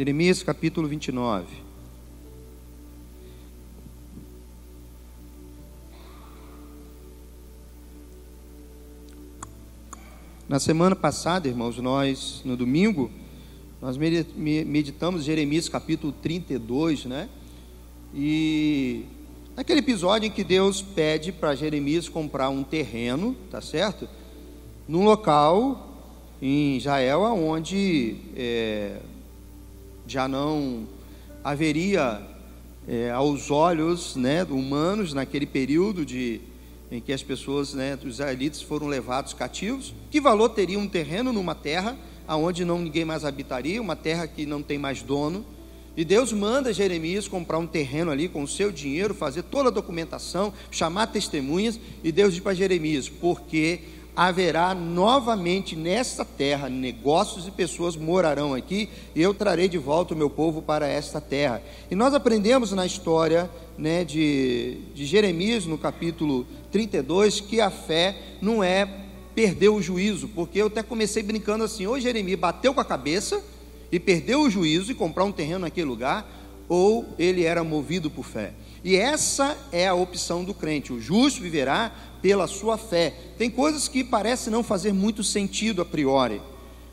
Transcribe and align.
Jeremias 0.00 0.42
capítulo 0.42 0.88
29. 0.88 1.46
Na 10.48 10.58
semana 10.58 10.96
passada, 10.96 11.48
irmãos, 11.48 11.76
nós, 11.76 12.40
no 12.46 12.56
domingo, 12.56 13.10
nós 13.78 13.98
meditamos 13.98 15.22
Jeremias 15.22 15.68
capítulo 15.68 16.14
32, 16.14 17.04
né? 17.04 17.28
E 18.14 19.04
naquele 19.54 19.80
episódio 19.80 20.28
em 20.28 20.30
que 20.30 20.42
Deus 20.42 20.80
pede 20.80 21.30
para 21.30 21.54
Jeremias 21.54 22.08
comprar 22.08 22.48
um 22.48 22.62
terreno, 22.62 23.36
tá 23.50 23.60
certo? 23.60 24.08
Num 24.88 25.04
local 25.04 25.90
em 26.40 26.78
Israel, 26.78 27.20
onde 27.20 28.16
é, 28.34 28.96
já 30.10 30.26
não 30.26 30.88
haveria 31.44 32.20
é, 32.88 33.12
aos 33.12 33.48
olhos 33.48 34.16
né, 34.16 34.42
humanos 34.42 35.14
naquele 35.14 35.46
período 35.46 36.04
de, 36.04 36.40
em 36.90 37.00
que 37.00 37.12
as 37.12 37.22
pessoas, 37.22 37.74
né, 37.74 37.96
os 38.02 38.14
israelitas 38.14 38.60
foram 38.60 38.88
levados 38.88 39.32
cativos, 39.32 39.94
que 40.10 40.20
valor 40.20 40.48
teria 40.48 40.78
um 40.78 40.88
terreno 40.88 41.32
numa 41.32 41.54
terra 41.54 41.96
aonde 42.26 42.64
não 42.64 42.80
ninguém 42.80 43.04
mais 43.04 43.24
habitaria, 43.24 43.80
uma 43.80 43.94
terra 43.94 44.26
que 44.26 44.44
não 44.44 44.62
tem 44.62 44.78
mais 44.78 45.00
dono. 45.00 45.44
E 45.96 46.04
Deus 46.04 46.32
manda 46.32 46.72
Jeremias 46.72 47.28
comprar 47.28 47.58
um 47.58 47.66
terreno 47.66 48.10
ali 48.10 48.28
com 48.28 48.42
o 48.42 48.48
seu 48.48 48.72
dinheiro, 48.72 49.14
fazer 49.14 49.42
toda 49.42 49.68
a 49.68 49.72
documentação, 49.72 50.52
chamar 50.70 51.08
testemunhas, 51.08 51.78
e 52.02 52.10
Deus 52.10 52.34
diz 52.34 52.42
para 52.42 52.54
Jeremias: 52.54 53.08
porque 53.08 53.80
haverá 54.14 54.74
novamente 54.74 55.76
nesta 55.76 56.24
terra 56.24 56.68
negócios 56.68 57.46
e 57.46 57.50
pessoas 57.50 57.96
morarão 57.96 58.54
aqui, 58.54 58.88
e 59.14 59.22
eu 59.22 59.32
trarei 59.32 59.68
de 59.68 59.78
volta 59.78 60.14
o 60.14 60.16
meu 60.16 60.28
povo 60.28 60.60
para 60.60 60.86
esta 60.86 61.20
terra. 61.20 61.62
E 61.90 61.94
nós 61.94 62.12
aprendemos 62.12 62.72
na 62.72 62.84
história 62.84 63.50
né, 63.78 64.04
de, 64.04 64.78
de 64.94 65.06
Jeremias, 65.06 65.64
no 65.64 65.78
capítulo 65.78 66.46
32, 66.70 67.40
que 67.40 67.60
a 67.60 67.70
fé 67.70 68.16
não 68.42 68.62
é 68.62 68.88
perder 69.34 69.68
o 69.68 69.80
juízo, 69.80 70.28
porque 70.28 70.60
eu 70.60 70.66
até 70.66 70.82
comecei 70.82 71.22
brincando 71.22 71.64
assim: 71.64 71.86
ou 71.86 71.98
Jeremias 71.98 72.38
bateu 72.38 72.74
com 72.74 72.80
a 72.80 72.84
cabeça 72.84 73.42
e 73.90 73.98
perdeu 73.98 74.42
o 74.42 74.50
juízo 74.50 74.92
e 74.92 74.94
comprar 74.94 75.24
um 75.24 75.32
terreno 75.32 75.60
naquele 75.60 75.86
lugar, 75.86 76.28
ou 76.68 77.06
ele 77.18 77.44
era 77.44 77.64
movido 77.64 78.10
por 78.10 78.24
fé. 78.24 78.52
E 78.82 78.96
essa 78.96 79.56
é 79.72 79.86
a 79.88 79.94
opção 79.94 80.44
do 80.44 80.54
crente: 80.54 80.92
o 80.92 81.00
justo 81.00 81.40
viverá 81.40 81.92
pela 82.22 82.46
sua 82.46 82.76
fé. 82.76 83.14
Tem 83.38 83.50
coisas 83.50 83.88
que 83.88 84.04
parecem 84.04 84.52
não 84.52 84.62
fazer 84.62 84.92
muito 84.92 85.22
sentido 85.24 85.82
a 85.82 85.84
priori, 85.84 86.40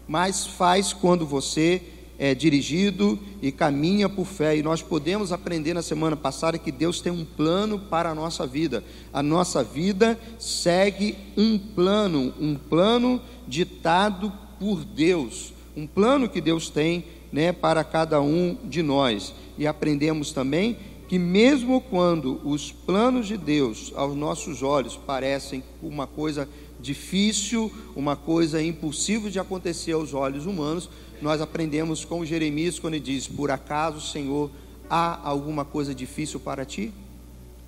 mas 0.08 0.46
faz 0.46 0.94
quando 0.94 1.26
você 1.26 1.82
é 2.20 2.34
dirigido 2.34 3.20
e 3.42 3.52
caminha 3.52 4.10
por 4.10 4.26
fé. 4.26 4.58
E 4.58 4.64
nós 4.64 4.82
podemos 4.82 5.32
aprender 5.32 5.74
na 5.74 5.82
semana 5.82 6.16
passada 6.16 6.58
que 6.58 6.72
Deus 6.72 7.00
tem 7.00 7.12
um 7.12 7.24
plano 7.24 7.80
para 7.80 8.10
a 8.10 8.16
nossa 8.16 8.48
vida. 8.48 8.84
A 9.14 9.22
nossa 9.22 9.64
vida 9.64 10.20
segue 10.40 11.16
um 11.38 11.58
plano, 11.58 12.34
um 12.40 12.56
plano 12.56 13.22
ditado 13.48 14.34
por 14.60 14.84
Deus, 14.84 15.54
um 15.76 15.86
plano 15.86 16.28
que 16.28 16.42
Deus 16.42 16.70
tem 16.70 17.06
né, 17.32 17.52
para 17.52 17.84
cada 17.84 18.20
um 18.22 18.58
de 18.64 18.82
nós. 18.82 19.34
E 19.58 19.68
aprendemos 19.68 20.32
também 20.32 20.78
que 21.08 21.18
mesmo 21.18 21.80
quando 21.80 22.42
os 22.44 22.72
planos 22.72 23.28
de 23.28 23.38
Deus 23.38 23.94
aos 23.96 24.16
nossos 24.16 24.62
olhos 24.62 24.98
parecem 24.98 25.64
uma 25.82 26.06
coisa 26.06 26.50
difícil, 26.80 27.72
uma 27.96 28.16
coisa 28.16 28.62
impossível 28.62 29.30
de 29.30 29.40
acontecer 29.40 29.94
aos 29.94 30.14
olhos 30.14 30.46
humanos, 30.46 30.90
nós 31.22 31.42
aprendemos 31.42 32.04
com 32.04 32.26
Jeremias 32.26 32.78
quando 32.78 32.96
ele 32.96 33.04
diz: 33.04 33.28
Por 33.28 33.50
acaso, 33.50 34.02
Senhor, 34.02 34.52
há 34.90 35.20
alguma 35.28 35.64
coisa 35.64 35.96
difícil 35.96 36.40
para 36.40 36.66
ti? 36.66 36.94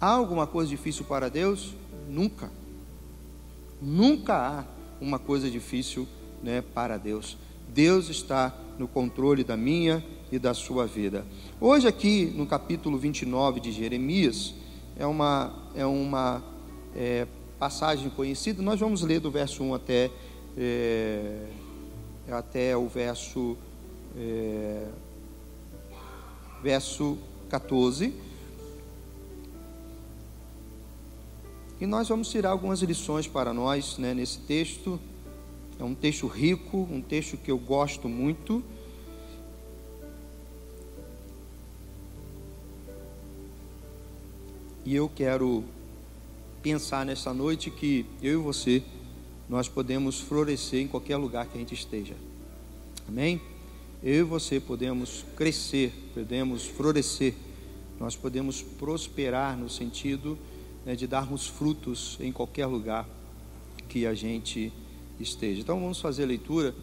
Há 0.02 0.12
alguma 0.12 0.46
coisa 0.46 0.70
difícil 0.70 1.06
para 1.06 1.30
Deus? 1.30 1.74
Nunca. 2.10 2.52
Nunca 3.82 4.36
há 4.36 4.66
uma 5.02 5.18
coisa 5.18 5.50
difícil 5.50 6.08
né, 6.44 6.62
para 6.74 6.98
Deus. 6.98 7.38
Deus 7.70 8.10
está 8.10 8.56
no 8.78 8.88
controle 8.88 9.44
da 9.44 9.56
minha 9.56 10.04
e 10.32 10.38
da 10.38 10.54
sua 10.54 10.86
vida. 10.86 11.26
Hoje, 11.60 11.88
aqui 11.88 12.26
no 12.26 12.46
capítulo 12.46 12.98
29 12.98 13.60
de 13.60 13.72
Jeremias, 13.72 14.54
é 14.98 15.06
uma, 15.06 15.54
é 15.76 15.86
uma 15.86 16.44
é, 16.96 17.28
passagem 17.58 18.10
conhecida, 18.10 18.62
nós 18.62 18.80
vamos 18.80 19.02
ler 19.02 19.20
do 19.20 19.32
verso 19.32 19.64
1 19.64 19.74
até, 19.74 20.12
é, 20.58 21.48
até 22.30 22.78
o 22.78 22.88
verso, 22.88 23.58
é, 24.16 24.88
verso 26.62 27.18
14. 27.50 28.14
E 31.82 31.86
nós 31.86 32.10
vamos 32.10 32.30
tirar 32.30 32.50
algumas 32.50 32.82
lições 32.82 33.26
para 33.26 33.54
nós 33.54 33.98
né, 33.98 34.14
nesse 34.14 34.40
texto. 34.40 35.00
É 35.80 35.84
um 35.84 35.96
texto 35.96 36.28
rico, 36.28 36.86
um 36.92 37.02
texto 37.02 37.38
que 37.38 37.50
eu 37.50 37.58
gosto 37.58 38.10
muito. 38.10 38.62
E 44.86 44.96
eu 44.96 45.10
quero 45.10 45.64
pensar 46.64 47.06
nessa 47.06 47.34
noite 47.34 47.70
que 47.70 48.06
eu 48.22 48.40
e 48.40 48.44
você, 48.44 48.82
nós 49.50 49.68
podemos 49.68 50.22
florescer 50.22 50.82
em 50.82 50.88
qualquer 50.88 51.18
lugar 51.18 51.48
que 51.48 51.58
a 51.58 51.60
gente 51.60 51.74
esteja. 51.74 52.16
Amém? 53.08 53.42
Eu 54.02 54.16
e 54.16 54.24
você 54.24 54.60
podemos 54.60 55.26
crescer, 55.36 55.92
podemos 56.14 56.66
florescer, 56.66 57.34
nós 58.00 58.16
podemos 58.16 58.62
prosperar 58.62 59.58
no 59.58 59.70
sentido 59.70 60.38
né, 60.86 60.96
de 60.96 61.06
darmos 61.06 61.46
frutos 61.46 62.18
em 62.22 62.32
qualquer 62.32 62.66
lugar 62.66 63.08
que 63.90 64.06
a 64.06 64.14
gente 64.14 64.72
esteja. 65.20 65.60
Então 65.60 65.78
vamos 65.80 66.00
fazer 66.00 66.24
a 66.24 66.28
leitura 66.28 66.74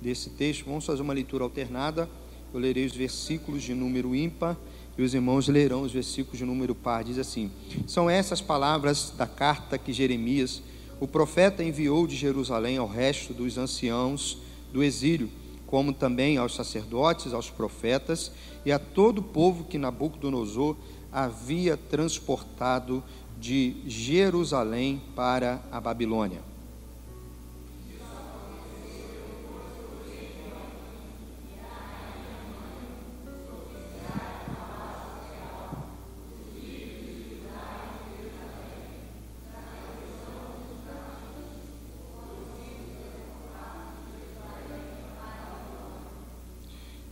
desse 0.00 0.28
texto, 0.30 0.66
vamos 0.66 0.84
fazer 0.84 1.00
uma 1.00 1.14
leitura 1.14 1.44
alternada. 1.44 2.08
Eu 2.52 2.60
lerei 2.60 2.84
os 2.84 2.94
versículos 2.94 3.62
de 3.62 3.72
número 3.72 4.14
ímpar 4.14 4.56
e 4.98 5.02
os 5.02 5.14
irmãos 5.14 5.48
lerão 5.48 5.82
os 5.82 5.92
versículos 5.92 6.38
de 6.38 6.44
número 6.44 6.74
par. 6.74 7.04
Diz 7.04 7.18
assim: 7.18 7.50
São 7.86 8.08
essas 8.08 8.40
palavras 8.40 9.12
da 9.16 9.26
carta 9.26 9.78
que 9.78 9.92
Jeremias, 9.92 10.62
o 10.98 11.06
profeta, 11.06 11.62
enviou 11.62 12.06
de 12.06 12.16
Jerusalém 12.16 12.78
ao 12.78 12.88
resto 12.88 13.34
dos 13.34 13.58
anciãos 13.58 14.38
do 14.72 14.82
exílio, 14.82 15.30
como 15.66 15.92
também 15.92 16.38
aos 16.38 16.54
sacerdotes, 16.54 17.32
aos 17.32 17.50
profetas 17.50 18.32
e 18.64 18.72
a 18.72 18.78
todo 18.78 19.18
o 19.18 19.22
povo 19.22 19.64
que 19.64 19.78
Nabucodonosor 19.78 20.76
havia 21.12 21.76
transportado 21.76 23.02
de 23.38 23.76
Jerusalém 23.86 25.00
para 25.14 25.62
a 25.70 25.80
Babilônia. 25.80 26.55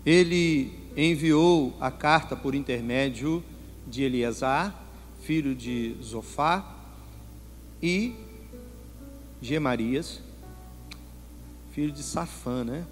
Ele 0.05 0.73
enviou 0.97 1.77
a 1.81 1.91
carta 1.91 2.37
por 2.37 2.55
intermédio 2.55 3.43
de 3.87 4.03
Eleazar, 4.03 4.75
filho 5.23 5.55
de 5.55 5.97
Zofá, 6.03 6.75
e 7.83 8.15
Gemarias, 9.43 10.21
filho 11.73 11.93
de 11.93 12.03
Safã, 12.03 12.65
né? 12.65 12.87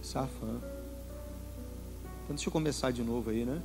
Safã. 0.00 0.60
Então 2.22 2.36
deixa 2.36 2.48
eu 2.48 2.52
começar 2.52 2.90
de 2.90 3.02
novo 3.02 3.30
aí, 3.30 3.44
né? 3.44 3.60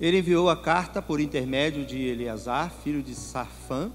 Ele 0.00 0.18
enviou 0.18 0.50
a 0.50 0.56
carta 0.56 1.00
por 1.00 1.20
intermédio 1.20 1.86
de 1.86 1.98
Eleazar, 1.98 2.70
filho 2.82 3.02
de 3.02 3.14
Safã, 3.14 3.90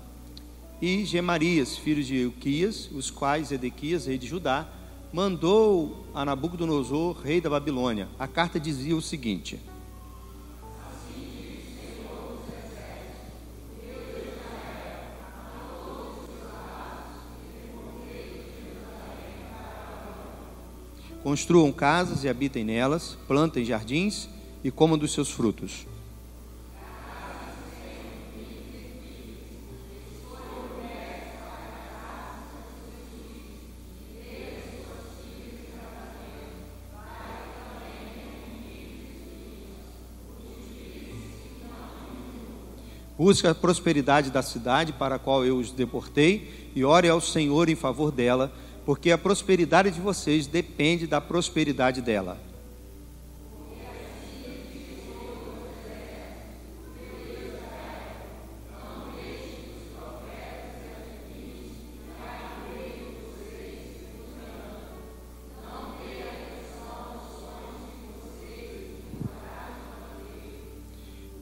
e 0.82 1.04
Gemarias, 1.06 1.76
filho 1.76 2.04
de 2.04 2.16
Euquias, 2.18 2.90
os 2.92 3.10
quais 3.10 3.52
Edequias, 3.52 4.06
rei 4.06 4.18
de 4.18 4.28
Judá, 4.28 4.68
mandou 5.12 6.06
a 6.14 6.24
Nabucodonosor, 6.24 7.20
rei 7.22 7.42
da 7.42 7.50
Babilônia. 7.50 8.08
A 8.20 8.28
carta 8.28 8.60
dizia 8.60 8.96
o 8.96 9.02
seguinte: 9.02 9.60
Construam 21.24 21.74
casas 21.74 22.24
e 22.24 22.30
habitem 22.30 22.64
nelas, 22.64 23.18
plantem 23.28 23.66
jardins 23.66 24.30
e 24.64 24.72
comam 24.72 24.98
dos 24.98 25.12
seus 25.12 25.30
frutos. 25.30 25.86
Busque 43.18 43.48
a 43.48 43.56
prosperidade 43.56 44.30
da 44.30 44.44
cidade 44.44 44.94
para 44.94 45.16
a 45.16 45.20
qual 45.20 45.44
eu 45.44 45.58
os 45.58 45.72
deportei 45.72 46.70
e 46.76 46.86
ore 46.86 47.10
ao 47.10 47.20
Senhor 47.20 47.68
em 47.68 47.76
favor 47.76 48.12
dela, 48.12 48.52
porque 48.86 49.10
a 49.10 49.18
prosperidade 49.18 49.90
de 49.90 50.00
vocês 50.00 50.46
depende 50.46 51.08
da 51.08 51.20
prosperidade 51.20 52.00
dela. 52.00 52.38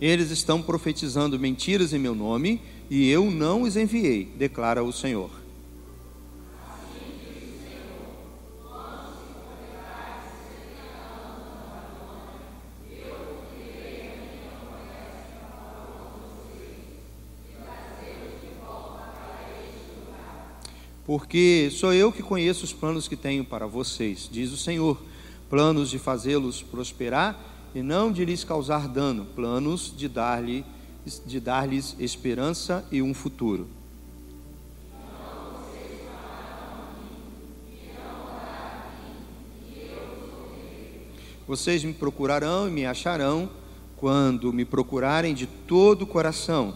Eles 0.06 0.30
estão 0.30 0.62
profetizando 0.62 1.40
mentiras 1.40 1.92
em 1.92 1.98
meu 1.98 2.14
nome, 2.14 2.62
e 2.92 3.10
eu 3.10 3.32
não 3.32 3.64
os 3.64 3.76
enviei, 3.76 4.26
declara 4.38 4.84
o 4.84 4.94
Senhor. 4.94 5.32
Porque 21.04 21.72
sou 21.72 21.92
eu 21.92 22.12
que 22.12 22.22
conheço 22.22 22.64
os 22.64 22.72
planos 22.72 23.08
que 23.08 23.16
tenho 23.16 23.44
para 23.44 23.66
vocês, 23.66 24.30
diz 24.32 24.52
o 24.52 24.58
Senhor, 24.58 25.02
planos 25.50 25.90
de 25.90 25.98
fazê-los 25.98 26.62
prosperar 26.62 27.55
e 27.76 27.84
não 27.84 28.10
de 28.10 28.24
lhes 28.24 28.46
causar 28.46 28.88
dano, 28.88 29.26
planos 29.36 29.94
de 29.96 30.08
dar-lhe 30.08 30.66
de 31.24 31.40
dar-lhes 31.40 31.96
esperança 32.00 32.84
e 32.92 33.00
um 33.00 33.14
futuro. 33.14 33.68
Vocês 41.48 41.84
me 41.84 41.94
procurarão 41.94 42.68
e 42.68 42.72
me 42.72 42.88
acharão 42.88 43.52
quando 43.98 44.52
me 44.52 44.66
procurarem 44.66 45.36
de 45.36 45.46
todo 45.46 46.02
o 46.02 46.08
coração. 46.08 46.74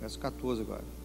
Verso 0.00 0.18
14 0.20 0.60
agora. 0.60 1.01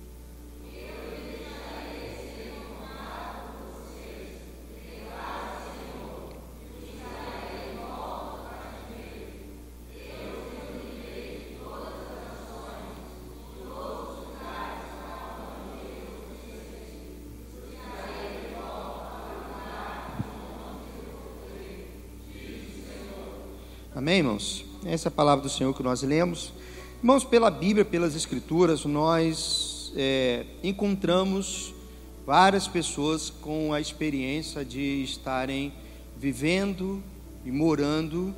Amém, 23.98 24.18
irmãos? 24.18 24.64
Essa 24.86 25.08
é 25.08 25.10
a 25.10 25.12
palavra 25.12 25.42
do 25.42 25.50
Senhor 25.50 25.74
que 25.74 25.82
nós 25.82 26.04
lemos. 26.04 26.54
Irmãos, 27.00 27.24
pela 27.24 27.50
Bíblia, 27.50 27.84
pelas 27.84 28.16
Escrituras, 28.16 28.86
nós 28.86 29.92
é, 29.96 30.46
encontramos 30.64 31.74
várias 32.24 32.68
pessoas 32.68 33.32
com 33.32 33.74
a 33.74 33.82
experiência 33.82 34.64
de 34.64 35.02
estarem 35.02 35.74
vivendo 36.16 37.02
e 37.44 37.52
morando 37.52 38.36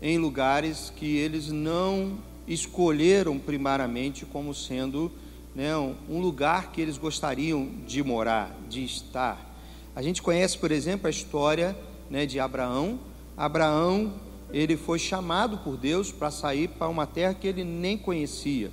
em 0.00 0.18
lugares 0.18 0.92
que 0.94 1.16
eles 1.16 1.50
não 1.50 2.18
escolheram 2.46 3.40
primariamente 3.40 4.24
como 4.24 4.54
sendo 4.54 5.10
né, 5.52 5.76
um 6.08 6.20
lugar 6.20 6.70
que 6.70 6.80
eles 6.80 6.96
gostariam 6.96 7.68
de 7.88 8.04
morar, 8.04 8.56
de 8.68 8.84
estar. 8.84 9.52
A 9.96 10.00
gente 10.00 10.22
conhece, 10.22 10.56
por 10.56 10.70
exemplo, 10.70 11.08
a 11.08 11.10
história 11.10 11.76
né, 12.08 12.24
de 12.24 12.38
Abraão. 12.38 13.00
Abraão 13.36 14.30
ele 14.52 14.76
foi 14.76 14.98
chamado 14.98 15.58
por 15.58 15.76
Deus 15.76 16.12
para 16.12 16.30
sair 16.30 16.68
para 16.68 16.88
uma 16.88 17.06
terra 17.06 17.34
que 17.34 17.48
ele 17.48 17.64
nem 17.64 17.96
conhecia. 17.96 18.70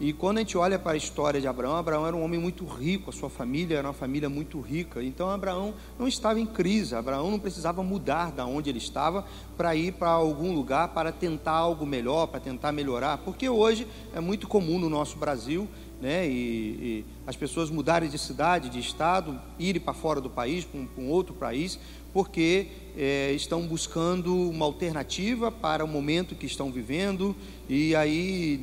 E 0.00 0.12
quando 0.12 0.38
a 0.38 0.40
gente 0.42 0.56
olha 0.56 0.78
para 0.78 0.92
a 0.92 0.96
história 0.96 1.40
de 1.40 1.48
Abraão, 1.48 1.74
Abraão 1.74 2.06
era 2.06 2.14
um 2.14 2.22
homem 2.22 2.38
muito 2.38 2.64
rico, 2.64 3.10
a 3.10 3.12
sua 3.12 3.28
família 3.28 3.78
era 3.78 3.88
uma 3.88 3.92
família 3.92 4.28
muito 4.28 4.60
rica. 4.60 5.02
Então 5.02 5.28
Abraão 5.28 5.74
não 5.98 6.06
estava 6.06 6.38
em 6.38 6.46
crise, 6.46 6.94
Abraão 6.94 7.32
não 7.32 7.38
precisava 7.38 7.82
mudar 7.82 8.30
da 8.30 8.46
onde 8.46 8.70
ele 8.70 8.78
estava 8.78 9.24
para 9.56 9.74
ir 9.74 9.94
para 9.94 10.10
algum 10.10 10.54
lugar 10.54 10.88
para 10.88 11.10
tentar 11.10 11.50
algo 11.50 11.84
melhor, 11.84 12.28
para 12.28 12.38
tentar 12.38 12.70
melhorar, 12.70 13.18
porque 13.18 13.48
hoje 13.48 13.88
é 14.14 14.20
muito 14.20 14.46
comum 14.46 14.78
no 14.78 14.88
nosso 14.88 15.18
Brasil, 15.18 15.66
né, 16.00 16.28
e, 16.28 16.30
e 16.30 17.04
as 17.26 17.34
pessoas 17.34 17.70
mudarem 17.70 18.08
de 18.08 18.18
cidade, 18.18 18.68
de 18.68 18.78
estado, 18.78 19.40
irem 19.58 19.82
para 19.82 19.92
fora 19.92 20.20
do 20.20 20.30
país, 20.30 20.64
para 20.64 20.78
um, 20.80 20.86
para 20.86 21.02
um 21.02 21.08
outro 21.10 21.34
país, 21.34 21.76
porque 22.12 22.66
é, 22.96 23.32
estão 23.32 23.66
buscando 23.66 24.34
uma 24.34 24.64
alternativa 24.64 25.50
para 25.52 25.84
o 25.84 25.88
momento 25.88 26.34
que 26.34 26.46
estão 26.46 26.70
vivendo 26.70 27.36
e 27.68 27.94
aí 27.94 28.58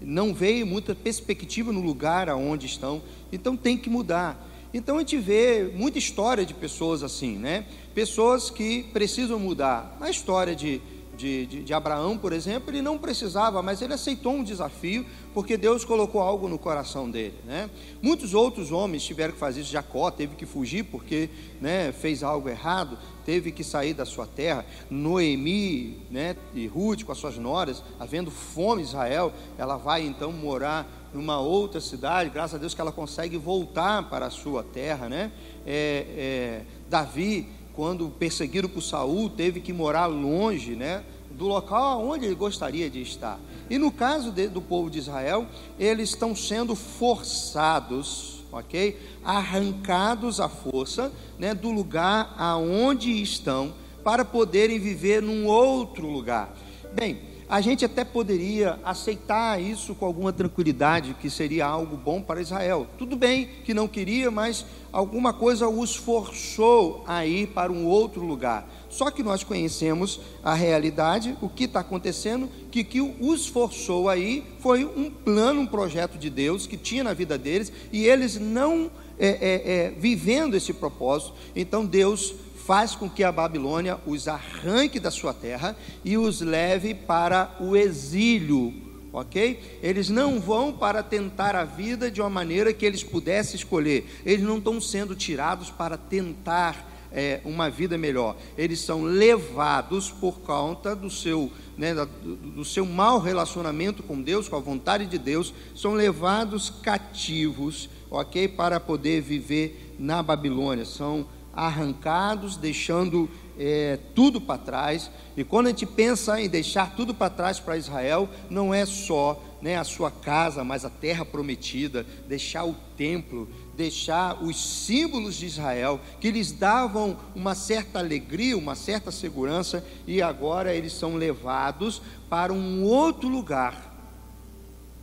não 0.00 0.34
veio 0.34 0.66
muita 0.66 0.94
perspectiva 0.94 1.72
no 1.72 1.80
lugar 1.80 2.28
aonde 2.28 2.66
estão, 2.66 3.02
então 3.32 3.56
tem 3.56 3.76
que 3.76 3.90
mudar. 3.90 4.50
Então 4.72 4.96
a 4.96 5.00
gente 5.00 5.18
vê 5.18 5.70
muita 5.74 5.98
história 5.98 6.44
de 6.44 6.52
pessoas 6.52 7.02
assim, 7.02 7.36
né? 7.36 7.64
Pessoas 7.94 8.50
que 8.50 8.82
precisam 8.92 9.38
mudar. 9.38 9.96
A 10.00 10.10
história 10.10 10.54
de 10.54 10.80
de, 11.16 11.46
de, 11.46 11.62
de, 11.62 11.74
Abraão, 11.74 12.18
por 12.18 12.32
exemplo, 12.32 12.70
ele 12.70 12.82
não 12.82 12.98
precisava, 12.98 13.62
mas 13.62 13.80
ele 13.80 13.94
aceitou 13.94 14.32
um 14.32 14.44
desafio, 14.44 15.06
porque 15.32 15.56
Deus 15.56 15.84
colocou 15.84 16.20
algo 16.20 16.48
no 16.48 16.58
coração 16.58 17.10
dele. 17.10 17.34
Né? 17.44 17.70
Muitos 18.02 18.34
outros 18.34 18.70
homens 18.70 19.04
tiveram 19.04 19.32
que 19.32 19.38
fazer 19.38 19.60
isso. 19.60 19.72
Jacó 19.72 20.10
teve 20.10 20.36
que 20.36 20.46
fugir 20.46 20.84
porque 20.84 21.30
né, 21.60 21.92
fez 21.92 22.22
algo 22.22 22.48
errado, 22.48 22.98
teve 23.24 23.50
que 23.52 23.64
sair 23.64 23.94
da 23.94 24.04
sua 24.04 24.26
terra. 24.26 24.64
Noemi 24.90 25.98
né, 26.10 26.36
e 26.54 26.66
Ruth, 26.66 27.04
com 27.04 27.12
as 27.12 27.18
suas 27.18 27.38
noras, 27.38 27.82
havendo 27.98 28.30
fome 28.30 28.82
em 28.82 28.84
Israel, 28.84 29.32
ela 29.56 29.76
vai 29.76 30.02
então 30.02 30.32
morar 30.32 30.86
numa 31.14 31.38
outra 31.38 31.80
cidade, 31.80 32.28
graças 32.28 32.56
a 32.56 32.58
Deus 32.58 32.74
que 32.74 32.80
ela 32.80 32.90
consegue 32.90 33.38
voltar 33.38 34.10
para 34.10 34.26
a 34.26 34.30
sua 34.30 34.64
terra. 34.64 35.08
Né? 35.08 35.30
É, 35.64 36.06
é, 36.16 36.62
Davi 36.90 37.48
quando 37.74 38.08
perseguido 38.08 38.68
por 38.68 38.82
Saul, 38.82 39.28
teve 39.28 39.60
que 39.60 39.72
morar 39.72 40.06
longe, 40.06 40.74
né, 40.74 41.02
do 41.30 41.46
local 41.46 42.06
onde 42.06 42.24
ele 42.26 42.34
gostaria 42.34 42.88
de 42.88 43.02
estar. 43.02 43.38
E 43.68 43.78
no 43.78 43.90
caso 43.90 44.30
de, 44.30 44.48
do 44.48 44.62
povo 44.62 44.90
de 44.90 44.98
Israel, 44.98 45.46
eles 45.78 46.10
estão 46.10 46.36
sendo 46.36 46.74
forçados, 46.76 48.44
ok, 48.52 48.98
arrancados 49.24 50.40
à 50.40 50.48
força, 50.48 51.12
né, 51.38 51.54
do 51.54 51.70
lugar 51.70 52.34
aonde 52.38 53.10
estão 53.20 53.74
para 54.04 54.24
poderem 54.24 54.78
viver 54.78 55.22
num 55.22 55.46
outro 55.46 56.06
lugar. 56.08 56.54
Bem, 56.92 57.18
a 57.48 57.60
gente 57.60 57.84
até 57.84 58.04
poderia 58.04 58.78
aceitar 58.84 59.60
isso 59.60 59.94
com 59.94 60.06
alguma 60.06 60.32
tranquilidade, 60.32 61.14
que 61.14 61.28
seria 61.28 61.66
algo 61.66 61.96
bom 61.96 62.22
para 62.22 62.40
Israel. 62.40 62.86
Tudo 62.98 63.16
bem 63.16 63.48
que 63.64 63.74
não 63.74 63.86
queria, 63.86 64.30
mas 64.30 64.64
alguma 64.94 65.32
coisa 65.32 65.68
os 65.68 65.96
forçou 65.96 67.02
a 67.04 67.26
ir 67.26 67.48
para 67.48 67.72
um 67.72 67.84
outro 67.84 68.24
lugar. 68.24 68.70
Só 68.88 69.10
que 69.10 69.24
nós 69.24 69.42
conhecemos 69.42 70.20
a 70.40 70.54
realidade, 70.54 71.36
o 71.42 71.48
que 71.48 71.64
está 71.64 71.80
acontecendo, 71.80 72.48
que 72.70 72.84
que 72.84 73.00
os 73.00 73.48
forçou 73.48 74.08
aí 74.08 74.44
foi 74.60 74.84
um 74.84 75.10
plano, 75.10 75.62
um 75.62 75.66
projeto 75.66 76.16
de 76.16 76.30
Deus 76.30 76.68
que 76.68 76.76
tinha 76.76 77.02
na 77.02 77.12
vida 77.12 77.36
deles, 77.36 77.72
e 77.92 78.04
eles 78.04 78.38
não 78.38 78.88
é, 79.18 79.28
é, 79.28 79.72
é, 79.72 79.90
vivendo 79.98 80.54
esse 80.54 80.72
propósito, 80.72 81.34
então 81.56 81.84
Deus 81.84 82.32
faz 82.64 82.94
com 82.94 83.10
que 83.10 83.24
a 83.24 83.32
Babilônia 83.32 83.98
os 84.06 84.28
arranque 84.28 85.00
da 85.00 85.10
sua 85.10 85.34
terra 85.34 85.76
e 86.04 86.16
os 86.16 86.40
leve 86.40 86.94
para 86.94 87.56
o 87.60 87.76
exílio, 87.76 88.72
ok? 89.14 89.78
Eles 89.80 90.10
não 90.10 90.40
vão 90.40 90.72
para 90.72 91.00
tentar 91.00 91.54
a 91.54 91.64
vida 91.64 92.10
de 92.10 92.20
uma 92.20 92.28
maneira 92.28 92.74
que 92.74 92.84
eles 92.84 93.04
pudessem 93.04 93.54
escolher, 93.54 94.04
eles 94.26 94.44
não 94.44 94.58
estão 94.58 94.80
sendo 94.80 95.14
tirados 95.14 95.70
para 95.70 95.96
tentar 95.96 96.90
é, 97.12 97.40
uma 97.44 97.70
vida 97.70 97.96
melhor, 97.96 98.36
eles 98.58 98.80
são 98.80 99.04
levados 99.04 100.10
por 100.10 100.40
conta 100.40 100.96
do 100.96 101.08
seu, 101.08 101.48
né, 101.78 101.94
do 101.94 102.64
seu 102.64 102.84
mau 102.84 103.20
relacionamento 103.20 104.02
com 104.02 104.20
Deus, 104.20 104.48
com 104.48 104.56
a 104.56 104.60
vontade 104.60 105.06
de 105.06 105.16
Deus, 105.16 105.54
são 105.76 105.94
levados 105.94 106.68
cativos, 106.82 107.88
ok? 108.10 108.48
Para 108.48 108.80
poder 108.80 109.20
viver 109.22 109.94
na 109.96 110.24
Babilônia, 110.24 110.84
são 110.84 111.24
arrancados, 111.52 112.56
deixando 112.56 113.30
é, 113.58 113.98
tudo 114.14 114.40
para 114.40 114.58
trás. 114.58 115.10
E 115.36 115.44
quando 115.44 115.66
a 115.66 115.70
gente 115.70 115.86
pensa 115.86 116.40
em 116.40 116.48
deixar 116.48 116.94
tudo 116.94 117.14
para 117.14 117.30
trás 117.30 117.60
para 117.60 117.76
Israel, 117.76 118.28
não 118.50 118.72
é 118.72 118.84
só 118.86 119.42
né, 119.60 119.76
a 119.76 119.84
sua 119.84 120.10
casa, 120.10 120.62
mas 120.62 120.84
a 120.84 120.90
terra 120.90 121.24
prometida, 121.24 122.06
deixar 122.28 122.64
o 122.64 122.74
templo, 122.96 123.48
deixar 123.76 124.42
os 124.44 124.84
símbolos 124.84 125.36
de 125.36 125.46
Israel, 125.46 126.00
que 126.20 126.30
lhes 126.30 126.52
davam 126.52 127.16
uma 127.34 127.54
certa 127.54 127.98
alegria, 127.98 128.58
uma 128.58 128.74
certa 128.74 129.10
segurança, 129.10 129.84
e 130.06 130.20
agora 130.20 130.74
eles 130.74 130.92
são 130.92 131.16
levados 131.16 132.02
para 132.28 132.52
um 132.52 132.84
outro 132.84 133.28
lugar, 133.28 133.92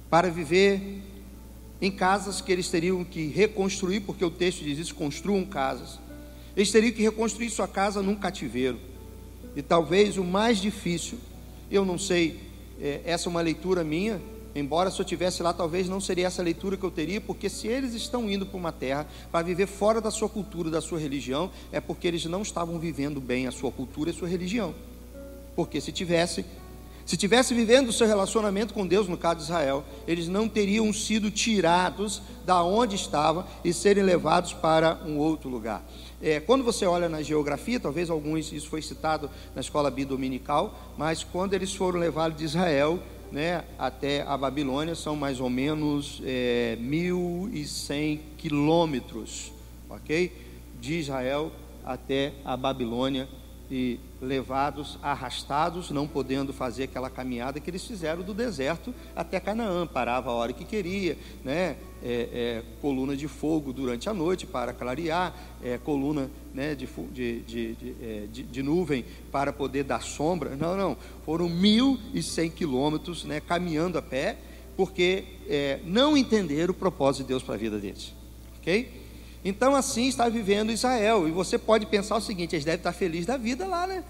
para 0.09 0.29
viver 0.29 1.01
em 1.81 1.89
casas 1.89 2.39
que 2.39 2.51
eles 2.51 2.69
teriam 2.69 3.03
que 3.03 3.27
reconstruir, 3.29 4.01
porque 4.01 4.23
o 4.23 4.29
texto 4.29 4.63
diz 4.63 4.77
isso: 4.77 4.93
construam 4.93 5.43
casas. 5.43 6.00
Eles 6.61 6.71
teriam 6.71 6.93
que 6.93 7.01
reconstruir 7.01 7.49
sua 7.49 7.67
casa 7.67 8.03
num 8.03 8.13
cativeiro. 8.13 8.79
E 9.55 9.63
talvez 9.63 10.15
o 10.17 10.23
mais 10.23 10.59
difícil, 10.59 11.17
eu 11.71 11.83
não 11.83 11.97
sei, 11.97 12.39
é, 12.79 13.01
essa 13.03 13.27
é 13.27 13.29
uma 13.31 13.41
leitura 13.41 13.83
minha, 13.83 14.21
embora 14.53 14.91
se 14.91 15.01
eu 15.01 15.03
tivesse 15.03 15.41
lá, 15.41 15.53
talvez 15.53 15.89
não 15.89 15.99
seria 15.99 16.27
essa 16.27 16.43
leitura 16.43 16.77
que 16.77 16.83
eu 16.83 16.91
teria, 16.91 17.19
porque 17.19 17.49
se 17.49 17.67
eles 17.67 17.95
estão 17.95 18.29
indo 18.29 18.45
para 18.45 18.57
uma 18.59 18.71
terra 18.71 19.07
para 19.31 19.43
viver 19.43 19.65
fora 19.65 19.99
da 19.99 20.11
sua 20.11 20.29
cultura, 20.29 20.69
da 20.69 20.81
sua 20.81 20.99
religião, 20.99 21.49
é 21.71 21.81
porque 21.81 22.07
eles 22.07 22.25
não 22.25 22.43
estavam 22.43 22.77
vivendo 22.77 23.19
bem 23.19 23.47
a 23.47 23.51
sua 23.51 23.71
cultura 23.71 24.11
e 24.11 24.13
a 24.13 24.15
sua 24.15 24.27
religião. 24.27 24.75
Porque 25.55 25.81
se 25.81 25.91
tivesse, 25.91 26.45
se 27.11 27.17
tivesse 27.17 27.53
vivendo 27.53 27.89
o 27.89 27.91
seu 27.91 28.07
relacionamento 28.07 28.73
com 28.73 28.87
Deus, 28.87 29.05
no 29.09 29.17
caso 29.17 29.39
de 29.39 29.43
Israel, 29.43 29.83
eles 30.07 30.29
não 30.29 30.47
teriam 30.47 30.93
sido 30.93 31.29
tirados 31.29 32.21
da 32.45 32.63
onde 32.63 32.95
estavam 32.95 33.45
e 33.65 33.73
serem 33.73 34.01
levados 34.01 34.53
para 34.53 34.97
um 35.05 35.17
outro 35.17 35.49
lugar. 35.49 35.83
É, 36.21 36.39
quando 36.39 36.63
você 36.63 36.85
olha 36.85 37.09
na 37.09 37.21
geografia, 37.21 37.81
talvez 37.81 38.09
alguns, 38.09 38.53
isso 38.53 38.69
foi 38.69 38.81
citado 38.81 39.29
na 39.53 39.59
escola 39.59 39.91
bidominical, 39.91 40.93
mas 40.97 41.21
quando 41.21 41.53
eles 41.53 41.75
foram 41.75 41.99
levados 41.99 42.37
de 42.37 42.45
Israel 42.45 42.97
né, 43.29 43.65
até 43.77 44.21
a 44.21 44.37
Babilônia, 44.37 44.95
são 44.95 45.13
mais 45.13 45.41
ou 45.41 45.49
menos 45.49 46.21
é, 46.23 46.77
1.100 46.79 48.19
quilômetros, 48.37 49.51
ok? 49.89 50.31
De 50.79 50.93
Israel 50.93 51.51
até 51.83 52.31
a 52.45 52.55
Babilônia, 52.55 53.27
e 53.71 53.97
levados, 54.21 54.99
arrastados, 55.01 55.91
não 55.91 56.05
podendo 56.05 56.51
fazer 56.51 56.83
aquela 56.83 57.09
caminhada 57.09 57.57
que 57.57 57.69
eles 57.69 57.85
fizeram 57.85 58.21
do 58.21 58.33
deserto 58.33 58.93
até 59.15 59.39
Canaã, 59.39 59.87
parava 59.87 60.29
a 60.29 60.33
hora 60.33 60.51
que 60.51 60.65
queria, 60.65 61.17
né? 61.43 61.77
É, 62.03 62.29
é, 62.33 62.63
coluna 62.81 63.15
de 63.15 63.27
fogo 63.27 63.71
durante 63.71 64.09
a 64.09 64.13
noite 64.13 64.47
para 64.47 64.73
clarear, 64.73 65.35
é, 65.63 65.77
coluna 65.77 66.31
né, 66.51 66.73
de, 66.73 66.87
de, 66.87 67.95
é, 68.01 68.25
de, 68.25 68.41
de, 68.41 68.63
nuvem 68.63 69.05
para 69.31 69.53
poder 69.53 69.83
dar 69.83 70.01
sombra. 70.01 70.55
Não, 70.55 70.75
não, 70.75 70.97
foram 71.23 71.47
1.100 71.47 72.51
quilômetros 72.53 73.23
né, 73.23 73.39
caminhando 73.39 73.99
a 73.99 74.01
pé, 74.01 74.35
porque 74.75 75.25
é, 75.47 75.79
não 75.85 76.17
entenderam 76.17 76.71
o 76.71 76.75
propósito 76.75 77.21
de 77.21 77.27
Deus 77.27 77.43
para 77.43 77.53
a 77.53 77.57
vida 77.59 77.77
deles. 77.77 78.15
Ok? 78.57 79.00
Então 79.43 79.75
assim 79.75 80.07
está 80.07 80.29
vivendo 80.29 80.71
Israel. 80.71 81.27
E 81.27 81.31
você 81.31 81.57
pode 81.57 81.85
pensar 81.85 82.17
o 82.17 82.21
seguinte: 82.21 82.55
eles 82.55 82.65
devem 82.65 82.79
estar 82.79 82.93
felizes 82.93 83.25
da 83.25 83.37
vida 83.37 83.65
lá, 83.65 83.87
né? 83.87 84.03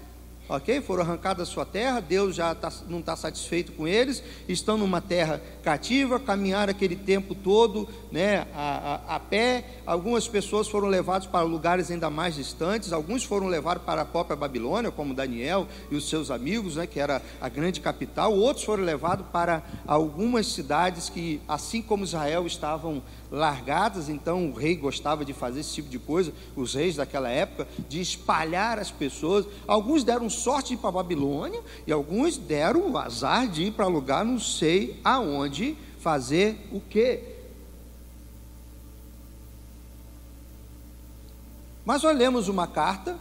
ok? 0.48 0.80
Foram 0.80 1.02
arrancados 1.02 1.46
da 1.46 1.52
sua 1.52 1.64
terra, 1.64 2.00
Deus 2.00 2.34
já 2.34 2.54
tá, 2.54 2.70
não 2.88 3.00
está 3.00 3.16
satisfeito 3.16 3.72
com 3.72 3.86
eles, 3.86 4.22
estão 4.48 4.76
numa 4.76 5.00
terra 5.00 5.40
cativa, 5.62 6.18
caminharam 6.20 6.70
aquele 6.70 6.96
tempo 6.96 7.34
todo 7.34 7.88
né, 8.10 8.46
a, 8.54 9.00
a, 9.06 9.16
a, 9.16 9.20
pé. 9.20 9.64
Algumas 9.86 10.28
pessoas 10.28 10.68
foram 10.68 10.88
levadas 10.88 11.26
para 11.26 11.42
lugares 11.42 11.90
ainda 11.90 12.10
mais 12.10 12.34
distantes, 12.34 12.92
alguns 12.92 13.24
foram 13.24 13.46
levados 13.46 13.84
para 13.84 14.02
a 14.02 14.04
própria 14.04 14.36
Babilônia, 14.36 14.90
como 14.90 15.14
Daniel 15.14 15.66
e 15.90 15.96
os 15.96 16.08
seus 16.08 16.30
amigos, 16.30 16.76
né, 16.76 16.86
que 16.86 17.00
era 17.00 17.22
a 17.40 17.48
grande 17.48 17.80
capital, 17.80 18.34
outros 18.34 18.64
foram 18.64 18.84
levados 18.84 19.26
para 19.32 19.62
algumas 19.86 20.46
cidades 20.46 21.08
que, 21.08 21.40
assim 21.48 21.80
como 21.80 22.04
Israel, 22.04 22.46
estavam 22.46 23.02
largadas, 23.32 24.10
então 24.10 24.50
o 24.50 24.52
rei 24.52 24.76
gostava 24.76 25.24
de 25.24 25.32
fazer 25.32 25.60
esse 25.60 25.72
tipo 25.72 25.88
de 25.88 25.98
coisa, 25.98 26.32
os 26.54 26.74
reis 26.74 26.96
daquela 26.96 27.30
época, 27.30 27.66
de 27.88 27.98
espalhar 27.98 28.78
as 28.78 28.90
pessoas. 28.90 29.46
Alguns 29.66 30.04
deram 30.04 30.28
sorte 30.28 30.68
de 30.68 30.74
ir 30.74 30.76
para 30.76 30.90
a 30.90 30.92
Babilônia 30.92 31.60
e 31.86 31.92
alguns 31.92 32.36
deram 32.36 32.90
o 32.90 32.98
azar 32.98 33.48
de 33.48 33.64
ir 33.64 33.72
para 33.72 33.86
lugar 33.86 34.22
não 34.24 34.38
sei 34.38 35.00
aonde 35.02 35.76
fazer 35.98 36.68
o 36.70 36.80
quê. 36.80 37.24
Mas 41.84 42.04
olhamos 42.04 42.48
uma 42.48 42.66
carta 42.66 43.18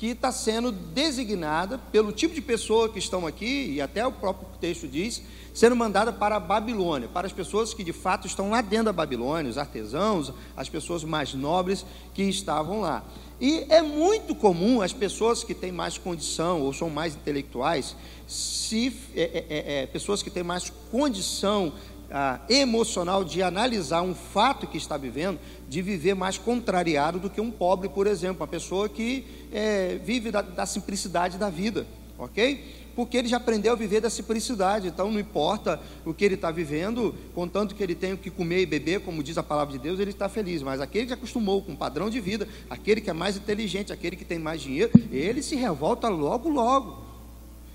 que 0.00 0.06
está 0.06 0.32
sendo 0.32 0.72
designada 0.72 1.76
pelo 1.92 2.10
tipo 2.10 2.34
de 2.34 2.40
pessoa 2.40 2.88
que 2.88 2.98
estão 2.98 3.26
aqui, 3.26 3.72
e 3.72 3.82
até 3.82 4.06
o 4.06 4.10
próprio 4.10 4.48
texto 4.58 4.88
diz, 4.88 5.22
sendo 5.52 5.76
mandada 5.76 6.10
para 6.10 6.36
a 6.36 6.40
Babilônia, 6.40 7.06
para 7.06 7.26
as 7.26 7.34
pessoas 7.34 7.74
que 7.74 7.84
de 7.84 7.92
fato 7.92 8.26
estão 8.26 8.48
lá 8.48 8.62
dentro 8.62 8.86
da 8.86 8.94
Babilônia, 8.94 9.50
os 9.50 9.58
artesãos, 9.58 10.32
as 10.56 10.70
pessoas 10.70 11.04
mais 11.04 11.34
nobres 11.34 11.84
que 12.14 12.22
estavam 12.22 12.80
lá. 12.80 13.04
E 13.38 13.66
é 13.68 13.82
muito 13.82 14.34
comum 14.34 14.80
as 14.80 14.94
pessoas 14.94 15.44
que 15.44 15.54
têm 15.54 15.70
mais 15.70 15.98
condição 15.98 16.62
ou 16.62 16.72
são 16.72 16.88
mais 16.88 17.14
intelectuais, 17.14 17.94
se, 18.26 18.96
é, 19.14 19.22
é, 19.22 19.46
é, 19.50 19.82
é 19.82 19.86
pessoas 19.86 20.22
que 20.22 20.30
têm 20.30 20.42
mais 20.42 20.72
condição 20.90 21.74
ah, 22.10 22.40
emocional 22.48 23.24
de 23.24 23.42
analisar 23.42 24.02
um 24.02 24.14
fato 24.14 24.66
que 24.66 24.76
está 24.76 24.96
vivendo, 24.96 25.38
de 25.68 25.82
viver 25.82 26.14
mais 26.14 26.38
contrariado 26.38 27.18
do 27.18 27.30
que 27.30 27.40
um 27.40 27.50
pobre, 27.50 27.88
por 27.88 28.06
exemplo, 28.06 28.42
uma 28.42 28.48
pessoa 28.48 28.88
que 28.88 29.24
é, 29.52 30.00
vive 30.04 30.30
da, 30.30 30.42
da 30.42 30.66
simplicidade 30.66 31.38
da 31.38 31.48
vida, 31.48 31.86
ok? 32.18 32.80
porque 32.94 33.16
ele 33.16 33.28
já 33.28 33.38
aprendeu 33.38 33.72
a 33.72 33.76
viver 33.76 34.00
da 34.00 34.10
simplicidade. 34.10 34.88
Então, 34.88 35.10
não 35.10 35.18
importa 35.18 35.80
o 36.04 36.12
que 36.12 36.22
ele 36.22 36.34
está 36.34 36.50
vivendo, 36.50 37.14
contanto 37.34 37.74
que 37.74 37.82
ele 37.82 37.94
tenha 37.94 38.14
o 38.14 38.18
que 38.18 38.30
comer 38.30 38.60
e 38.60 38.66
beber, 38.66 39.00
como 39.00 39.22
diz 39.22 39.38
a 39.38 39.42
palavra 39.42 39.72
de 39.72 39.78
Deus, 39.78 39.98
ele 39.98 40.10
está 40.10 40.28
feliz. 40.28 40.62
Mas 40.62 40.80
aquele 40.80 41.06
que 41.06 41.12
acostumou 41.12 41.62
com 41.62 41.72
um 41.72 41.76
padrão 41.76 42.10
de 42.10 42.20
vida, 42.20 42.46
aquele 42.68 43.00
que 43.00 43.08
é 43.08 43.14
mais 43.14 43.36
inteligente, 43.36 43.92
aquele 43.92 44.16
que 44.16 44.24
tem 44.24 44.38
mais 44.38 44.60
dinheiro, 44.60 44.90
ele 45.10 45.42
se 45.42 45.56
revolta 45.56 46.08
logo, 46.08 46.48
logo. 46.48 47.09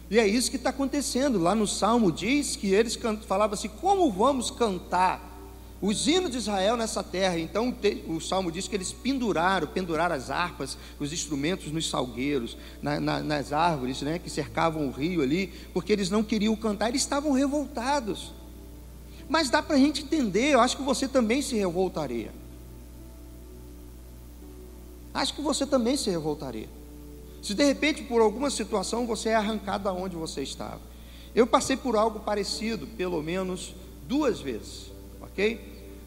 E 0.09 0.19
é 0.19 0.27
isso 0.27 0.51
que 0.51 0.57
está 0.57 0.69
acontecendo. 0.69 1.39
Lá 1.39 1.55
no 1.55 1.67
Salmo 1.67 2.11
diz 2.11 2.55
que 2.55 2.73
eles 2.73 2.97
falavam 3.27 3.55
assim: 3.55 3.67
como 3.67 4.11
vamos 4.11 4.51
cantar 4.51 5.33
os 5.81 6.07
hinos 6.07 6.31
de 6.31 6.37
Israel 6.37 6.77
nessa 6.77 7.03
terra? 7.03 7.39
Então 7.39 7.75
o 8.07 8.21
Salmo 8.21 8.51
diz 8.51 8.67
que 8.67 8.75
eles 8.75 8.93
penduraram, 8.93 9.67
penduraram 9.67 10.15
as 10.15 10.29
harpas, 10.29 10.77
os 10.99 11.11
instrumentos 11.11 11.71
nos 11.71 11.89
salgueiros, 11.89 12.55
na, 12.81 12.99
na, 12.99 13.19
nas 13.21 13.51
árvores 13.51 14.01
né, 14.01 14.19
que 14.19 14.29
cercavam 14.29 14.87
o 14.87 14.91
rio 14.91 15.21
ali, 15.21 15.51
porque 15.73 15.91
eles 15.91 16.09
não 16.09 16.23
queriam 16.23 16.55
cantar, 16.55 16.89
eles 16.89 17.01
estavam 17.01 17.31
revoltados. 17.31 18.31
Mas 19.27 19.49
dá 19.49 19.61
para 19.61 19.75
a 19.75 19.79
gente 19.79 20.03
entender, 20.03 20.53
eu 20.53 20.59
acho 20.59 20.77
que 20.77 20.83
você 20.83 21.07
também 21.07 21.41
se 21.41 21.55
revoltaria. 21.55 22.31
Acho 25.11 25.33
que 25.33 25.41
você 25.41 25.65
também 25.65 25.97
se 25.97 26.09
revoltaria. 26.11 26.69
Se 27.45 27.53
de 27.53 27.63
repente, 27.63 28.01
por 28.01 28.21
alguma 28.21 28.49
situação, 28.49 29.05
você 29.05 29.29
é 29.29 29.35
arrancado 29.35 29.83
da 29.83 29.93
onde 29.93 30.15
você 30.15 30.41
estava. 30.41 30.79
Eu 31.35 31.45
passei 31.45 31.77
por 31.77 31.95
algo 31.95 32.21
parecido, 32.21 32.87
pelo 32.87 33.21
menos 33.21 33.75
duas 34.07 34.41
vezes, 34.41 34.91
ok? 35.21 35.61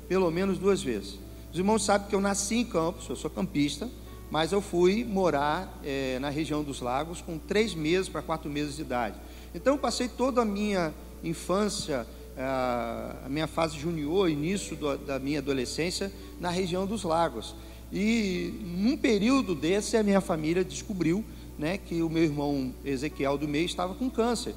Pelo 0.08 0.32
menos 0.32 0.58
duas 0.58 0.82
vezes. 0.82 1.16
Os 1.52 1.56
irmãos 1.56 1.84
sabem 1.84 2.08
que 2.08 2.14
eu 2.16 2.20
nasci 2.20 2.56
em 2.56 2.64
Campos, 2.64 3.08
eu 3.08 3.14
sou 3.14 3.30
campista, 3.30 3.88
mas 4.28 4.50
eu 4.50 4.60
fui 4.60 5.04
morar 5.04 5.78
é, 5.84 6.18
na 6.18 6.28
região 6.28 6.64
dos 6.64 6.80
lagos 6.80 7.20
com 7.20 7.38
três 7.38 7.72
meses 7.72 8.08
para 8.08 8.20
quatro 8.20 8.50
meses 8.50 8.74
de 8.74 8.82
idade. 8.82 9.14
Então 9.54 9.74
eu 9.74 9.78
passei 9.78 10.08
toda 10.08 10.42
a 10.42 10.44
minha 10.44 10.92
infância, 11.22 12.04
a 12.40 13.28
minha 13.28 13.46
fase 13.46 13.78
junior, 13.78 14.30
início 14.30 14.76
da 15.06 15.18
minha 15.18 15.40
adolescência, 15.40 16.12
na 16.40 16.50
região 16.50 16.86
dos 16.86 17.02
lagos. 17.02 17.54
E 17.92 18.54
num 18.62 18.96
período 18.96 19.54
desse, 19.54 19.96
a 19.96 20.02
minha 20.02 20.20
família 20.20 20.64
descobriu 20.64 21.24
né, 21.58 21.78
que 21.78 22.02
o 22.02 22.08
meu 22.08 22.22
irmão 22.22 22.72
Ezequiel 22.84 23.36
do 23.36 23.48
meio 23.48 23.66
estava 23.66 23.94
com 23.94 24.08
câncer. 24.08 24.54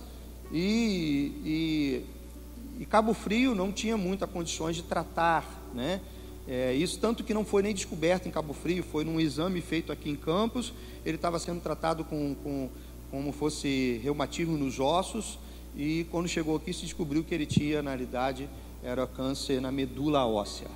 E, 0.51 1.31
e, 1.43 2.81
e 2.81 2.85
Cabo 2.85 3.13
Frio 3.13 3.55
não 3.55 3.71
tinha 3.71 3.97
muitas 3.97 4.29
condições 4.29 4.75
de 4.75 4.83
tratar, 4.83 5.69
né? 5.73 6.01
É, 6.47 6.73
isso 6.73 6.99
tanto 6.99 7.23
que 7.23 7.33
não 7.33 7.45
foi 7.45 7.61
nem 7.61 7.73
descoberto 7.73 8.27
em 8.27 8.31
Cabo 8.31 8.53
Frio, 8.53 8.83
foi 8.83 9.05
num 9.05 9.19
exame 9.19 9.61
feito 9.61 9.91
aqui 9.91 10.09
em 10.09 10.15
Campos. 10.15 10.73
Ele 11.05 11.15
estava 11.15 11.39
sendo 11.39 11.61
tratado 11.61 12.03
com, 12.03 12.35
com 12.43 12.69
como 13.09 13.31
fosse 13.31 13.99
reumatismo 14.03 14.57
nos 14.57 14.79
ossos 14.79 15.37
e 15.75 16.05
quando 16.11 16.27
chegou 16.27 16.55
aqui 16.55 16.73
se 16.73 16.81
descobriu 16.81 17.23
que 17.23 17.33
ele 17.33 17.45
tinha, 17.45 17.81
na 17.81 17.91
realidade, 17.91 18.49
era 18.83 19.05
câncer 19.07 19.61
na 19.61 19.71
medula 19.71 20.25
óssea. 20.25 20.67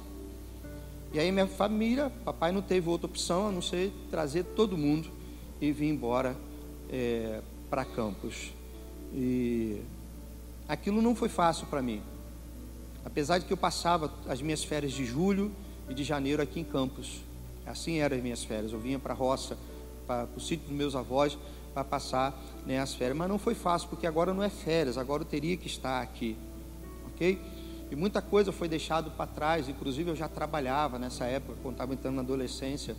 E 1.14 1.20
aí 1.20 1.32
minha 1.32 1.48
família, 1.48 2.12
papai 2.24 2.52
não 2.52 2.62
teve 2.62 2.90
outra 2.90 3.08
opção 3.08 3.48
a 3.48 3.52
não 3.52 3.62
ser 3.62 3.92
trazer 4.10 4.44
todo 4.44 4.78
mundo 4.78 5.10
e 5.62 5.72
vir 5.72 5.88
embora 5.88 6.36
é, 6.90 7.42
para 7.70 7.86
Campos. 7.86 8.54
E 9.14 9.82
aquilo 10.68 11.02
não 11.02 11.16
foi 11.16 11.30
fácil 11.30 11.68
para 11.68 11.82
mim. 11.82 12.02
Apesar 13.04 13.38
de 13.38 13.46
que 13.46 13.54
eu 13.54 13.58
passava 13.58 14.12
as 14.28 14.42
minhas 14.42 14.64
férias 14.64 14.92
de 14.92 15.06
julho 15.06 15.52
e 15.90 15.94
de 15.94 16.04
janeiro 16.04 16.42
aqui 16.42 16.60
em 16.60 16.64
Campos. 16.64 17.22
Assim 17.66 18.00
eram 18.00 18.18
as 18.18 18.24
minhas 18.24 18.44
férias. 18.44 18.72
Eu 18.72 18.80
vinha 18.80 19.00
para 19.00 19.14
a 19.14 19.16
roça, 19.16 19.58
para 20.06 20.28
o 20.36 20.40
sítio 20.40 20.68
dos 20.68 20.76
meus 20.76 20.96
avós, 20.96 21.38
para 21.74 21.84
passar 21.84 22.40
né, 22.66 22.80
as 22.80 22.94
férias. 22.94 23.18
Mas 23.18 23.30
não 23.30 23.38
foi 23.38 23.54
fácil, 23.54 23.88
porque 23.90 24.08
agora 24.08 24.34
não 24.34 24.44
é 24.44 24.50
férias, 24.50 24.98
agora 24.98 25.22
eu 25.22 25.26
teria 25.26 25.56
que 25.56 25.68
estar 25.68 26.02
aqui. 26.02 26.36
ok? 27.08 27.40
E 27.92 27.96
muita 27.96 28.22
coisa 28.22 28.52
foi 28.52 28.68
deixado 28.68 29.12
para 29.12 29.28
trás, 29.28 29.70
inclusive 29.70 30.10
eu 30.10 30.16
já 30.16 30.28
trabalhava 30.28 30.98
nessa 30.98 31.26
época, 31.26 31.58
quando 31.62 31.76
estava 31.76 31.94
entrando 31.94 32.16
na 32.16 32.22
adolescência, 32.22 32.96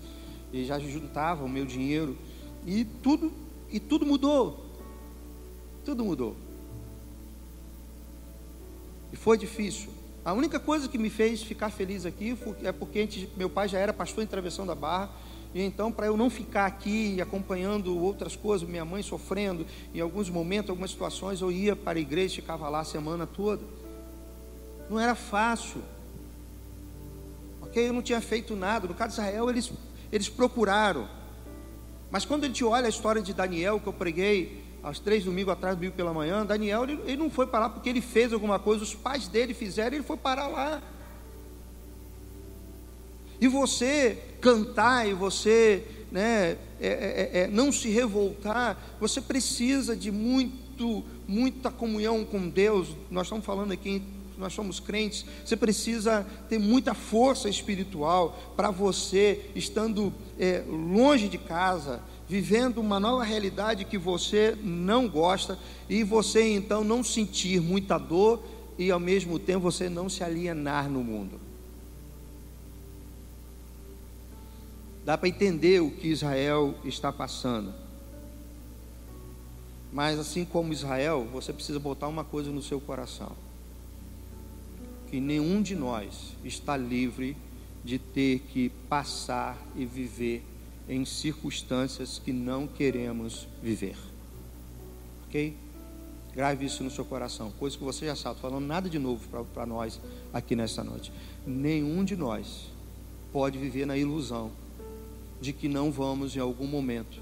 e 0.53 0.65
já 0.65 0.79
juntava 0.79 1.45
o 1.45 1.49
meu 1.49 1.67
dinheiro, 1.67 2.17
e 2.65 2.85
tudo, 2.85 3.33
e 3.71 3.81
tudo 3.81 4.07
mudou. 4.07 4.65
Tudo 5.85 6.05
mudou. 6.05 6.37
E 9.13 9.17
foi 9.17 9.37
difícil. 9.37 9.91
A 10.25 10.33
única 10.33 10.59
coisa 10.59 10.89
que 10.89 10.99
me 10.99 11.11
fez 11.11 11.43
ficar 11.43 11.71
feliz 11.71 12.05
aqui 12.05 12.37
é 12.65 12.73
porque 12.73 13.01
antes, 13.01 13.29
meu 13.37 13.49
pai 13.49 13.69
já 13.69 13.79
era 13.79 13.93
pastor 13.93 14.25
em 14.25 14.27
Travessão 14.27 14.67
da 14.67 14.75
Barra, 14.75 15.11
e 15.55 15.63
então, 15.63 15.91
para 15.91 16.07
eu 16.07 16.17
não 16.17 16.29
ficar 16.29 16.67
aqui 16.67 17.21
acompanhando 17.21 17.99
outras 17.99 18.37
coisas, 18.37 18.69
minha 18.69 18.85
mãe 18.85 19.03
sofrendo, 19.03 19.67
em 19.95 20.01
alguns 20.01 20.29
momentos, 20.29 20.71
algumas 20.71 20.91
situações, 20.91 21.41
eu 21.41 21.51
ia 21.51 21.75
para 21.75 21.99
a 21.99 22.01
igreja 22.01 22.37
ficava 22.37 22.69
lá 22.69 22.81
a 22.81 22.85
semana 22.85 23.27
toda. 23.27 23.63
Não 24.91 25.01
era 25.01 25.15
fácil. 25.15 25.83
Ok? 27.63 27.89
Eu 27.89 27.93
não 27.93 28.03
tinha 28.03 28.21
feito 28.21 28.55
nada. 28.55 28.87
No 28.87 28.95
caso 28.95 29.15
de 29.15 29.21
Israel, 29.21 29.51
eles, 29.51 29.73
eles 30.13 30.29
procuraram. 30.29 31.09
Mas 32.11 32.25
quando 32.25 32.45
a 32.45 32.47
gente 32.47 32.65
olha 32.65 32.87
a 32.87 32.89
história 32.89 33.21
de 33.21 33.33
Daniel, 33.33 33.81
que 33.81 33.87
eu 33.87 33.93
preguei 33.93 34.63
aos 34.83 34.99
três 34.99 35.25
domingos 35.25 35.53
atrás, 35.53 35.75
domingo 35.75 35.97
pela 35.97 36.13
manhã, 36.13 36.47
Daniel, 36.47 36.85
ele, 36.85 37.01
ele 37.05 37.17
não 37.17 37.31
foi 37.31 37.47
para 37.47 37.61
lá 37.61 37.69
porque 37.69 37.89
ele 37.89 38.01
fez 38.01 38.33
alguma 38.33 38.59
coisa, 38.59 38.85
os 38.85 38.95
pais 38.95 39.27
dele 39.27 39.53
fizeram, 39.53 39.97
ele 39.97 40.05
foi 40.05 40.17
parar 40.17 40.47
lá. 40.47 40.83
E 43.41 43.49
você 43.49 44.19
cantar 44.41 45.09
e 45.09 45.15
você 45.15 45.85
né, 46.11 46.57
é, 46.81 46.89
é, 46.89 46.89
é, 46.89 47.41
é, 47.43 47.47
não 47.49 47.73
se 47.73 47.89
revoltar, 47.89 48.97
você 49.01 49.21
precisa 49.21 49.97
de 49.97 50.11
muito, 50.11 51.05
muita 51.27 51.71
comunhão 51.71 52.25
com 52.25 52.49
Deus. 52.49 52.89
Nós 53.11 53.27
estamos 53.27 53.45
falando 53.45 53.73
aqui 53.73 54.03
nós 54.39 54.53
somos 54.53 54.79
crentes, 54.79 55.25
você 55.45 55.57
precisa 55.57 56.27
ter 56.49 56.59
muita 56.59 56.95
força 56.95 57.49
espiritual 57.49 58.53
para 58.55 58.71
você, 58.71 59.51
estando 59.55 60.13
é, 60.39 60.63
longe 60.69 61.29
de 61.29 61.39
casa, 61.39 62.03
vivendo 62.29 62.79
uma 62.79 63.01
nova 63.01 63.25
realidade 63.25 63.85
que 63.85 63.97
você 63.97 64.57
não 64.63 65.09
gosta, 65.09 65.59
e 65.89 66.03
você 66.03 66.43
então 66.43 66.85
não 66.85 67.03
sentir 67.03 67.61
muita 67.61 67.97
dor 67.99 68.43
e 68.79 68.91
ao 68.91 69.01
mesmo 69.01 69.39
tempo 69.39 69.61
você 69.61 69.89
não 69.89 70.09
se 70.09 70.23
alienar 70.23 70.91
no 70.91 71.03
mundo. 71.03 71.46
Dá 75.07 75.17
para 75.17 75.29
entender 75.29 75.81
o 75.81 75.91
que 75.91 76.09
Israel 76.09 76.75
está 76.85 77.13
passando. 77.13 77.73
Mas 79.93 80.19
assim 80.19 80.45
como 80.45 80.73
Israel, 80.73 81.27
você 81.33 81.53
precisa 81.53 81.79
botar 81.79 82.09
uma 82.09 82.25
coisa 82.25 82.51
no 82.51 82.61
seu 82.61 82.81
coração 82.81 83.35
que 85.09 85.21
nenhum 85.21 85.63
de 85.63 85.77
nós 85.77 86.35
está 86.45 86.77
livre 86.77 87.37
de 87.85 87.99
ter 87.99 88.41
que 88.41 88.69
passar 88.89 89.57
e 89.77 89.87
viver 89.87 90.45
em 90.89 91.05
circunstâncias 91.05 92.21
que 92.23 92.33
não 92.33 92.67
queremos 92.67 93.47
viver. 93.63 93.97
Ok? 95.29 95.57
Grave 96.35 96.67
isso 96.67 96.83
no 96.83 96.91
seu 96.91 97.05
coração, 97.05 97.53
coisa 97.53 97.79
que 97.79 97.85
você 97.85 98.07
já 98.07 98.17
sabe, 98.17 98.41
falando 98.41 98.67
nada 98.67 98.91
de 98.91 98.99
novo 98.99 99.25
para 99.55 99.65
nós 99.65 100.01
aqui 100.33 100.57
nessa 100.57 100.83
noite. 100.83 101.13
Nenhum 101.47 102.05
de 102.05 102.17
nós 102.17 102.67
pode 103.33 103.57
viver 103.57 103.87
na 103.87 103.97
ilusão 103.97 104.51
de 105.41 105.53
que 105.53 105.69
não 105.69 105.91
vamos 105.91 106.37
em 106.37 106.41
algum 106.41 106.67
momento 106.67 107.21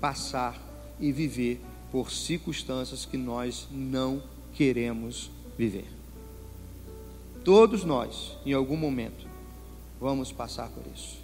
passar 0.00 0.60
e 1.00 1.12
viver 1.12 1.60
por 1.90 2.10
circunstâncias 2.10 3.04
que 3.04 3.16
nós 3.16 3.68
não 3.70 4.22
queremos 4.54 5.30
viver. 5.56 5.86
Todos 7.44 7.84
nós, 7.84 8.36
em 8.44 8.52
algum 8.52 8.76
momento, 8.76 9.26
vamos 10.00 10.32
passar 10.32 10.68
por 10.68 10.82
isso. 10.94 11.18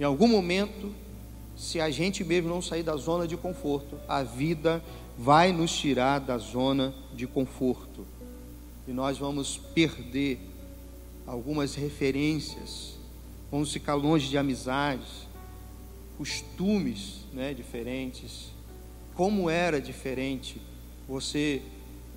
Em 0.00 0.04
algum 0.04 0.26
momento, 0.26 0.92
se 1.56 1.80
a 1.80 1.90
gente 1.90 2.24
mesmo 2.24 2.48
não 2.48 2.60
sair 2.60 2.82
da 2.82 2.96
zona 2.96 3.28
de 3.28 3.36
conforto, 3.36 3.96
a 4.08 4.22
vida 4.22 4.82
vai 5.16 5.52
nos 5.52 5.72
tirar 5.72 6.18
da 6.18 6.38
zona 6.38 6.94
de 7.14 7.26
conforto. 7.26 8.04
E 8.88 8.92
nós 8.92 9.18
vamos 9.18 9.56
perder 9.56 10.40
algumas 11.26 11.74
referências, 11.74 12.94
vamos 13.50 13.72
ficar 13.72 13.94
longe 13.94 14.28
de 14.28 14.36
amizades, 14.36 15.23
costumes 16.16 17.26
né, 17.32 17.52
diferentes, 17.54 18.52
como 19.14 19.48
era 19.48 19.80
diferente 19.80 20.60
você 21.08 21.62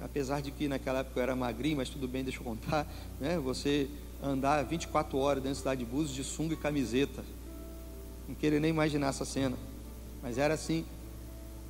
apesar 0.01 0.41
de 0.41 0.51
que 0.51 0.67
naquela 0.67 0.99
época 0.99 1.19
eu 1.19 1.23
era 1.23 1.35
magrinho, 1.35 1.77
mas 1.77 1.89
tudo 1.89 2.07
bem, 2.07 2.23
deixa 2.23 2.39
eu 2.39 2.43
contar, 2.43 2.87
né? 3.19 3.37
Você 3.39 3.89
andar 4.21 4.63
24 4.63 5.17
horas 5.17 5.43
dentro 5.43 5.55
da 5.55 5.59
cidade 5.59 5.83
de 5.83 5.89
Búzios 5.89 6.15
de 6.15 6.23
sunga 6.23 6.53
e 6.53 6.57
camiseta. 6.57 7.23
Não 8.27 8.35
queria 8.35 8.59
nem 8.59 8.69
imaginar 8.69 9.09
essa 9.09 9.25
cena. 9.25 9.57
Mas 10.21 10.37
era 10.37 10.53
assim. 10.53 10.85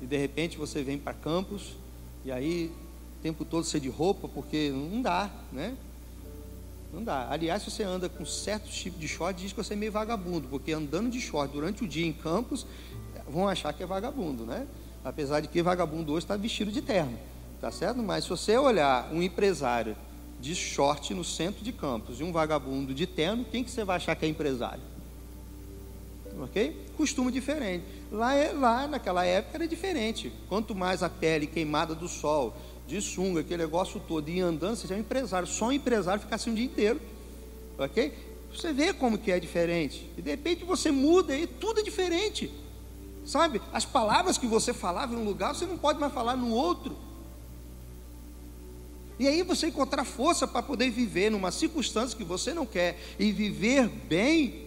E 0.00 0.06
de 0.06 0.16
repente 0.16 0.56
você 0.56 0.82
vem 0.82 0.98
para 0.98 1.12
Campos 1.12 1.76
e 2.24 2.32
aí 2.32 2.72
o 3.18 3.22
tempo 3.22 3.44
todo 3.44 3.64
você 3.64 3.80
de 3.80 3.88
roupa, 3.88 4.28
porque 4.28 4.70
não 4.70 5.02
dá, 5.02 5.30
né? 5.52 5.76
Não 6.92 7.02
dá. 7.02 7.28
Aliás, 7.30 7.62
se 7.62 7.70
você 7.70 7.82
anda 7.82 8.08
com 8.08 8.24
certos 8.24 8.74
tipos 8.74 8.98
de 8.98 9.06
short, 9.06 9.40
diz 9.40 9.52
que 9.52 9.62
você 9.62 9.74
é 9.74 9.76
meio 9.76 9.92
vagabundo, 9.92 10.48
porque 10.48 10.72
andando 10.72 11.10
de 11.10 11.20
short 11.20 11.52
durante 11.52 11.84
o 11.84 11.88
dia 11.88 12.06
em 12.06 12.12
Campos, 12.12 12.66
vão 13.28 13.48
achar 13.48 13.72
que 13.72 13.82
é 13.82 13.86
vagabundo, 13.86 14.46
né? 14.46 14.66
Apesar 15.04 15.40
de 15.40 15.48
que 15.48 15.62
vagabundo 15.62 16.12
hoje 16.12 16.24
está 16.24 16.36
vestido 16.36 16.72
de 16.72 16.80
terno. 16.80 17.18
Tá 17.60 17.70
certo? 17.70 18.02
Mas 18.02 18.24
se 18.24 18.30
você 18.30 18.56
olhar 18.56 19.12
um 19.12 19.22
empresário 19.22 19.96
de 20.40 20.54
short 20.54 21.12
no 21.12 21.24
centro 21.24 21.64
de 21.64 21.72
Campos 21.72 22.20
e 22.20 22.24
um 22.24 22.32
vagabundo 22.32 22.94
de 22.94 23.06
terno, 23.06 23.44
quem 23.44 23.64
que 23.64 23.70
você 23.70 23.84
vai 23.84 23.96
achar 23.96 24.14
que 24.14 24.24
é 24.24 24.28
empresário? 24.28 24.82
Ok? 26.40 26.86
Costume 26.96 27.32
diferente. 27.32 27.84
Lá, 28.12 28.34
é, 28.34 28.52
lá 28.52 28.86
naquela 28.86 29.24
época 29.24 29.56
era 29.58 29.68
diferente. 29.68 30.32
Quanto 30.48 30.74
mais 30.74 31.02
a 31.02 31.08
pele 31.08 31.46
queimada 31.46 31.94
do 31.94 32.06
sol, 32.06 32.54
de 32.88 33.02
sunga, 33.02 33.40
aquele 33.40 33.62
negócio 33.62 34.00
todo, 34.08 34.28
e 34.30 34.40
andando, 34.40 34.74
você 34.74 34.92
é 34.92 34.96
um 34.96 35.00
empresário. 35.00 35.46
Só 35.46 35.66
um 35.66 35.72
empresário 35.72 36.22
fica 36.22 36.34
assim 36.34 36.50
o 36.50 36.54
dia 36.54 36.64
inteiro. 36.64 37.00
Ok? 37.78 38.12
Você 38.52 38.72
vê 38.72 38.94
como 38.94 39.18
que 39.18 39.30
é 39.30 39.38
diferente. 39.38 40.10
E 40.16 40.22
de 40.22 40.30
repente 40.30 40.64
você 40.64 40.90
muda 40.90 41.36
e 41.36 41.46
tudo 41.46 41.80
é 41.80 41.82
diferente. 41.82 42.50
Sabe? 43.26 43.60
As 43.74 43.84
palavras 43.84 44.38
que 44.38 44.46
você 44.46 44.72
falava 44.72 45.14
em 45.14 45.18
um 45.18 45.24
lugar, 45.24 45.54
você 45.54 45.66
não 45.66 45.76
pode 45.76 46.00
mais 46.00 46.12
falar 46.12 46.34
no 46.34 46.50
outro. 46.50 46.96
E 49.18 49.28
aí 49.28 49.42
você 49.42 49.66
encontrar 49.66 50.04
força 50.04 50.46
para 50.46 50.62
poder 50.62 50.90
viver 50.90 51.30
numa 51.30 51.50
circunstância 51.50 52.16
que 52.16 52.24
você 52.24 52.54
não 52.54 52.64
quer 52.64 52.98
e 53.18 53.30
viver 53.32 53.86
bem, 53.88 54.66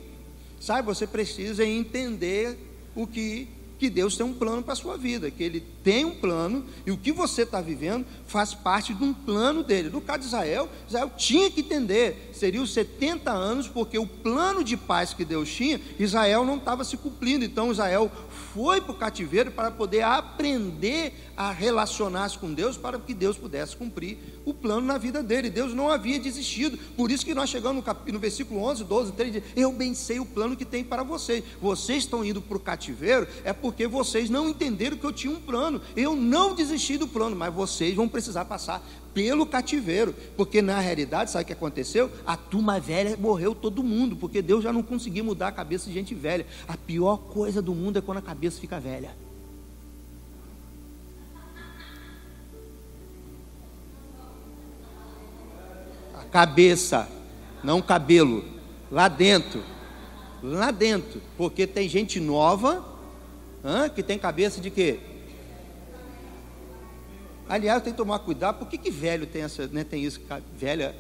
sabe? 0.60 0.86
Você 0.86 1.08
precisa 1.08 1.66
entender 1.66 2.58
o 2.94 3.08
que 3.08 3.48
que 3.82 3.90
Deus 3.90 4.16
tem 4.16 4.24
um 4.24 4.32
plano 4.32 4.62
para 4.62 4.74
a 4.74 4.76
sua 4.76 4.96
vida, 4.96 5.32
que 5.32 5.42
Ele 5.42 5.60
tem 5.84 6.06
um 6.06 6.14
plano 6.14 6.64
e 6.86 6.92
o 6.92 6.98
que 6.98 7.12
você 7.12 7.42
está 7.42 7.60
vivendo 7.60 8.06
faz 8.28 8.54
parte 8.54 8.94
de 8.94 9.04
um 9.04 9.12
plano 9.12 9.64
dele. 9.64 9.90
No 9.90 10.00
caso 10.00 10.20
de 10.20 10.26
Israel, 10.28 10.70
Israel 10.88 11.12
tinha 11.18 11.50
que 11.50 11.62
entender, 11.62 12.30
seriam 12.32 12.64
70 12.64 13.32
anos, 13.32 13.68
porque 13.68 13.98
o 13.98 14.06
plano 14.06 14.64
de 14.64 14.78
paz 14.78 15.16
que 15.16 15.26
Deus 15.26 15.52
tinha, 15.52 15.82
Israel 15.98 16.46
não 16.46 16.58
estava 16.58 16.84
se 16.84 16.96
cumprindo. 16.96 17.44
Então 17.44 17.72
Israel 17.72 18.12
foi 18.54 18.80
para 18.82 18.92
o 18.92 18.96
cativeiro 18.96 19.50
para 19.50 19.72
poder 19.72 20.04
aprender 20.04 21.32
a 21.36 21.52
relacionar-se 21.52 22.38
com 22.38 22.54
Deus, 22.54 22.78
para 22.78 23.00
que 23.00 23.16
Deus 23.16 23.36
pudesse 23.36 23.76
cumprir 23.76 24.20
o 24.46 24.54
plano 24.54 24.86
na 24.86 24.98
vida 24.98 25.22
dele. 25.22 25.50
Deus 25.50 25.74
não 25.74 25.90
havia 25.90 26.20
desistido. 26.20 26.78
Por 26.96 27.12
isso 27.12 27.26
que 27.26 27.34
nós 27.34 27.50
chegamos 27.50 27.78
no, 27.78 27.84
cap... 27.84 28.12
no 28.12 28.20
versículo 28.20 28.62
11, 28.64 28.84
12, 28.84 29.12
13, 29.14 29.44
eu 29.56 29.72
bem 29.72 29.94
sei 29.94 30.20
o 30.20 30.26
plano 30.26 30.56
que 30.56 30.66
tem 30.66 30.84
para 30.84 31.04
vocês. 31.04 31.44
Vocês 31.62 32.04
estão 32.04 32.24
indo 32.24 32.42
para 32.42 32.58
o 32.58 32.60
cativeiro, 32.60 33.28
é 33.44 33.54
porque 33.54 33.88
vocês 33.88 34.30
não 34.30 34.50
entenderam 34.50 34.98
que 34.98 35.06
eu 35.06 35.14
tinha 35.14 35.34
um 35.34 35.40
plano. 35.40 35.82
Eu 35.96 36.16
não 36.16 36.56
desisti 36.56 36.98
do 36.98 37.08
plano, 37.08 37.36
mas 37.36 37.54
vocês 37.54 37.96
vão 37.96 38.08
precisar 38.08 38.46
passar 38.46 38.86
pelo 39.14 39.46
cativeiro, 39.46 40.16
porque 40.38 40.62
na 40.62 40.80
realidade, 40.80 41.32
sabe 41.32 41.44
o 41.44 41.48
que 41.48 41.54
aconteceu? 41.54 42.10
A 42.26 42.38
turma 42.38 42.80
velha 42.80 43.18
morreu 43.18 43.54
todo 43.54 43.84
mundo, 43.84 44.16
porque 44.16 44.42
Deus 44.42 44.64
já 44.64 44.72
não 44.72 44.82
conseguiu 44.82 45.24
mudar 45.24 45.50
a 45.50 45.52
cabeça 45.52 45.88
de 45.88 45.94
gente 45.94 46.16
velha. 46.16 46.46
A 46.68 46.78
pior 46.78 47.18
coisa 47.18 47.62
do 47.62 47.76
mundo 47.76 48.00
é 48.00 48.02
quando 48.02 48.20
a 48.20 48.22
cabeça 48.22 48.60
fica 48.60 48.80
velha. 48.80 49.14
A 56.22 56.24
cabeça, 56.26 57.10
não 57.64 57.82
cabelo, 57.82 58.46
lá 58.92 59.08
dentro, 59.08 59.64
lá 60.44 60.70
dentro, 60.70 61.22
porque 61.36 61.66
tem 61.66 61.90
gente 61.90 62.20
nova, 62.20 62.86
hã, 63.64 63.90
que 63.90 64.04
tem 64.04 64.20
cabeça 64.20 64.62
de 64.62 64.70
quê? 64.70 65.00
Aliás, 67.50 67.82
tem 67.84 67.92
que 67.92 67.98
tomar 67.98 68.20
cuidado, 68.20 68.60
por 68.60 68.68
que, 68.68 68.78
que 68.78 68.92
velho 68.92 69.26
tem, 69.26 69.42
essa, 69.42 69.68
né, 69.68 69.84
tem 69.84 70.04
isso, 70.04 70.22
velha, 70.56 70.96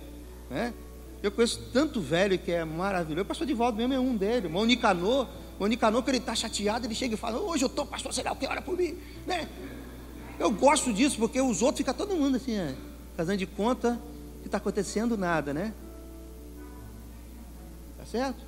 né? 0.49 0.73
Eu 1.21 1.31
conheço 1.31 1.61
tanto 1.71 2.01
velho 2.01 2.37
que 2.39 2.51
é 2.51 2.65
maravilhoso. 2.65 3.21
O 3.21 3.25
pastor 3.25 3.47
volta 3.53 3.77
mesmo 3.77 3.93
é 3.93 3.99
um 3.99 4.15
dele. 4.17 4.47
O 4.51 4.65
Nicanor, 4.65 5.27
o 5.59 5.67
Nicanor, 5.67 6.01
que 6.01 6.09
ele 6.09 6.17
está 6.17 6.33
chateado, 6.33 6.87
ele 6.87 6.95
chega 6.95 7.13
e 7.13 7.17
fala: 7.17 7.39
Hoje 7.39 7.63
eu 7.63 7.67
estou, 7.67 7.85
pastor, 7.85 8.11
sei 8.11 8.23
lá 8.23 8.31
o 8.31 8.35
que, 8.35 8.47
ora 8.47 8.59
por 8.59 8.75
mim. 8.75 8.97
Né? 9.27 9.47
Eu 10.39 10.49
gosto 10.49 10.91
disso, 10.91 11.17
porque 11.19 11.39
os 11.39 11.61
outros 11.61 11.77
ficam 11.77 11.93
todo 11.93 12.15
mundo 12.15 12.37
assim, 12.37 12.57
é, 12.57 12.73
fazendo 13.15 13.37
de 13.37 13.45
conta 13.45 14.01
que 14.41 14.47
está 14.47 14.57
acontecendo 14.57 15.17
nada, 15.17 15.53
né? 15.53 15.73
Tá 17.97 18.05
certo? 18.05 18.43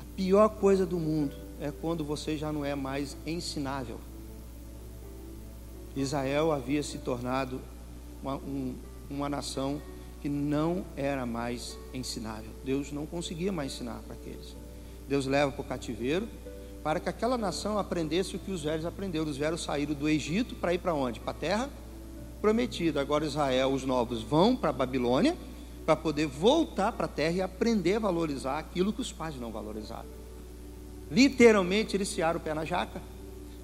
A 0.00 0.04
pior 0.16 0.48
coisa 0.48 0.84
do 0.84 0.98
mundo 0.98 1.34
é 1.60 1.70
quando 1.70 2.04
você 2.04 2.36
já 2.36 2.52
não 2.52 2.64
é 2.64 2.74
mais 2.74 3.16
ensinável. 3.26 3.98
Israel 5.96 6.52
havia 6.52 6.82
se 6.82 6.98
tornado 6.98 7.60
uma, 8.20 8.36
um, 8.36 8.74
uma 9.08 9.28
nação 9.28 9.80
que 10.20 10.28
não 10.28 10.84
era 10.96 11.24
mais 11.24 11.78
ensinável. 11.92 12.50
Deus 12.64 12.90
não 12.90 13.06
conseguia 13.06 13.52
mais 13.52 13.72
ensinar 13.72 14.00
para 14.06 14.14
aqueles. 14.14 14.56
Deus 15.08 15.26
leva 15.26 15.52
para 15.52 15.60
o 15.60 15.64
cativeiro 15.64 16.26
para 16.82 16.98
que 16.98 17.08
aquela 17.08 17.38
nação 17.38 17.78
aprendesse 17.78 18.36
o 18.36 18.38
que 18.38 18.50
os 18.50 18.62
velhos 18.62 18.84
aprenderam. 18.84 19.26
Os 19.26 19.36
velhos 19.36 19.62
saíram 19.62 19.94
do 19.94 20.08
Egito 20.08 20.54
para 20.54 20.74
ir 20.74 20.78
para 20.78 20.92
onde? 20.92 21.20
Para 21.20 21.30
a 21.30 21.34
terra 21.34 21.70
prometida. 22.44 23.00
Agora 23.00 23.24
Israel, 23.24 23.72
os 23.72 23.86
novos, 23.86 24.22
vão 24.22 24.54
para 24.54 24.68
a 24.68 24.72
Babilônia 24.72 25.34
para 25.86 25.96
poder 25.96 26.26
voltar 26.26 26.92
para 26.92 27.06
a 27.06 27.08
terra 27.08 27.36
e 27.36 27.40
aprender 27.40 27.94
a 27.94 28.00
valorizar 28.00 28.58
aquilo 28.58 28.92
que 28.92 29.00
os 29.00 29.10
pais 29.10 29.40
não 29.40 29.50
valorizaram. 29.50 30.04
Literalmente 31.10 31.96
eles 31.96 32.06
searam 32.08 32.38
o 32.38 32.42
pé 32.42 32.52
na 32.52 32.66
jaca. 32.66 33.00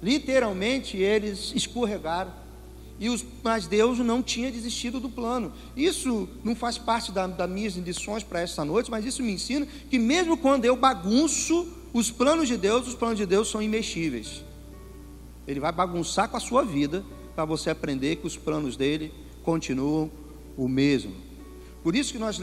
Literalmente 0.01 0.97
eles 0.97 1.53
escorregaram. 1.53 2.33
E 2.99 3.07
os, 3.07 3.23
mas 3.43 3.67
Deus 3.67 3.99
não 3.99 4.23
tinha 4.23 4.51
desistido 4.51 4.99
do 4.99 5.11
plano. 5.11 5.53
Isso 5.77 6.27
não 6.43 6.55
faz 6.55 6.79
parte 6.79 7.11
da, 7.11 7.27
das 7.27 7.49
minhas 7.51 7.75
lições 7.75 8.23
para 8.23 8.41
esta 8.41 8.65
noite, 8.65 8.89
mas 8.89 9.05
isso 9.05 9.21
me 9.21 9.31
ensina 9.31 9.67
que 9.91 9.99
mesmo 9.99 10.35
quando 10.35 10.65
eu 10.65 10.75
bagunço 10.75 11.67
os 11.93 12.09
planos 12.09 12.47
de 12.47 12.57
Deus, 12.57 12.87
os 12.87 12.95
planos 12.95 13.19
de 13.19 13.27
Deus 13.27 13.47
são 13.47 13.61
imexíveis. 13.61 14.43
Ele 15.47 15.59
vai 15.59 15.71
bagunçar 15.71 16.27
com 16.29 16.37
a 16.37 16.39
sua 16.39 16.63
vida 16.63 17.05
para 17.35 17.45
você 17.45 17.69
aprender 17.69 18.17
que 18.17 18.27
os 18.27 18.37
planos 18.37 18.75
dele 18.75 19.13
continuam 19.43 20.11
o 20.57 20.67
mesmo. 20.67 21.13
Por 21.83 21.95
isso 21.95 22.13
que 22.13 22.19
nós 22.19 22.39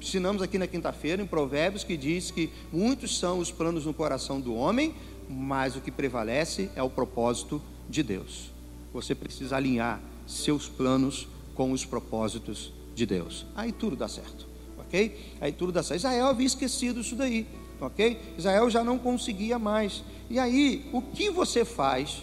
ensinamos 0.00 0.42
aqui 0.42 0.58
na 0.58 0.66
quinta-feira 0.66 1.22
em 1.22 1.26
Provérbios 1.26 1.84
que 1.84 1.96
diz 1.96 2.30
que 2.30 2.50
muitos 2.72 3.18
são 3.18 3.38
os 3.38 3.50
planos 3.50 3.86
no 3.86 3.94
coração 3.94 4.40
do 4.40 4.54
homem, 4.54 4.94
mas 5.28 5.76
o 5.76 5.80
que 5.80 5.90
prevalece 5.90 6.70
é 6.74 6.82
o 6.82 6.90
propósito 6.90 7.62
de 7.88 8.02
Deus. 8.02 8.50
Você 8.92 9.14
precisa 9.14 9.56
alinhar 9.56 10.00
seus 10.26 10.68
planos 10.68 11.28
com 11.54 11.70
os 11.72 11.84
propósitos 11.84 12.72
de 12.94 13.06
Deus. 13.06 13.46
Aí 13.54 13.70
tudo 13.70 13.94
dá 13.94 14.08
certo, 14.08 14.46
ok? 14.78 15.34
Aí 15.40 15.52
tudo 15.52 15.70
dá 15.70 15.82
certo. 15.82 16.00
Israel 16.00 16.26
havia 16.26 16.46
esquecido 16.46 17.00
isso 17.00 17.14
daí, 17.14 17.46
ok? 17.80 18.18
Israel 18.36 18.68
já 18.70 18.82
não 18.82 18.98
conseguia 18.98 19.58
mais. 19.58 20.02
E 20.28 20.38
aí, 20.38 20.88
o 20.92 21.00
que 21.00 21.30
você 21.30 21.64
faz 21.64 22.22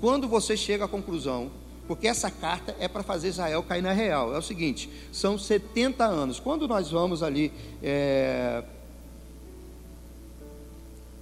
quando 0.00 0.28
você 0.28 0.56
chega 0.56 0.84
à 0.84 0.88
conclusão? 0.88 1.50
Porque 1.86 2.08
essa 2.08 2.30
carta 2.30 2.74
é 2.80 2.88
para 2.88 3.02
fazer 3.02 3.28
Israel 3.28 3.62
cair 3.62 3.82
na 3.82 3.92
real. 3.92 4.34
É 4.34 4.38
o 4.38 4.42
seguinte: 4.42 4.90
são 5.12 5.38
70 5.38 6.04
anos. 6.04 6.40
Quando 6.40 6.66
nós 6.66 6.90
vamos 6.90 7.22
ali 7.22 7.52
é, 7.82 8.64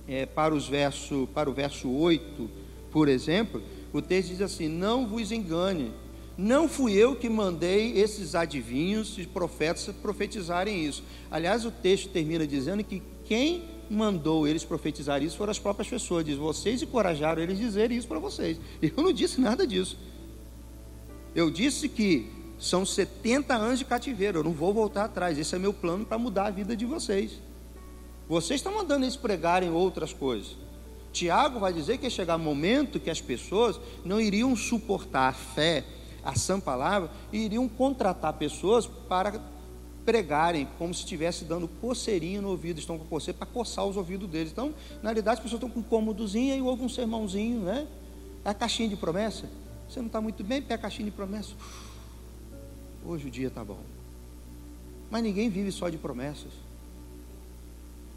é, 0.09 0.27
para, 0.27 0.55
os 0.55 0.67
verso, 0.67 1.29
para 1.35 1.51
o 1.51 1.53
verso 1.53 1.91
8, 1.91 2.51
por 2.91 3.09
exemplo, 3.09 3.63
o 3.93 4.01
texto 4.01 4.31
diz 4.31 4.41
assim: 4.41 4.69
Não 4.69 5.07
vos 5.07 5.31
engane, 5.31 5.93
não 6.37 6.69
fui 6.69 6.95
eu 6.95 7.15
que 7.15 7.29
mandei 7.29 7.99
esses 7.99 8.35
adivinhos 8.35 9.19
e 9.19 9.27
profetas 9.27 9.95
profetizarem 10.03 10.85
isso. 10.85 11.05
Aliás, 11.31 11.65
o 11.65 11.71
texto 11.71 12.09
termina 12.09 12.47
dizendo 12.47 12.83
que 12.83 13.03
quem 13.25 13.74
mandou 13.91 14.47
eles 14.47 14.65
profetizar 14.65 15.23
isso 15.23 15.37
foram 15.37 15.51
as 15.51 15.59
próprias 15.59 15.89
pessoas. 15.89 16.25
Diz: 16.25 16.37
Vocês 16.37 16.83
encorajaram 16.83 17.43
eles 17.43 17.59
a 17.59 17.63
dizer 17.63 17.93
isso 17.93 18.09
para 18.09 18.19
vocês. 18.19 18.59
Eu 18.83 19.03
não 19.03 19.13
disse 19.13 19.41
nada 19.41 19.67
disso. 19.67 19.99
Eu 21.35 21.51
disse 21.51 21.89
que 21.89 22.31
são 22.59 22.87
70 22.87 23.55
anos 23.55 23.81
de 23.81 23.85
cativeiro, 23.85 24.39
eu 24.39 24.45
não 24.45 24.53
vou 24.53 24.73
voltar 24.73 25.05
atrás. 25.05 25.37
Esse 25.37 25.55
é 25.57 25.59
meu 25.59 25.73
plano 25.73 26.05
para 26.05 26.17
mudar 26.17 26.47
a 26.47 26.51
vida 26.51 26.77
de 26.77 26.87
vocês. 26.87 27.41
Vocês 28.29 28.61
estão 28.61 28.73
mandando 28.73 29.05
eles 29.05 29.17
pregarem 29.17 29.71
outras 29.71 30.13
coisas. 30.13 30.57
Tiago 31.13 31.61
vai 31.61 31.73
dizer 31.73 31.99
que 31.99 32.05
ia 32.05 32.11
chegar 32.11 32.39
momento 32.39 32.99
que 32.99 33.11
as 33.11 33.21
pessoas 33.21 33.81
não 34.05 34.21
iriam 34.21 34.55
suportar 34.57 35.29
a 35.29 35.33
fé, 35.33 35.85
a 36.25 36.35
sã 36.35 36.59
palavra, 36.59 37.11
e 37.33 37.39
iriam 37.39 37.69
contratar 37.69 38.33
pessoas 38.35 38.87
para 38.87 39.41
pregarem, 40.05 40.69
como 40.79 40.93
se 40.93 41.01
estivesse 41.01 41.45
dando 41.45 41.67
coceirinha 41.67 42.41
no 42.41 42.51
ouvido, 42.51 42.79
estão 42.79 42.99
com 42.99 43.05
coceira 43.07 43.39
para 43.39 43.47
coçar 43.47 43.87
os 43.87 43.97
ouvidos 43.97 44.29
deles. 44.29 44.53
Então, 44.53 44.75
na 45.03 45.11
realidade, 45.11 45.39
as 45.39 45.43
pessoas 45.43 45.63
estão 45.63 45.71
com 45.71 45.81
um 45.81 45.83
cômodozinho 45.83 46.55
e 46.55 46.61
ouvem 46.61 46.87
um 46.87 46.89
sermãozinho, 46.89 47.61
né? 47.61 47.87
É 48.45 48.51
a 48.51 48.55
caixinha 48.55 48.89
de 48.89 48.97
promessa. 48.97 49.49
Você 49.89 50.01
não 50.01 50.07
está 50.07 50.21
muito 50.21 50.45
bem, 50.45 50.61
pega 50.61 50.75
a 50.75 50.79
caixinha 50.79 51.07
de 51.07 51.11
promessa. 51.11 51.53
Hoje 53.05 53.27
o 53.27 53.31
dia 53.31 53.49
está 53.49 53.65
bom. 53.65 53.81
Mas 55.11 55.23
ninguém 55.23 55.49
vive 55.49 55.71
só 55.71 55.89
de 55.89 55.97
promessas. 55.97 56.53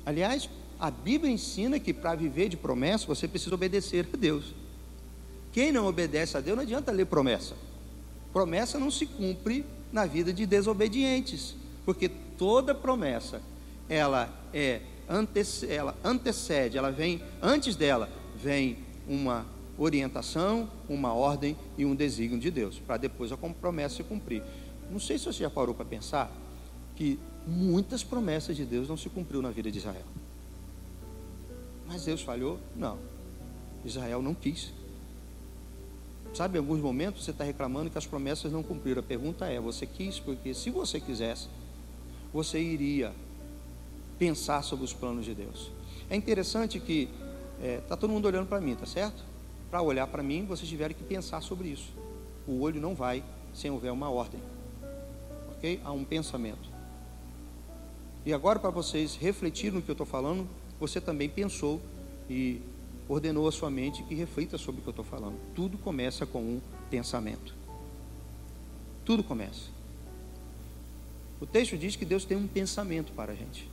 Aliás, 0.06 0.50
a 0.80 0.90
Bíblia 0.90 1.32
ensina 1.32 1.80
que 1.80 1.94
para 1.94 2.16
viver 2.16 2.50
de 2.50 2.58
promessa 2.58 3.06
você 3.06 3.28
precisa 3.28 3.54
obedecer 3.56 4.08
a 4.14 4.18
Deus. 4.18 4.54
Quem 5.52 5.72
não 5.72 5.86
obedece 5.88 6.38
a 6.38 6.40
Deus 6.40 6.56
não 6.56 6.64
adianta 6.64 6.92
ler 6.92 7.06
promessa. 7.06 7.56
Promessa 8.32 8.80
não 8.80 8.92
se 8.92 9.06
cumpre 9.06 9.66
na 9.92 10.06
vida 10.06 10.32
de 10.32 10.46
desobedientes, 10.46 11.56
porque 11.88 12.10
toda 12.10 12.76
promessa 12.76 13.42
ela 13.88 14.30
é 14.54 14.82
antecede, 15.08 15.72
ela 15.72 15.96
antecede, 16.04 16.78
ela 16.78 16.92
vem 16.92 17.24
antes 17.42 17.78
dela 17.78 18.10
vem 18.36 18.80
uma 19.08 19.46
orientação, 19.78 20.70
uma 20.90 21.14
ordem 21.14 21.56
e 21.78 21.86
um 21.86 21.96
desígnio 21.96 22.42
de 22.42 22.52
Deus, 22.52 22.78
para 22.78 22.98
depois 22.98 23.32
a 23.32 23.38
promessa 23.38 23.96
se 23.96 24.04
cumprir. 24.04 24.44
Não 24.92 25.00
sei 25.00 25.18
se 25.18 25.28
você 25.28 25.44
já 25.44 25.50
parou 25.50 25.74
para 25.74 25.86
pensar 25.86 26.30
que 26.94 27.18
muitas 27.48 28.04
promessas 28.04 28.58
de 28.58 28.66
Deus 28.66 28.90
não 28.90 28.98
se 28.98 29.08
cumpriu 29.08 29.42
na 29.42 29.50
vida 29.50 29.72
de 29.72 29.78
Israel. 29.78 30.04
Mas 31.88 32.04
Deus 32.04 32.22
falhou? 32.22 32.60
Não. 32.76 32.98
Israel 33.86 34.22
não 34.22 34.34
quis. 34.34 34.74
Sabe, 36.34 36.58
em 36.58 36.60
alguns 36.60 36.82
momentos 36.82 37.24
você 37.24 37.32
está 37.32 37.46
reclamando 37.46 37.90
que 37.90 37.98
as 37.98 38.06
promessas 38.06 38.52
não 38.52 38.62
cumpriram. 38.62 39.00
A 39.00 39.04
pergunta 39.04 39.46
é: 39.46 39.58
você 39.58 39.86
quis? 39.86 40.20
Porque 40.20 40.54
se 40.54 40.70
você 40.70 41.00
quisesse, 41.00 41.48
você 42.34 42.60
iria 42.60 43.14
pensar 44.18 44.62
sobre 44.64 44.86
os 44.86 44.94
planos 44.94 45.26
de 45.26 45.34
Deus. 45.34 45.72
É 46.10 46.16
interessante 46.16 46.80
que 46.80 47.10
está 47.60 47.68
é, 47.68 47.78
tá 47.82 47.98
todo 47.98 48.12
mundo 48.12 48.26
olhando 48.26 48.48
para 48.48 48.62
mim, 48.62 48.76
tá 48.76 48.86
certo? 48.86 49.24
Para 49.70 49.82
olhar 49.82 50.08
para 50.08 50.24
mim, 50.24 50.46
vocês 50.46 50.68
tiveram 50.68 50.96
que 50.96 51.04
pensar 51.04 51.42
sobre 51.42 51.68
isso. 51.70 51.92
O 52.48 52.62
olho 52.62 52.80
não 52.80 52.96
vai 52.96 53.24
sem 53.54 53.70
houver 53.70 53.92
uma 53.92 54.10
ordem, 54.10 54.40
ok? 55.52 55.82
Há 55.84 55.92
um 55.92 56.04
pensamento. 56.04 56.70
E 58.26 58.34
agora, 58.34 58.60
para 58.60 58.70
vocês 58.70 59.16
refletirem 59.16 59.74
no 59.74 59.82
que 59.82 59.90
eu 59.90 59.94
estou 59.94 60.06
falando, 60.06 60.48
você 60.80 61.02
também 61.02 61.30
pensou 61.30 61.82
e 62.30 62.62
ordenou 63.08 63.48
a 63.48 63.52
sua 63.52 63.70
mente 63.70 64.04
que 64.04 64.14
reflita 64.14 64.58
sobre 64.58 64.80
o 64.80 64.84
que 64.84 64.90
eu 64.90 64.92
estou 64.92 65.06
falando. 65.06 65.36
Tudo 65.56 65.78
começa 65.78 66.26
com 66.26 66.40
um 66.40 66.62
pensamento. 66.90 67.54
Tudo 69.06 69.24
começa. 69.24 69.77
O 71.40 71.46
texto 71.46 71.78
diz 71.78 71.96
que 71.96 72.06
Deus 72.06 72.26
tem 72.26 72.38
um 72.38 72.48
pensamento 72.48 73.12
para 73.14 73.32
a 73.32 73.36
gente. 73.36 73.70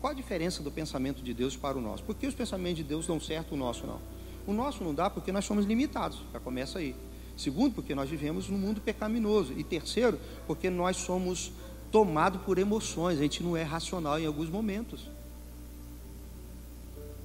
Qual 0.00 0.12
a 0.12 0.14
diferença 0.14 0.62
do 0.62 0.70
pensamento 0.70 1.22
de 1.22 1.32
Deus 1.32 1.56
para 1.56 1.78
o 1.78 1.80
nosso? 1.80 2.02
Por 2.02 2.14
que 2.14 2.26
os 2.26 2.34
pensamentos 2.34 2.76
de 2.76 2.84
Deus 2.84 3.06
dão 3.06 3.18
certo, 3.18 3.54
o 3.54 3.56
nosso 3.56 3.86
não? 3.86 3.98
O 4.46 4.52
nosso 4.52 4.84
não 4.84 4.94
dá 4.94 5.08
porque 5.08 5.32
nós 5.32 5.46
somos 5.46 5.64
limitados. 5.64 6.20
Já 6.32 6.38
começa 6.38 6.78
aí. 6.78 6.94
Segundo, 7.36 7.74
porque 7.74 7.94
nós 7.94 8.10
vivemos 8.10 8.48
num 8.48 8.58
mundo 8.58 8.82
pecaminoso. 8.82 9.54
E 9.56 9.64
terceiro, 9.64 10.20
porque 10.46 10.68
nós 10.68 10.98
somos 10.98 11.52
tomados 11.90 12.42
por 12.42 12.58
emoções. 12.58 13.18
A 13.18 13.22
gente 13.22 13.42
não 13.42 13.56
é 13.56 13.62
racional 13.62 14.18
em 14.18 14.26
alguns 14.26 14.50
momentos. 14.50 15.08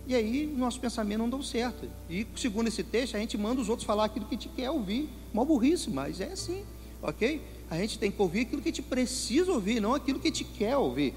E 0.08 0.16
aí 0.16 0.48
nosso 0.48 0.80
pensamento 0.80 1.20
não 1.20 1.30
deu 1.30 1.44
certo. 1.44 1.88
E 2.10 2.26
segundo 2.36 2.68
esse 2.68 2.84
texto, 2.84 3.16
a 3.16 3.20
gente 3.20 3.38
manda 3.38 3.60
os 3.60 3.68
outros 3.68 3.86
falar 3.86 4.06
aquilo 4.06 4.26
que 4.26 4.38
te 4.38 4.48
quer 4.48 4.72
ouvir. 4.72 5.10
Uma 5.34 5.44
burrice, 5.44 5.90
mas 5.90 6.22
é 6.22 6.32
assim, 6.32 6.64
ok? 7.02 7.42
A 7.70 7.78
gente 7.78 8.00
tem 8.00 8.10
que 8.10 8.22
ouvir 8.22 8.42
aquilo 8.42 8.62
que 8.62 8.72
te 8.72 8.82
precisa 8.82 9.52
ouvir, 9.52 9.80
não 9.80 9.94
aquilo 9.94 10.20
que 10.20 10.32
te 10.32 10.44
quer 10.44 10.76
ouvir. 10.76 11.14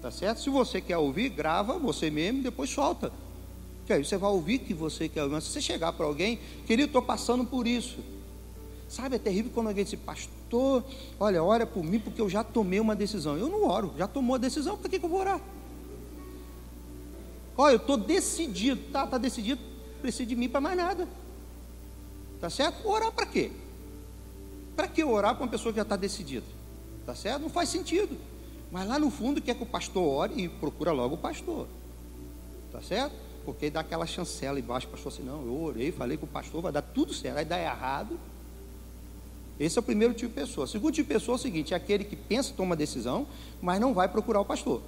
Tá 0.00 0.10
certo? 0.10 0.40
Se 0.40 0.50
você 0.50 0.80
quer 0.80 0.96
ouvir, 0.96 1.28
grava 1.30 1.78
você 1.78 2.10
mesmo 2.10 2.40
e 2.40 2.42
depois 2.42 2.70
solta. 2.70 3.12
Que 3.84 3.92
aí 3.92 4.04
você 4.04 4.16
vai 4.16 4.30
ouvir 4.30 4.58
que 4.58 4.72
você 4.72 5.08
quer 5.08 5.22
ouvir. 5.22 5.34
Mas 5.34 5.44
se 5.44 5.50
você 5.50 5.60
chegar 5.60 5.92
para 5.92 6.06
alguém, 6.06 6.38
querido, 6.66 6.86
estou 6.86 7.02
passando 7.02 7.44
por 7.44 7.66
isso. 7.66 7.98
Sabe, 8.88 9.16
é 9.16 9.18
terrível 9.18 9.50
quando 9.52 9.66
alguém 9.66 9.84
diz, 9.84 9.98
pastor, 9.98 10.84
olha, 11.18 11.42
ora 11.42 11.66
por 11.66 11.84
mim 11.84 11.98
porque 11.98 12.20
eu 12.20 12.28
já 12.28 12.44
tomei 12.44 12.78
uma 12.78 12.94
decisão. 12.94 13.36
Eu 13.36 13.48
não 13.48 13.66
oro, 13.66 13.92
já 13.98 14.06
tomou 14.06 14.36
a 14.36 14.38
decisão, 14.38 14.78
para 14.78 14.88
que, 14.88 14.98
que 14.98 15.04
eu 15.04 15.10
vou 15.10 15.20
orar? 15.20 15.40
Olha, 17.56 17.72
eu 17.72 17.78
estou 17.78 17.96
decidido, 17.96 18.80
tá, 18.92 19.06
tá 19.06 19.18
decidido, 19.18 19.60
precisa 20.00 20.24
de 20.24 20.36
mim 20.36 20.48
para 20.48 20.60
mais 20.60 20.76
nada. 20.76 21.08
Tá 22.40 22.48
certo? 22.48 22.88
Orar 22.88 23.10
para 23.10 23.26
quê? 23.26 23.50
Para 24.78 24.86
que 24.86 25.02
orar 25.02 25.34
para 25.34 25.42
uma 25.42 25.50
pessoa 25.50 25.72
que 25.72 25.76
já 25.78 25.82
está 25.82 25.96
decidida? 25.96 26.46
Tá 27.04 27.12
certo? 27.12 27.42
Não 27.42 27.50
faz 27.50 27.68
sentido. 27.68 28.16
Mas 28.70 28.86
lá 28.86 28.96
no 28.96 29.10
fundo 29.10 29.42
quer 29.42 29.56
que 29.56 29.62
o 29.64 29.66
pastor 29.66 30.04
ore 30.04 30.44
e 30.44 30.48
procura 30.48 30.92
logo 30.92 31.16
o 31.16 31.18
pastor. 31.18 31.66
Tá 32.70 32.80
certo? 32.80 33.12
Porque 33.44 33.70
dá 33.70 33.80
aquela 33.80 34.06
chancela 34.06 34.56
embaixo, 34.60 34.86
o 34.86 34.90
pastor 34.90 35.12
assim, 35.12 35.24
não, 35.24 35.44
eu 35.44 35.60
orei, 35.60 35.90
falei 35.90 36.16
com 36.16 36.26
o 36.26 36.28
pastor, 36.28 36.62
vai 36.62 36.70
dar 36.70 36.82
tudo 36.82 37.12
certo. 37.12 37.38
Aí 37.38 37.44
dá 37.44 37.58
errado. 37.58 38.20
Esse 39.58 39.76
é 39.76 39.80
o 39.80 39.82
primeiro 39.82 40.14
tipo 40.14 40.28
de 40.28 40.46
pessoa. 40.46 40.64
O 40.64 40.68
segundo 40.68 40.94
tipo 40.94 41.08
de 41.08 41.14
pessoa 41.14 41.34
é 41.34 41.38
o 41.40 41.42
seguinte: 41.42 41.74
é 41.74 41.76
aquele 41.76 42.04
que 42.04 42.14
pensa, 42.14 42.54
toma 42.56 42.76
decisão, 42.76 43.26
mas 43.60 43.80
não 43.80 43.92
vai 43.92 44.06
procurar 44.06 44.40
o 44.40 44.44
pastor. 44.44 44.80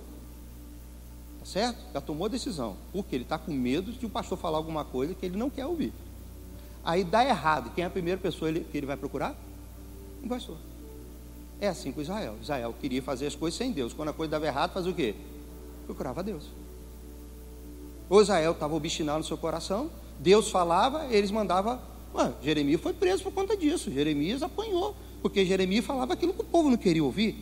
Tá 1.40 1.46
certo? 1.46 1.78
Já 1.92 2.00
tomou 2.00 2.28
decisão. 2.28 2.76
Porque 2.92 3.16
ele 3.16 3.24
está 3.24 3.36
com 3.38 3.52
medo 3.52 3.90
de 3.90 4.06
o 4.06 4.08
pastor 4.08 4.38
falar 4.38 4.58
alguma 4.58 4.84
coisa 4.84 5.14
que 5.14 5.26
ele 5.26 5.36
não 5.36 5.50
quer 5.50 5.66
ouvir. 5.66 5.92
Aí 6.84 7.02
dá 7.02 7.24
errado. 7.24 7.72
Quem 7.74 7.82
é 7.82 7.88
a 7.88 7.90
primeira 7.90 8.20
pessoa 8.20 8.52
que 8.52 8.78
ele 8.78 8.86
vai 8.86 8.96
procurar? 8.96 9.49
Um. 10.22 10.56
É 11.60 11.68
assim 11.68 11.92
com 11.92 12.00
Israel. 12.00 12.36
Israel 12.42 12.74
queria 12.80 13.02
fazer 13.02 13.26
as 13.26 13.34
coisas 13.34 13.56
sem 13.56 13.72
Deus. 13.72 13.92
Quando 13.92 14.08
a 14.08 14.12
coisa 14.12 14.30
dava 14.30 14.46
errado, 14.46 14.72
fazia 14.72 14.90
o 14.90 14.94
quê? 14.94 15.14
Procurava 15.86 16.22
Deus. 16.22 16.44
O 18.08 18.20
Israel 18.20 18.52
estava 18.52 18.74
obstinado 18.74 19.18
no 19.18 19.24
seu 19.24 19.38
coração, 19.38 19.88
Deus 20.18 20.50
falava, 20.50 21.06
eles 21.06 21.30
mandavam. 21.30 21.78
Jeremias 22.42 22.80
foi 22.80 22.92
preso 22.92 23.22
por 23.22 23.32
conta 23.32 23.56
disso. 23.56 23.90
Jeremias 23.90 24.42
apanhou, 24.42 24.96
porque 25.22 25.46
Jeremias 25.46 25.84
falava 25.84 26.14
aquilo 26.14 26.32
que 26.34 26.40
o 26.40 26.44
povo 26.44 26.70
não 26.70 26.76
queria 26.76 27.04
ouvir. 27.04 27.36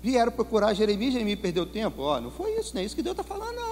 Vieram 0.00 0.30
procurar 0.30 0.72
Jeremias, 0.74 1.14
Jeremias 1.14 1.40
perdeu 1.40 1.66
tempo. 1.66 2.02
Ó, 2.02 2.20
não 2.20 2.30
foi 2.30 2.52
isso, 2.52 2.72
não 2.72 2.80
é 2.80 2.84
isso 2.84 2.94
que 2.94 3.02
Deus 3.02 3.18
está 3.18 3.24
falando, 3.24 3.56
não? 3.56 3.65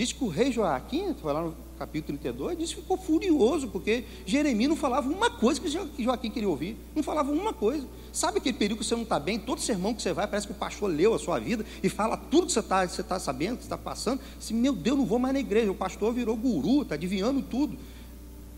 Diz 0.00 0.12
que 0.12 0.24
o 0.24 0.28
rei 0.28 0.50
Joaquim, 0.50 1.12
foi 1.12 1.30
lá 1.30 1.42
no 1.42 1.54
capítulo 1.78 2.16
32, 2.16 2.56
disse 2.56 2.74
que 2.74 2.80
ficou 2.80 2.96
furioso, 2.96 3.68
porque 3.68 4.02
Jeremias 4.24 4.70
não 4.70 4.74
falava 4.74 5.06
uma 5.06 5.28
coisa 5.28 5.60
que 5.60 5.68
Joaquim 6.02 6.30
queria 6.30 6.48
ouvir, 6.48 6.74
não 6.96 7.02
falava 7.02 7.30
uma 7.30 7.52
coisa. 7.52 7.86
Sabe 8.10 8.38
aquele 8.38 8.56
período 8.56 8.78
que 8.78 8.84
você 8.86 8.94
não 8.94 9.02
está 9.02 9.20
bem, 9.20 9.38
todo 9.38 9.60
sermão 9.60 9.92
que 9.92 10.00
você 10.00 10.14
vai, 10.14 10.26
parece 10.26 10.46
que 10.46 10.54
o 10.54 10.56
pastor 10.56 10.90
leu 10.90 11.12
a 11.12 11.18
sua 11.18 11.38
vida 11.38 11.66
e 11.82 11.90
fala 11.90 12.16
tudo 12.16 12.46
que 12.46 12.52
você 12.54 12.60
está 12.60 12.86
você 12.86 13.02
tá 13.02 13.18
sabendo, 13.18 13.58
que 13.58 13.64
está 13.64 13.76
passando. 13.76 14.22
Assim, 14.38 14.54
meu 14.54 14.72
Deus, 14.72 14.96
não 14.96 15.04
vou 15.04 15.18
mais 15.18 15.34
na 15.34 15.40
igreja, 15.40 15.70
o 15.70 15.74
pastor 15.74 16.14
virou 16.14 16.34
guru, 16.34 16.80
está 16.80 16.94
adivinhando 16.94 17.42
tudo. 17.42 17.76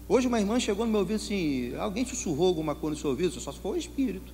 Hoje 0.08 0.28
uma 0.28 0.38
irmã 0.38 0.60
chegou 0.60 0.86
no 0.86 0.92
meu 0.92 1.00
ouvido 1.00 1.16
assim, 1.16 1.74
alguém 1.74 2.06
sussurrou 2.06 2.46
alguma 2.46 2.76
coisa 2.76 2.94
no 2.94 3.00
seu 3.00 3.10
ouvido, 3.10 3.32
só 3.40 3.50
se 3.50 3.58
for 3.58 3.74
o 3.74 3.76
Espírito. 3.76 4.32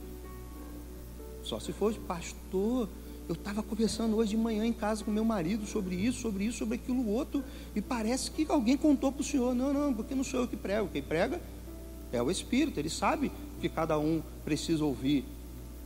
Só 1.42 1.58
se 1.58 1.72
for, 1.72 1.94
pastor, 2.06 2.86
eu 3.28 3.34
estava 3.34 3.62
conversando 3.62 4.16
hoje 4.16 4.30
de 4.30 4.36
manhã 4.38 4.64
em 4.64 4.72
casa 4.72 5.04
com 5.04 5.10
meu 5.10 5.24
marido 5.24 5.66
sobre 5.66 5.94
isso, 5.94 6.20
sobre 6.20 6.44
isso, 6.44 6.58
sobre 6.58 6.76
aquilo 6.76 7.06
outro, 7.06 7.44
e 7.76 7.80
parece 7.80 8.30
que 8.30 8.46
alguém 8.48 8.76
contou 8.76 9.12
para 9.12 9.20
o 9.20 9.24
senhor. 9.24 9.54
Não, 9.54 9.72
não, 9.72 9.92
porque 9.92 10.14
não 10.14 10.24
sou 10.24 10.40
eu 10.40 10.48
que 10.48 10.56
prego. 10.56 10.88
Quem 10.88 11.02
prega 11.02 11.38
é 12.10 12.22
o 12.22 12.30
Espírito, 12.30 12.80
ele 12.80 12.88
sabe 12.88 13.30
que 13.60 13.68
cada 13.68 13.98
um 13.98 14.22
precisa 14.44 14.82
ouvir. 14.82 15.24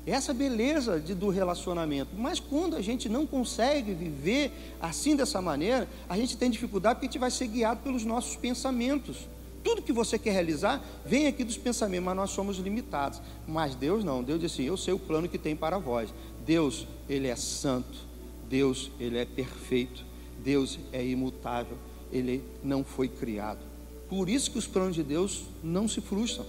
Essa 0.06 0.32
beleza 0.32 1.00
de, 1.00 1.14
do 1.14 1.28
relacionamento. 1.30 2.10
Mas 2.16 2.38
quando 2.38 2.76
a 2.76 2.80
gente 2.80 3.08
não 3.08 3.26
consegue 3.26 3.92
viver 3.92 4.52
assim 4.80 5.14
dessa 5.16 5.40
maneira, 5.40 5.88
a 6.08 6.16
gente 6.16 6.36
tem 6.36 6.50
dificuldade 6.50 6.96
porque 6.96 7.06
a 7.06 7.10
gente 7.10 7.18
vai 7.18 7.30
ser 7.30 7.46
guiado 7.48 7.80
pelos 7.82 8.04
nossos 8.04 8.36
pensamentos. 8.36 9.28
Tudo 9.62 9.80
que 9.80 9.92
você 9.92 10.18
quer 10.18 10.32
realizar 10.32 10.82
vem 11.06 11.28
aqui 11.28 11.44
dos 11.44 11.56
pensamentos, 11.56 12.04
mas 12.04 12.16
nós 12.16 12.30
somos 12.30 12.58
limitados. 12.58 13.20
Mas 13.46 13.76
Deus 13.76 14.02
não. 14.02 14.22
Deus 14.22 14.40
diz 14.40 14.52
assim: 14.52 14.64
Eu 14.64 14.76
sei 14.76 14.92
o 14.92 14.98
plano 14.98 15.28
que 15.28 15.38
tem 15.38 15.54
para 15.54 15.78
vós. 15.78 16.12
Deus, 16.44 16.86
Ele 17.08 17.28
é 17.28 17.36
santo, 17.36 17.98
Deus, 18.48 18.90
Ele 18.98 19.18
é 19.18 19.24
perfeito, 19.24 20.04
Deus 20.42 20.78
é 20.92 21.04
imutável, 21.04 21.76
Ele 22.10 22.42
não 22.62 22.84
foi 22.84 23.08
criado. 23.08 23.60
Por 24.08 24.28
isso 24.28 24.50
que 24.50 24.58
os 24.58 24.66
planos 24.66 24.94
de 24.94 25.02
Deus 25.02 25.44
não 25.62 25.88
se 25.88 26.00
frustram. 26.00 26.44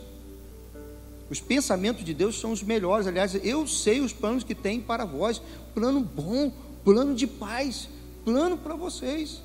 Os 1.30 1.40
pensamentos 1.40 2.04
de 2.04 2.14
Deus 2.14 2.40
são 2.40 2.52
os 2.52 2.62
melhores. 2.62 3.08
Aliás, 3.08 3.34
eu 3.44 3.66
sei 3.66 4.02
os 4.02 4.12
planos 4.12 4.44
que 4.44 4.54
tem 4.54 4.82
para 4.82 5.06
vós. 5.06 5.42
Plano 5.74 6.02
bom, 6.02 6.52
plano 6.84 7.16
de 7.16 7.26
paz, 7.26 7.88
plano 8.26 8.58
para 8.58 8.76
vocês. 8.76 9.42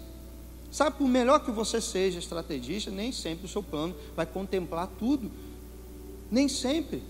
Sabe, 0.70 0.98
por 0.98 1.08
melhor 1.08 1.44
que 1.44 1.50
você 1.50 1.80
seja 1.80 2.18
estrategista, 2.18 2.90
nem 2.90 3.10
sempre 3.10 3.46
o 3.46 3.48
seu 3.48 3.62
plano 3.62 3.94
vai 4.14 4.26
contemplar 4.26 4.88
tudo. 4.98 5.30
Nem 6.30 6.48
sempre. 6.48 7.02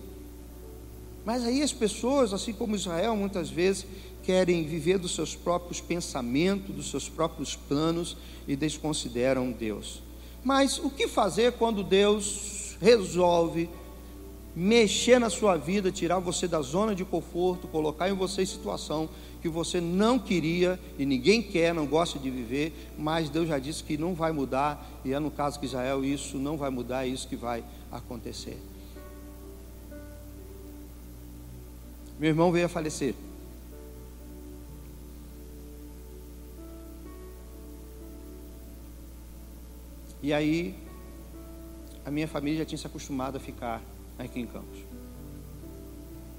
Mas 1.28 1.44
aí 1.44 1.62
as 1.62 1.74
pessoas, 1.74 2.32
assim 2.32 2.54
como 2.54 2.74
Israel, 2.74 3.14
muitas 3.14 3.50
vezes 3.50 3.84
querem 4.22 4.64
viver 4.64 4.96
dos 4.96 5.14
seus 5.14 5.36
próprios 5.36 5.78
pensamentos, 5.78 6.74
dos 6.74 6.88
seus 6.88 7.06
próprios 7.06 7.54
planos 7.54 8.16
e 8.46 8.56
desconsideram 8.56 9.52
Deus. 9.52 10.02
Mas 10.42 10.78
o 10.78 10.88
que 10.88 11.06
fazer 11.06 11.52
quando 11.52 11.84
Deus 11.84 12.78
resolve 12.80 13.68
mexer 14.56 15.18
na 15.18 15.28
sua 15.28 15.58
vida, 15.58 15.92
tirar 15.92 16.18
você 16.18 16.48
da 16.48 16.62
zona 16.62 16.94
de 16.94 17.04
conforto, 17.04 17.68
colocar 17.68 18.08
em 18.08 18.14
você 18.14 18.46
situação 18.46 19.06
que 19.42 19.50
você 19.50 19.82
não 19.82 20.18
queria 20.18 20.80
e 20.98 21.04
ninguém 21.04 21.42
quer, 21.42 21.74
não 21.74 21.84
gosta 21.84 22.18
de 22.18 22.30
viver, 22.30 22.72
mas 22.96 23.28
Deus 23.28 23.50
já 23.50 23.58
disse 23.58 23.84
que 23.84 23.98
não 23.98 24.14
vai 24.14 24.32
mudar, 24.32 24.98
e 25.04 25.12
é 25.12 25.18
no 25.18 25.30
caso 25.30 25.60
de 25.60 25.66
Israel 25.66 26.02
isso 26.02 26.38
não 26.38 26.56
vai 26.56 26.70
mudar, 26.70 27.04
é 27.04 27.08
isso 27.08 27.28
que 27.28 27.36
vai 27.36 27.62
acontecer. 27.92 28.58
Meu 32.18 32.30
irmão 32.30 32.50
veio 32.50 32.66
a 32.66 32.68
falecer. 32.68 33.14
E 40.20 40.32
aí, 40.32 40.74
a 42.04 42.10
minha 42.10 42.26
família 42.26 42.58
já 42.58 42.64
tinha 42.64 42.78
se 42.78 42.86
acostumado 42.86 43.36
a 43.36 43.40
ficar 43.40 43.80
aqui 44.18 44.40
em 44.40 44.46
Campos. 44.46 44.80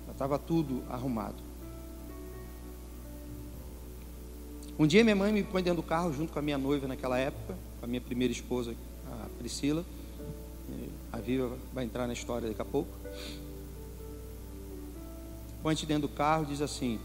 Já 0.06 0.12
estava 0.12 0.38
tudo 0.38 0.84
arrumado. 0.90 1.38
Um 4.78 4.86
dia 4.86 5.02
minha 5.02 5.16
mãe 5.16 5.32
me 5.32 5.44
põe 5.44 5.64
dentro 5.64 5.82
do 5.82 5.88
carro 5.88 6.12
junto 6.12 6.34
com 6.34 6.40
a 6.40 6.42
minha 6.42 6.58
noiva 6.58 6.88
naquela 6.88 7.18
época, 7.18 7.56
com 7.80 7.86
a 7.86 7.88
minha 7.88 8.02
primeira 8.02 8.34
esposa, 8.34 8.76
a 9.10 9.28
Priscila. 9.38 9.86
A 11.12 11.18
Viva 11.18 11.58
vai 11.74 11.86
entrar 11.86 12.06
na 12.06 12.14
história 12.14 12.50
daqui 12.50 12.62
a 12.62 12.66
pouco 12.66 12.92
põe 15.62 15.76
dentro 15.76 16.08
do 16.08 16.10
carro 16.10 16.44
e 16.44 16.48
diz 16.48 16.62
assim: 16.62 17.00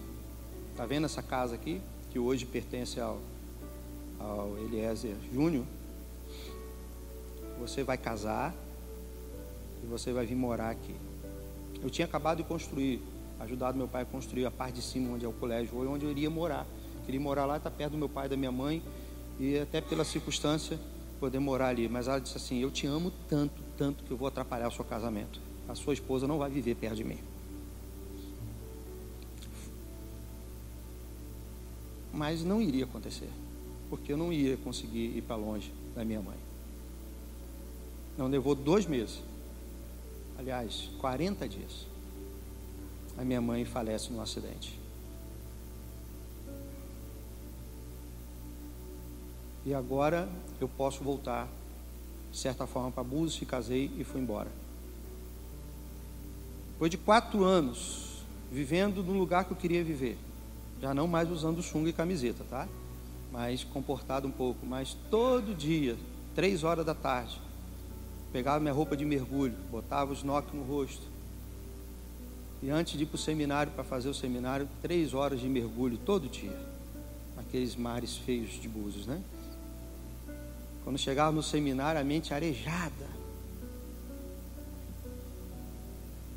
Está 0.71 0.87
vendo 0.87 1.05
essa 1.05 1.23
casa 1.23 1.55
aqui? 1.55 1.81
Que 2.11 2.19
hoje 2.19 2.47
pertence 2.47 3.01
ao, 3.01 3.21
ao 4.19 4.57
Eliezer 4.59 5.17
Júnior. 5.33 5.65
Você 7.61 7.83
vai 7.83 7.97
casar 7.97 8.55
e 9.83 9.87
você 9.87 10.13
vai 10.13 10.27
vir 10.27 10.35
morar 10.35 10.71
aqui. 10.71 10.95
Eu 11.83 11.91
tinha 11.91 12.07
acabado 12.07 12.39
de 12.39 12.45
construir, 12.45 13.03
ajudado 13.41 13.77
meu 13.77 13.87
pai 13.87 14.03
a 14.03 14.05
construir 14.05 14.47
a 14.47 14.51
parte 14.51 14.77
de 14.77 14.83
cima, 14.83 15.15
onde 15.15 15.25
é 15.25 15.29
o 15.29 15.33
colégio, 15.33 15.77
onde 15.89 16.05
eu 16.05 16.11
iria 16.11 16.31
morar. 16.31 16.67
Queria 17.05 17.21
morar 17.21 17.45
lá, 17.45 17.59
está 17.59 17.71
perto 17.71 17.93
do 17.93 17.99
meu 17.99 18.09
pai 18.09 18.27
e 18.27 18.29
da 18.31 18.37
minha 18.37 18.51
mãe, 18.53 18.83
e 19.39 19.59
até 19.59 19.81
pela 19.81 20.05
circunstância 20.05 20.79
poder 21.21 21.39
morar 21.39 21.69
ali. 21.69 21.89
Mas 21.89 22.09
ela 22.09 22.19
disse 22.19 22.37
assim: 22.37 22.61
Eu 22.61 22.71
te 22.71 22.87
amo 22.87 23.13
tanto, 23.29 23.63
tanto 23.77 24.05
que 24.05 24.11
eu 24.11 24.17
vou 24.17 24.29
atrapalhar 24.29 24.69
o 24.69 24.73
seu 24.73 24.85
casamento. 24.85 25.41
A 25.69 25.75
sua 25.75 25.93
esposa 25.93 26.27
não 26.27 26.39
vai 26.39 26.51
viver 26.51 26.75
perto 26.75 26.97
de 26.97 27.05
mim. 27.05 27.19
Mas 32.15 32.45
não 32.45 32.63
iria 32.63 32.85
acontecer, 32.85 33.29
porque 33.91 34.13
eu 34.13 34.17
não 34.17 34.33
ia 34.33 34.57
conseguir 34.59 35.17
ir 35.17 35.23
para 35.23 35.37
longe 35.37 35.73
da 35.95 36.05
minha 36.05 36.21
mãe. 36.21 36.37
Não 38.17 38.29
levou 38.29 38.55
dois 38.55 38.87
meses, 38.87 39.21
aliás, 40.39 40.91
40 41.01 41.49
dias. 41.49 41.87
A 43.19 43.25
minha 43.25 43.41
mãe 43.41 43.65
falece 43.65 44.13
num 44.13 44.21
acidente. 44.21 44.79
E 49.67 49.75
agora 49.75 50.29
eu 50.61 50.69
posso 50.69 51.03
voltar, 51.03 51.49
de 52.31 52.39
certa 52.39 52.67
forma, 52.67 52.93
para 52.93 53.03
Búzios, 53.03 53.39
se 53.39 53.47
casei 53.47 53.91
e 53.97 54.05
fui 54.05 54.21
embora. 54.21 54.51
Depois 56.73 56.91
de 56.91 56.99
quatro 56.99 57.45
anos 57.45 58.23
vivendo 58.53 59.03
no 59.03 59.13
lugar 59.13 59.45
que 59.45 59.53
eu 59.53 59.57
queria 59.57 59.83
viver, 59.83 60.17
já 60.85 60.93
não 60.93 61.07
mais 61.07 61.31
usando 61.31 61.63
sunga 61.63 61.89
e 61.89 61.95
camiseta, 61.95 62.45
tá? 62.45 62.69
Mas 63.33 63.65
comportado 63.65 64.29
um 64.29 64.31
pouco. 64.31 64.67
Mas 64.67 64.95
todo 65.11 65.55
dia, 65.55 65.97
três 66.35 66.63
horas 66.63 66.85
da 66.85 66.95
tarde, 66.95 67.41
pegava 68.31 68.61
minha 68.61 68.75
roupa 68.75 68.95
de 68.95 69.03
mergulho, 69.03 69.55
botava 69.71 70.13
os 70.13 70.19
snorkel 70.19 70.61
no 70.61 70.63
rosto. 70.63 71.01
E 72.63 72.69
antes 72.69 72.99
de 72.99 73.05
ir 73.05 73.07
para 73.07 73.15
o 73.15 73.19
seminário, 73.19 73.73
para 73.73 73.83
fazer 73.83 74.11
o 74.11 74.15
seminário, 74.15 74.69
três 74.83 75.15
horas 75.15 75.41
de 75.41 75.49
mergulho 75.49 75.97
todo 75.97 76.29
dia. 76.29 76.55
Aqueles 77.39 77.75
mares 77.75 78.19
feios 78.19 78.61
de 78.61 78.69
Búzios, 78.69 79.07
né? 79.07 79.23
Quando 80.85 80.99
chegava 80.99 81.33
no 81.33 81.43
seminário, 81.43 81.99
a 81.99 82.05
mente 82.05 82.35
arejada. 82.35 83.09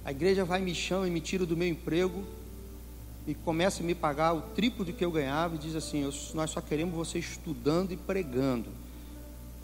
A 0.05 0.11
igreja 0.11 0.45
vai 0.45 0.61
me 0.61 0.73
chama 0.73 1.05
e 1.05 1.11
me 1.11 1.19
tira 1.19 1.45
do 1.45 1.57
meu 1.57 1.67
emprego 1.67 2.36
e 3.27 3.35
começa 3.35 3.83
a 3.83 3.85
me 3.85 3.93
pagar 3.93 4.33
o 4.33 4.41
triplo 4.41 4.85
de 4.85 4.93
que 4.93 5.03
eu 5.03 5.11
ganhava 5.11 5.55
e 5.55 5.57
diz 5.57 5.75
assim: 5.75 6.09
Nós 6.33 6.49
só 6.49 6.61
queremos 6.61 6.95
você 6.95 7.19
estudando 7.19 7.91
e 7.91 7.97
pregando. 7.97 8.69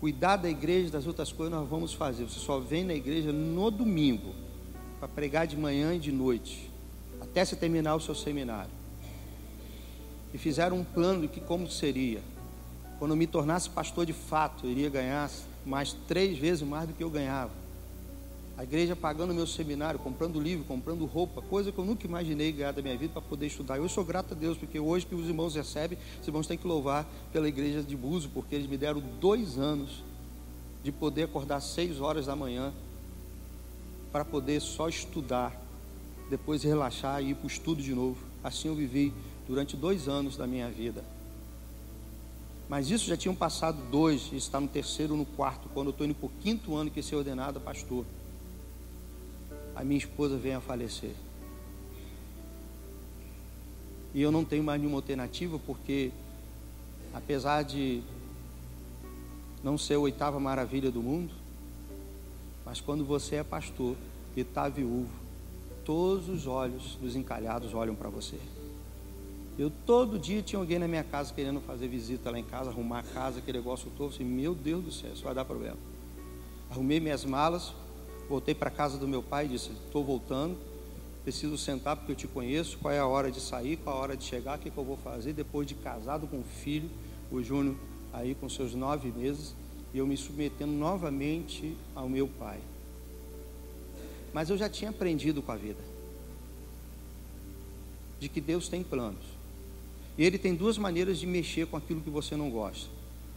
Cuidar 0.02 0.36
da 0.36 0.50
igreja, 0.50 0.92
das 0.92 1.08
outras 1.08 1.32
coisas 1.32 1.58
nós 1.58 1.68
vamos 1.68 1.94
fazer. 1.94 2.26
Você 2.26 2.40
só 2.40 2.60
vem 2.60 2.84
na 2.84 2.94
igreja 2.94 3.32
no 3.32 3.72
domingo 3.72 4.36
para 5.00 5.08
pregar 5.08 5.48
de 5.48 5.56
manhã 5.56 5.96
e 5.96 6.00
de 6.00 6.12
noite, 6.12 6.70
até 7.22 7.46
você 7.46 7.56
terminar 7.56 7.96
o 7.96 8.02
seu 8.02 8.14
seminário. 8.14 8.72
E 10.34 10.38
fizeram 10.38 10.80
um 10.80 10.84
plano 10.84 11.22
de 11.22 11.30
que 11.30 11.40
como 11.40 11.70
seria. 11.70 12.22
Quando 13.00 13.12
eu 13.12 13.18
me 13.18 13.28
tornasse 13.28 13.70
pastor 13.70 14.06
de 14.06 14.14
fato, 14.14 14.66
eu 14.66 14.72
iria 14.72 14.90
ganhar 14.90 15.32
mais 15.66 15.94
três 16.06 16.38
vezes 16.38 16.68
mais 16.68 16.86
do 16.86 16.94
que 16.94 17.04
eu 17.04 17.10
ganhava. 17.10 17.63
A 18.64 18.66
igreja 18.66 18.96
pagando 18.96 19.34
meu 19.34 19.46
seminário, 19.46 20.00
comprando 20.00 20.40
livro, 20.40 20.64
comprando 20.64 21.06
roupa, 21.06 21.42
coisa 21.42 21.70
que 21.70 21.78
eu 21.78 21.84
nunca 21.84 22.08
imaginei 22.08 22.50
ganhar 22.50 22.72
da 22.72 22.82
minha 22.82 22.98
vida 22.98 23.12
para 23.12 23.22
poder 23.22 23.48
estudar. 23.48 23.76
Eu 23.76 23.90
sou 23.90 24.06
grato 24.06 24.34
a 24.34 24.38
Deus, 24.38 24.58
porque 24.58 24.80
hoje 24.80 25.06
que 25.06 25.14
os 25.14 25.28
irmãos 25.28 25.54
recebem, 25.54 25.98
os 26.22 26.26
irmãos 26.26 26.48
têm 26.48 26.58
que 26.58 26.66
louvar 26.66 27.06
pela 27.34 27.46
igreja 27.46 27.84
de 27.84 27.94
Buzo, 27.94 28.30
porque 28.34 28.56
eles 28.56 28.66
me 28.66 28.78
deram 28.78 29.04
dois 29.20 29.58
anos 29.58 30.02
de 30.82 30.94
poder 30.94 31.24
acordar 31.24 31.60
seis 31.60 32.00
horas 32.00 32.28
da 32.28 32.38
manhã 32.38 32.74
para 34.14 34.24
poder 34.24 34.62
só 34.62 34.88
estudar, 34.88 35.62
depois 36.30 36.64
relaxar 36.64 37.22
e 37.22 37.32
ir 37.32 37.36
para 37.36 37.44
o 37.44 37.48
estudo 37.48 37.82
de 37.82 37.94
novo. 37.94 38.24
Assim 38.42 38.70
eu 38.70 38.76
vivi 38.76 39.14
durante 39.46 39.76
dois 39.76 40.08
anos 40.08 40.38
da 40.38 40.48
minha 40.48 40.70
vida. 40.70 41.04
Mas 42.70 42.90
isso 42.90 43.08
já 43.08 43.18
tinham 43.18 43.36
passado 43.36 43.78
dois, 43.92 44.32
está 44.32 44.58
no 44.58 44.70
terceiro, 44.70 45.18
no 45.18 45.26
quarto, 45.26 45.68
quando 45.74 45.88
eu 45.88 45.92
estou 45.92 46.06
indo 46.08 46.16
para 46.16 46.28
o 46.28 46.32
quinto 46.42 46.78
ano 46.78 46.90
que 46.90 47.04
ser 47.04 47.18
ordenado 47.18 47.60
pastor 47.60 48.06
a 49.76 49.84
minha 49.84 49.98
esposa 49.98 50.38
vem 50.38 50.54
a 50.54 50.62
falecer. 50.62 51.14
E 54.14 54.22
eu 54.22 54.32
não 54.32 54.46
tenho 54.46 54.64
mais 54.64 54.80
nenhuma 54.80 54.98
alternativa, 54.98 55.60
porque, 55.66 56.12
apesar 57.14 57.64
de 57.64 58.02
não 59.64 59.78
ser 59.78 59.96
a 59.96 60.00
oitava 60.00 60.40
maravilha 60.40 60.92
do 60.92 61.02
mundo, 61.02 61.34
mas 62.66 62.80
quando 62.80 63.04
você 63.04 63.38
é 63.38 63.44
pastor 63.44 63.96
e 64.36 64.42
está 64.42 64.70
viúvo, 64.70 65.10
todos 65.84 66.30
os 66.30 66.48
olhos 66.48 66.96
dos 67.02 67.16
encalhados 67.16 67.74
olham 67.74 67.96
para 67.96 68.10
você. 68.10 68.38
Eu 69.58 69.72
todo 69.86 70.18
dia 70.18 70.42
tinha 70.42 70.60
alguém 70.60 70.80
na 70.80 70.88
minha 70.88 71.04
casa 71.04 71.34
querendo 71.34 71.62
fazer 71.62 71.88
visita 71.88 72.32
lá 72.32 72.40
em 72.40 72.44
casa, 72.44 72.72
arrumar 72.72 73.00
a 73.00 73.04
casa, 73.04 73.40
aquele 73.40 73.60
negócio 73.60 73.92
todo. 73.98 74.14
Assim, 74.14 74.24
meu 74.24 74.56
Deus 74.56 74.84
do 74.84 74.92
céu, 74.92 75.14
isso 75.14 75.24
vai 75.24 75.34
dar 75.34 75.46
problema. 75.46 75.78
Arrumei 76.72 77.00
minhas 77.00 77.24
malas, 77.24 77.74
Voltei 78.30 78.56
para 78.56 78.70
casa 78.70 78.98
do 78.98 79.08
meu 79.08 79.22
pai 79.22 79.46
e 79.46 79.50
disse: 79.50 79.72
Estou 79.86 80.04
voltando, 80.04 80.58
preciso 81.24 81.58
sentar 81.58 81.96
porque 81.96 82.12
eu 82.12 82.16
te 82.16 82.28
conheço. 82.28 82.78
Qual 82.80 82.94
é 82.94 83.00
a 83.00 83.08
hora 83.08 83.32
de 83.32 83.40
sair, 83.40 83.78
qual 83.78 83.96
é 83.96 84.00
a 84.00 84.02
hora 84.02 84.18
de 84.18 84.24
chegar, 84.24 84.58
o 84.58 84.62
que, 84.62 84.70
que 84.70 84.78
eu 84.78 84.84
vou 84.84 84.98
fazer? 84.98 85.34
Depois 85.34 85.68
de 85.68 85.76
casado 85.76 86.28
com 86.28 86.40
o 86.40 86.44
filho, 86.44 86.90
o 87.32 87.42
Júnior 87.42 87.76
aí 88.12 88.36
com 88.36 88.48
seus 88.48 88.76
nove 88.76 89.12
meses, 89.12 89.56
e 89.94 89.98
eu 89.98 90.06
me 90.06 90.16
submetendo 90.16 90.72
novamente 90.72 91.76
ao 91.96 92.08
meu 92.08 92.28
pai. 92.28 92.60
Mas 94.32 94.50
eu 94.50 94.58
já 94.58 94.70
tinha 94.70 94.92
aprendido 94.92 95.42
com 95.42 95.52
a 95.52 95.56
vida 95.56 95.94
de 98.20 98.30
que 98.30 98.40
Deus 98.40 98.70
tem 98.70 98.84
planos. 98.84 99.26
E 100.18 100.24
Ele 100.24 100.38
tem 100.38 100.56
duas 100.56 100.78
maneiras 100.78 101.20
de 101.20 101.28
mexer 101.28 101.68
com 101.68 101.76
aquilo 101.76 102.02
que 102.02 102.10
você 102.10 102.38
não 102.38 102.50
gosta. 102.50 102.90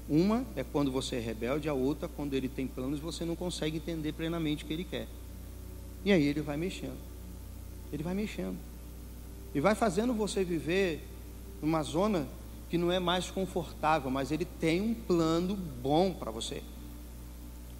Uma 0.09 0.45
é 0.55 0.63
quando 0.63 0.93
você 0.93 1.17
é 1.17 1.21
rebelde, 1.21 1.69
a 1.69 1.75
outra 1.75 2.09
quando 2.09 2.35
ele 2.35 2.49
tem 2.49 2.67
planos 2.67 2.99
e 3.01 3.03
você 3.03 3.25
não 3.25 3.35
consegue 3.35 3.79
entender 3.79 4.13
plenamente 4.13 4.63
o 4.63 4.67
que 4.67 4.73
ele 4.73 4.85
quer. 4.85 5.09
E 6.05 6.13
aí 6.13 6.25
ele 6.25 6.41
vai 6.41 6.57
mexendo. 6.57 6.99
Ele 7.93 8.03
vai 8.03 8.15
mexendo. 8.15 8.57
E 9.53 9.61
vai 9.61 9.75
fazendo 9.75 10.15
você 10.15 10.45
viver 10.45 11.03
numa 11.61 11.83
zona 11.83 12.29
que 12.71 12.79
não 12.79 12.93
é 12.93 13.01
mais 13.01 13.31
confortável, 13.31 14.11
mas 14.11 14.31
ele 14.31 14.45
tem 14.45 14.81
um 14.81 14.95
plano 14.95 15.57
bom 15.57 16.13
para 16.13 16.31
você. 16.31 16.63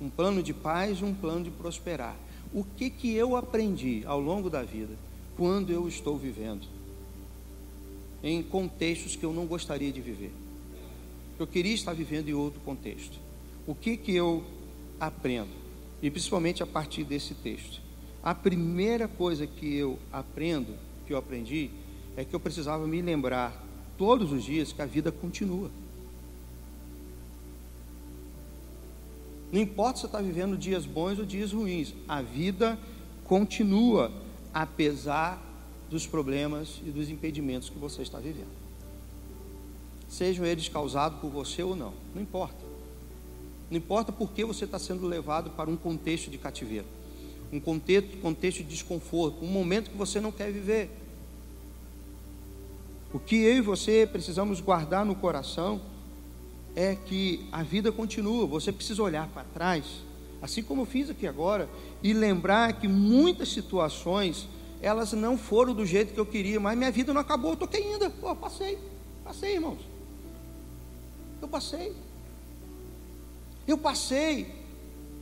Um 0.01 0.11
plano 0.11 0.43
de 0.43 0.53
paz, 0.53 1.03
um 1.03 1.15
plano 1.15 1.45
de 1.45 1.51
prosperar. 1.51 2.17
O 2.53 2.65
que 2.65 2.91
que 2.91 3.15
eu 3.15 3.37
aprendi 3.37 4.03
ao 4.07 4.21
longo 4.21 4.51
da 4.51 4.63
vida 4.63 4.95
quando 5.37 5.71
eu 5.71 5.87
estou 5.87 6.17
vivendo 6.17 6.67
em 8.23 8.43
contextos 8.43 9.15
que 9.15 9.25
eu 9.25 9.33
não 9.33 9.47
gostaria 9.47 9.93
de 9.93 10.01
viver? 10.01 10.33
Eu 11.39 11.47
queria 11.47 11.75
estar 11.75 11.93
vivendo 11.93 12.29
em 12.29 12.33
outro 12.33 12.61
contexto. 12.61 13.19
O 13.67 13.75
que 13.75 13.97
que 13.97 14.15
eu 14.15 14.43
aprendo? 14.99 15.51
E 16.01 16.11
principalmente 16.11 16.63
a 16.63 16.67
partir 16.67 17.05
desse 17.05 17.35
texto. 17.35 17.81
A 18.23 18.35
primeira 18.35 19.07
coisa 19.07 19.47
que 19.47 19.77
eu 19.77 19.99
aprendo, 20.13 20.75
que 21.07 21.13
eu 21.13 21.19
aprendi, 21.19 21.71
é 22.17 22.25
que 22.25 22.35
eu 22.35 22.41
precisava 22.41 22.87
me 22.87 23.03
lembrar 23.03 23.65
todos 23.99 24.33
os 24.33 24.43
dias 24.43 24.73
que 24.73 24.81
a 24.81 24.87
vida 24.87 25.13
continua. 25.13 25.71
Não 29.53 29.61
importa 29.61 29.97
se 29.97 30.01
você 30.03 30.07
está 30.07 30.21
vivendo 30.21 30.57
dias 30.57 30.87
bons 30.87 31.19
ou 31.19 31.25
dias 31.25 31.53
ruins, 31.53 31.95
a 32.09 32.21
vida 32.23 32.79
continua, 33.25 34.11
apesar 34.53 35.41
dos 35.89 36.07
problemas 36.07 36.81
e 36.85 36.91
dos 36.91 37.11
impedimentos 37.11 37.69
que 37.69 37.79
você 37.79 38.03
está 38.03 38.19
vivendo 38.19 38.66
sejam 40.09 40.45
eles 40.45 40.69
causados 40.69 41.21
por 41.21 41.31
você 41.31 41.63
ou 41.63 41.75
não, 41.75 41.93
não 42.15 42.23
importa. 42.23 42.65
Não 43.71 43.79
importa 43.79 44.13
porque 44.13 44.45
você 44.45 44.65
está 44.65 44.79
sendo 44.79 45.07
levado 45.07 45.51
para 45.51 45.69
um 45.69 45.77
contexto 45.77 46.31
de 46.31 46.39
cativeiro, 46.39 46.87
um 47.53 47.59
contexto, 47.59 48.17
contexto 48.19 48.59
de 48.59 48.65
desconforto, 48.65 49.45
um 49.45 49.49
momento 49.49 49.91
que 49.91 49.97
você 49.97 50.21
não 50.21 50.31
quer 50.31 50.53
viver. 50.53 50.91
O 53.13 53.19
que 53.19 53.37
eu 53.37 53.57
e 53.57 53.61
você 53.61 54.09
precisamos 54.11 54.61
guardar 54.61 55.05
no 55.05 55.15
coração 55.15 55.81
é 56.75 56.95
que 56.95 57.47
a 57.51 57.63
vida 57.63 57.91
continua, 57.91 58.47
você 58.47 58.71
precisa 58.71 59.03
olhar 59.03 59.27
para 59.29 59.45
trás, 59.45 59.85
assim 60.43 60.63
como 60.63 60.83
eu 60.83 60.87
fiz 60.87 61.09
aqui 61.11 61.27
agora, 61.27 61.69
e 62.03 62.13
lembrar 62.13 62.75
que 62.75 62.87
muitas 62.87 63.49
situações 63.49 64.49
elas 64.83 65.13
não 65.15 65.39
foram 65.39 65.75
do 65.75 65.87
jeito 65.87 66.13
que 66.13 66.21
eu 66.21 66.27
queria, 66.27 66.61
mas 66.61 66.77
minha 66.77 66.91
vida 66.91 67.13
não 67.13 67.21
acabou, 67.21 67.53
eu 67.53 67.55
estou 67.55 67.67
aqui 67.67 67.79
ainda, 67.79 68.11
pô, 68.11 68.37
passei, 68.37 68.79
passei, 69.25 69.55
irmãos. 69.55 69.96
Eu 71.41 71.49
passei. 71.49 71.95
Eu 73.67 73.79
passei. 73.79 74.67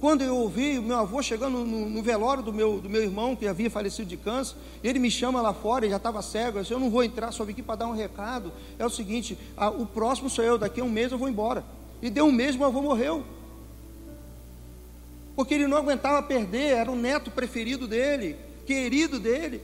Quando 0.01 0.23
eu 0.23 0.37
ouvi 0.37 0.79
o 0.79 0.83
meu 0.83 0.99
avô 0.99 1.23
chegando 1.23 1.65
no, 1.65 1.89
no, 1.89 2.03
velório 2.03 2.43
do 2.43 2.53
meu, 2.53 2.79
do 2.79 2.91
meu 2.91 3.03
irmão, 3.03 3.35
que 3.35 3.47
havia 3.47 3.71
falecido 3.71 4.09
de 4.09 4.17
câncer, 4.17 4.57
ele 4.83 4.99
me 4.99 5.11
chama 5.11 5.41
lá 5.41 5.55
fora, 5.55 5.85
ele 5.85 5.93
já 5.93 5.97
estava 5.97 6.21
cego. 6.21 6.59
Eu 6.59 6.63
disse: 6.63 6.75
Eu 6.75 6.81
não 6.81 6.91
vou 6.91 7.03
entrar, 7.03 7.33
só 7.33 7.45
vim 7.45 7.53
aqui 7.53 7.63
para 7.63 7.77
dar 7.77 7.87
um 7.87 7.95
recado. 7.95 8.53
É 8.79 8.85
o 8.85 8.91
seguinte: 8.91 9.39
a, 9.57 9.71
o 9.71 9.87
próximo 9.87 10.29
sou 10.29 10.45
eu, 10.45 10.59
daqui 10.59 10.81
a 10.81 10.85
um 10.85 10.91
mês 10.91 11.11
eu 11.11 11.19
vou 11.19 11.29
embora. 11.29 11.65
E 12.03 12.11
deu 12.11 12.27
um 12.27 12.33
mês, 12.33 12.55
meu 12.55 12.67
avô 12.67 12.83
morreu. 12.83 13.25
Porque 15.35 15.55
ele 15.55 15.67
não 15.67 15.79
aguentava 15.79 16.23
perder, 16.23 16.75
era 16.75 16.91
o 16.91 16.97
neto 16.97 17.31
preferido 17.31 17.89
dele, 17.89 18.37
querido 18.67 19.19
dele. 19.19 19.63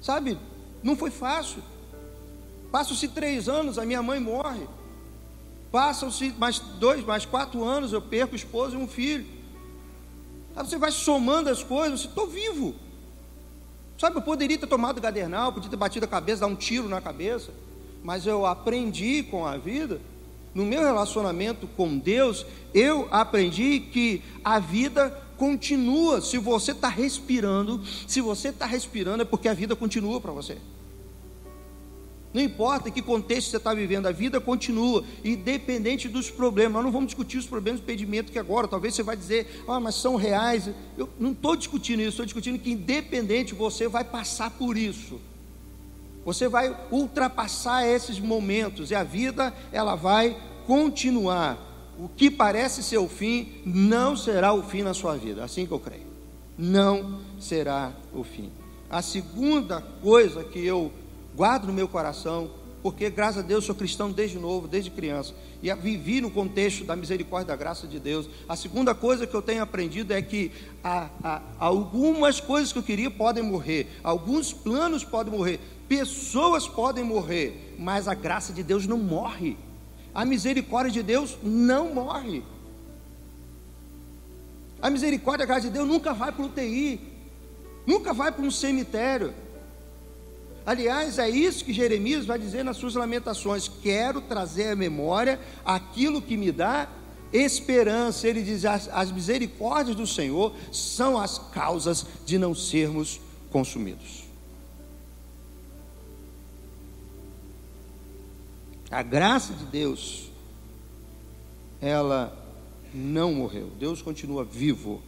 Sabe, 0.00 0.38
não 0.82 0.96
foi 0.96 1.10
fácil. 1.10 1.62
Passam-se 2.72 3.06
três 3.08 3.50
anos, 3.50 3.78
a 3.78 3.84
minha 3.84 4.02
mãe 4.02 4.18
morre. 4.18 4.66
Passam-se 5.70 6.34
mais 6.38 6.58
dois, 6.58 7.04
mais 7.04 7.26
quatro 7.26 7.62
anos, 7.62 7.92
eu 7.92 8.00
perco 8.00 8.32
o 8.32 8.36
esposo 8.36 8.74
e 8.74 8.82
um 8.82 8.88
filho. 8.88 9.26
Aí 10.56 10.66
você 10.66 10.78
vai 10.78 10.90
somando 10.90 11.50
as 11.50 11.62
coisas, 11.62 12.00
você 12.00 12.08
estou 12.08 12.26
vivo. 12.26 12.74
Sabe, 13.98 14.16
eu 14.16 14.22
poderia 14.22 14.58
ter 14.58 14.66
tomado 14.66 15.00
gadernal, 15.00 15.52
podia 15.52 15.68
ter 15.68 15.76
batido 15.76 16.06
a 16.06 16.08
cabeça, 16.08 16.40
dar 16.40 16.46
um 16.46 16.56
tiro 16.56 16.88
na 16.88 17.00
cabeça, 17.00 17.52
mas 18.02 18.26
eu 18.26 18.46
aprendi 18.46 19.22
com 19.22 19.46
a 19.46 19.58
vida, 19.58 20.00
no 20.54 20.64
meu 20.64 20.80
relacionamento 20.80 21.66
com 21.66 21.98
Deus, 21.98 22.44
eu 22.74 23.06
aprendi 23.10 23.80
que 23.80 24.22
a 24.42 24.58
vida 24.58 25.10
continua. 25.36 26.20
Se 26.20 26.38
você 26.38 26.72
está 26.72 26.88
respirando, 26.88 27.82
se 28.08 28.20
você 28.20 28.48
está 28.48 28.64
respirando, 28.64 29.22
é 29.22 29.26
porque 29.26 29.48
a 29.48 29.54
vida 29.54 29.76
continua 29.76 30.20
para 30.20 30.32
você. 30.32 30.58
Não 32.32 32.40
importa 32.40 32.88
em 32.88 32.92
que 32.92 33.02
contexto 33.02 33.50
você 33.50 33.58
está 33.58 33.74
vivendo, 33.74 34.06
a 34.06 34.12
vida 34.12 34.40
continua, 34.40 35.04
independente 35.22 36.08
dos 36.08 36.30
problemas. 36.30 36.72
Nós 36.72 36.84
não 36.84 36.92
vamos 36.92 37.08
discutir 37.08 37.36
os 37.36 37.46
problemas 37.46 37.80
do 37.80 37.84
impedimento 37.84 38.32
que 38.32 38.38
agora, 38.38 38.66
talvez 38.66 38.94
você 38.94 39.02
vai 39.02 39.16
dizer, 39.16 39.62
ah, 39.68 39.78
mas 39.78 39.96
são 39.96 40.16
reais. 40.16 40.70
Eu 40.96 41.10
não 41.18 41.32
estou 41.32 41.54
discutindo 41.54 42.00
isso, 42.00 42.10
estou 42.10 42.24
discutindo 42.24 42.58
que 42.58 42.70
independente 42.70 43.54
você 43.54 43.86
vai 43.86 44.02
passar 44.02 44.50
por 44.50 44.78
isso. 44.78 45.20
Você 46.24 46.48
vai 46.48 46.74
ultrapassar 46.90 47.86
esses 47.86 48.18
momentos 48.18 48.90
e 48.90 48.94
a 48.94 49.02
vida 49.02 49.52
ela 49.70 49.94
vai 49.94 50.36
continuar. 50.66 51.58
O 51.98 52.08
que 52.08 52.30
parece 52.30 52.82
ser 52.82 52.98
o 52.98 53.08
fim 53.08 53.60
não 53.66 54.16
será 54.16 54.54
o 54.54 54.62
fim 54.62 54.82
na 54.82 54.94
sua 54.94 55.16
vida, 55.16 55.44
assim 55.44 55.66
que 55.66 55.72
eu 55.72 55.80
creio. 55.80 56.06
Não 56.56 57.20
será 57.38 57.92
o 58.14 58.24
fim. 58.24 58.50
A 58.88 59.02
segunda 59.02 59.80
coisa 60.00 60.44
que 60.44 60.64
eu 60.64 60.92
guardo 61.34 61.66
no 61.66 61.72
meu 61.72 61.88
coração, 61.88 62.50
porque 62.82 63.08
graças 63.08 63.44
a 63.44 63.46
Deus 63.46 63.64
sou 63.64 63.74
cristão 63.74 64.10
desde 64.10 64.38
novo, 64.38 64.66
desde 64.66 64.90
criança, 64.90 65.32
e 65.62 65.72
vivi 65.74 66.20
no 66.20 66.30
contexto 66.30 66.84
da 66.84 66.96
misericórdia 66.96 67.46
e 67.46 67.48
da 67.48 67.56
graça 67.56 67.86
de 67.86 68.00
Deus. 68.00 68.28
A 68.48 68.56
segunda 68.56 68.94
coisa 68.94 69.26
que 69.26 69.34
eu 69.34 69.40
tenho 69.40 69.62
aprendido 69.62 70.12
é 70.12 70.20
que 70.20 70.50
há, 70.82 71.08
há, 71.22 71.42
algumas 71.58 72.40
coisas 72.40 72.72
que 72.72 72.78
eu 72.78 72.82
queria 72.82 73.10
podem 73.10 73.42
morrer, 73.42 73.88
alguns 74.02 74.52
planos 74.52 75.04
podem 75.04 75.32
morrer, 75.32 75.60
pessoas 75.88 76.66
podem 76.66 77.04
morrer, 77.04 77.76
mas 77.78 78.08
a 78.08 78.14
graça 78.14 78.52
de 78.52 78.64
Deus 78.64 78.86
não 78.86 78.98
morre, 78.98 79.56
a 80.12 80.24
misericórdia 80.24 80.92
de 80.92 81.02
Deus 81.02 81.38
não 81.42 81.94
morre. 81.94 82.42
A 84.80 84.90
misericórdia 84.90 85.44
e 85.44 85.44
a 85.44 85.46
graça 85.46 85.68
de 85.68 85.72
Deus 85.72 85.86
nunca 85.86 86.12
vai 86.12 86.32
para 86.32 86.42
o 86.42 86.46
UTI, 86.46 87.00
nunca 87.86 88.12
vai 88.12 88.32
para 88.32 88.44
um 88.44 88.50
cemitério. 88.50 89.32
Aliás, 90.64 91.18
é 91.18 91.28
isso 91.28 91.64
que 91.64 91.72
Jeremias 91.72 92.24
vai 92.24 92.38
dizer 92.38 92.64
nas 92.64 92.76
suas 92.76 92.94
lamentações: 92.94 93.68
quero 93.68 94.20
trazer 94.20 94.72
à 94.72 94.76
memória 94.76 95.40
aquilo 95.64 96.22
que 96.22 96.36
me 96.36 96.52
dá 96.52 96.88
esperança. 97.32 98.28
Ele 98.28 98.42
diz: 98.42 98.64
as, 98.64 98.88
as 98.92 99.10
misericórdias 99.10 99.96
do 99.96 100.06
Senhor 100.06 100.54
são 100.70 101.18
as 101.18 101.38
causas 101.38 102.06
de 102.24 102.38
não 102.38 102.54
sermos 102.54 103.20
consumidos. 103.50 104.22
A 108.88 109.02
graça 109.02 109.54
de 109.54 109.64
Deus, 109.64 110.30
ela 111.80 112.38
não 112.94 113.32
morreu. 113.32 113.70
Deus 113.80 114.00
continua 114.00 114.44
vivo, 114.44 115.02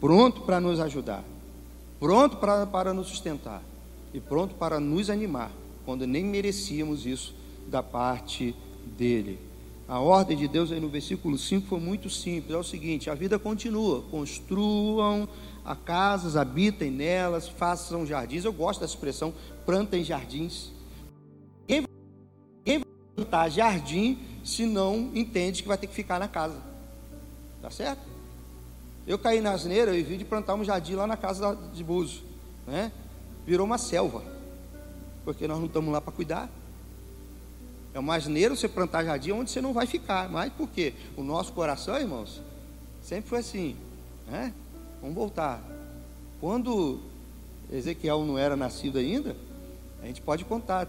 pronto 0.00 0.42
para 0.42 0.60
nos 0.60 0.78
ajudar, 0.78 1.24
pronto 1.98 2.36
para, 2.36 2.66
para 2.66 2.94
nos 2.94 3.08
sustentar 3.08 3.62
e 4.12 4.20
pronto 4.20 4.54
para 4.54 4.80
nos 4.80 5.10
animar, 5.10 5.50
quando 5.84 6.06
nem 6.06 6.24
merecíamos 6.24 7.06
isso 7.06 7.34
da 7.66 7.82
parte 7.82 8.54
dele. 8.96 9.38
A 9.88 10.00
ordem 10.00 10.36
de 10.36 10.48
Deus 10.48 10.72
aí 10.72 10.80
no 10.80 10.88
versículo 10.88 11.38
5 11.38 11.68
foi 11.68 11.78
muito 11.78 12.10
simples: 12.10 12.52
é 12.52 12.58
o 12.58 12.64
seguinte, 12.64 13.08
a 13.08 13.14
vida 13.14 13.38
continua, 13.38 14.02
construam 14.10 15.28
a 15.64 15.76
casas, 15.76 16.36
habitem 16.36 16.90
nelas, 16.90 17.48
façam 17.48 18.04
jardins. 18.04 18.44
Eu 18.44 18.52
gosto 18.52 18.80
dessa 18.80 18.94
expressão, 18.94 19.32
plantem 19.64 20.02
jardins. 20.02 20.72
Quem 21.68 21.82
vai, 21.82 21.90
quem 22.64 22.78
vai 22.78 22.88
plantar 23.14 23.48
jardim 23.48 24.18
se 24.44 24.66
não 24.66 25.10
entende 25.14 25.62
que 25.62 25.68
vai 25.68 25.78
ter 25.78 25.86
que 25.86 25.94
ficar 25.94 26.18
na 26.18 26.28
casa? 26.28 26.60
Tá 27.62 27.70
certo? 27.70 28.02
Eu 29.06 29.18
caí 29.18 29.40
na 29.40 29.52
asneira 29.52 29.96
e 29.96 30.02
vi 30.02 30.16
de 30.16 30.24
plantar 30.24 30.54
um 30.54 30.64
jardim 30.64 30.94
lá 30.94 31.06
na 31.06 31.16
casa 31.16 31.56
de 31.72 31.84
Buzo, 31.84 32.22
né? 32.66 32.90
Virou 33.46 33.64
uma 33.64 33.78
selva, 33.78 34.22
porque 35.24 35.46
nós 35.46 35.58
não 35.58 35.66
estamos 35.66 35.92
lá 35.92 36.00
para 36.00 36.12
cuidar. 36.12 36.50
É 37.94 37.98
uma 37.98 38.16
asneira 38.16 38.54
você 38.54 38.68
plantar 38.68 39.04
jardim 39.04 39.32
onde 39.32 39.50
você 39.50 39.60
não 39.60 39.72
vai 39.72 39.86
ficar. 39.86 40.28
Mas 40.28 40.52
por 40.52 40.68
quê? 40.68 40.92
O 41.16 41.22
nosso 41.22 41.52
coração, 41.52 41.96
irmãos, 41.96 42.42
sempre 43.02 43.30
foi 43.30 43.38
assim, 43.38 43.76
né? 44.26 44.52
Vamos 45.00 45.14
voltar. 45.14 45.62
Quando 46.40 47.00
Ezequiel 47.72 48.24
não 48.24 48.36
era 48.36 48.56
nascido 48.56 48.98
ainda, 48.98 49.36
a 50.02 50.06
gente 50.06 50.20
pode 50.20 50.44
contar. 50.44 50.88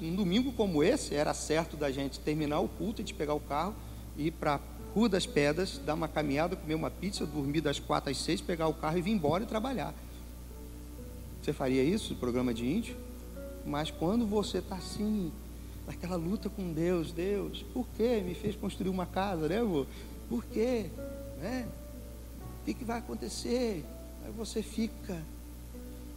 Um 0.00 0.14
domingo 0.14 0.52
como 0.52 0.82
esse, 0.82 1.14
era 1.14 1.32
certo 1.34 1.76
da 1.76 1.90
gente 1.90 2.18
terminar 2.18 2.60
o 2.60 2.68
culto, 2.68 3.02
a 3.02 3.04
gente 3.04 3.14
pegar 3.14 3.34
o 3.34 3.40
carro 3.40 3.74
e 4.16 4.28
ir 4.28 4.30
para 4.32 4.58
Rua 4.94 5.08
das 5.08 5.26
Pedras, 5.26 5.80
dar 5.84 5.94
uma 5.94 6.08
caminhada, 6.08 6.56
comer 6.56 6.74
uma 6.74 6.90
pizza, 6.90 7.24
dormir 7.24 7.60
das 7.60 7.78
quatro 7.78 8.10
às 8.10 8.18
seis, 8.18 8.40
pegar 8.40 8.66
o 8.66 8.74
carro 8.74 8.98
e 8.98 9.02
vir 9.02 9.12
embora 9.12 9.44
e 9.44 9.46
trabalhar. 9.46 9.94
Você 11.48 11.54
faria 11.54 11.82
isso, 11.82 12.14
programa 12.14 12.52
de 12.52 12.66
índio? 12.66 12.94
Mas 13.64 13.90
quando 13.90 14.26
você 14.26 14.58
está 14.58 14.76
assim, 14.76 15.32
naquela 15.86 16.14
luta 16.14 16.50
com 16.50 16.74
Deus, 16.74 17.10
Deus, 17.10 17.64
por 17.72 17.86
que 17.96 18.20
me 18.20 18.34
fez 18.34 18.54
construir 18.54 18.90
uma 18.90 19.06
casa, 19.06 19.48
né, 19.48 19.62
vô? 19.62 19.86
Por 20.28 20.44
quê? 20.44 20.90
Né? 21.40 21.66
que, 22.66 22.74
que 22.74 22.84
vai 22.84 22.98
acontecer? 22.98 23.82
Aí 24.26 24.30
você 24.36 24.62
fica, 24.62 25.22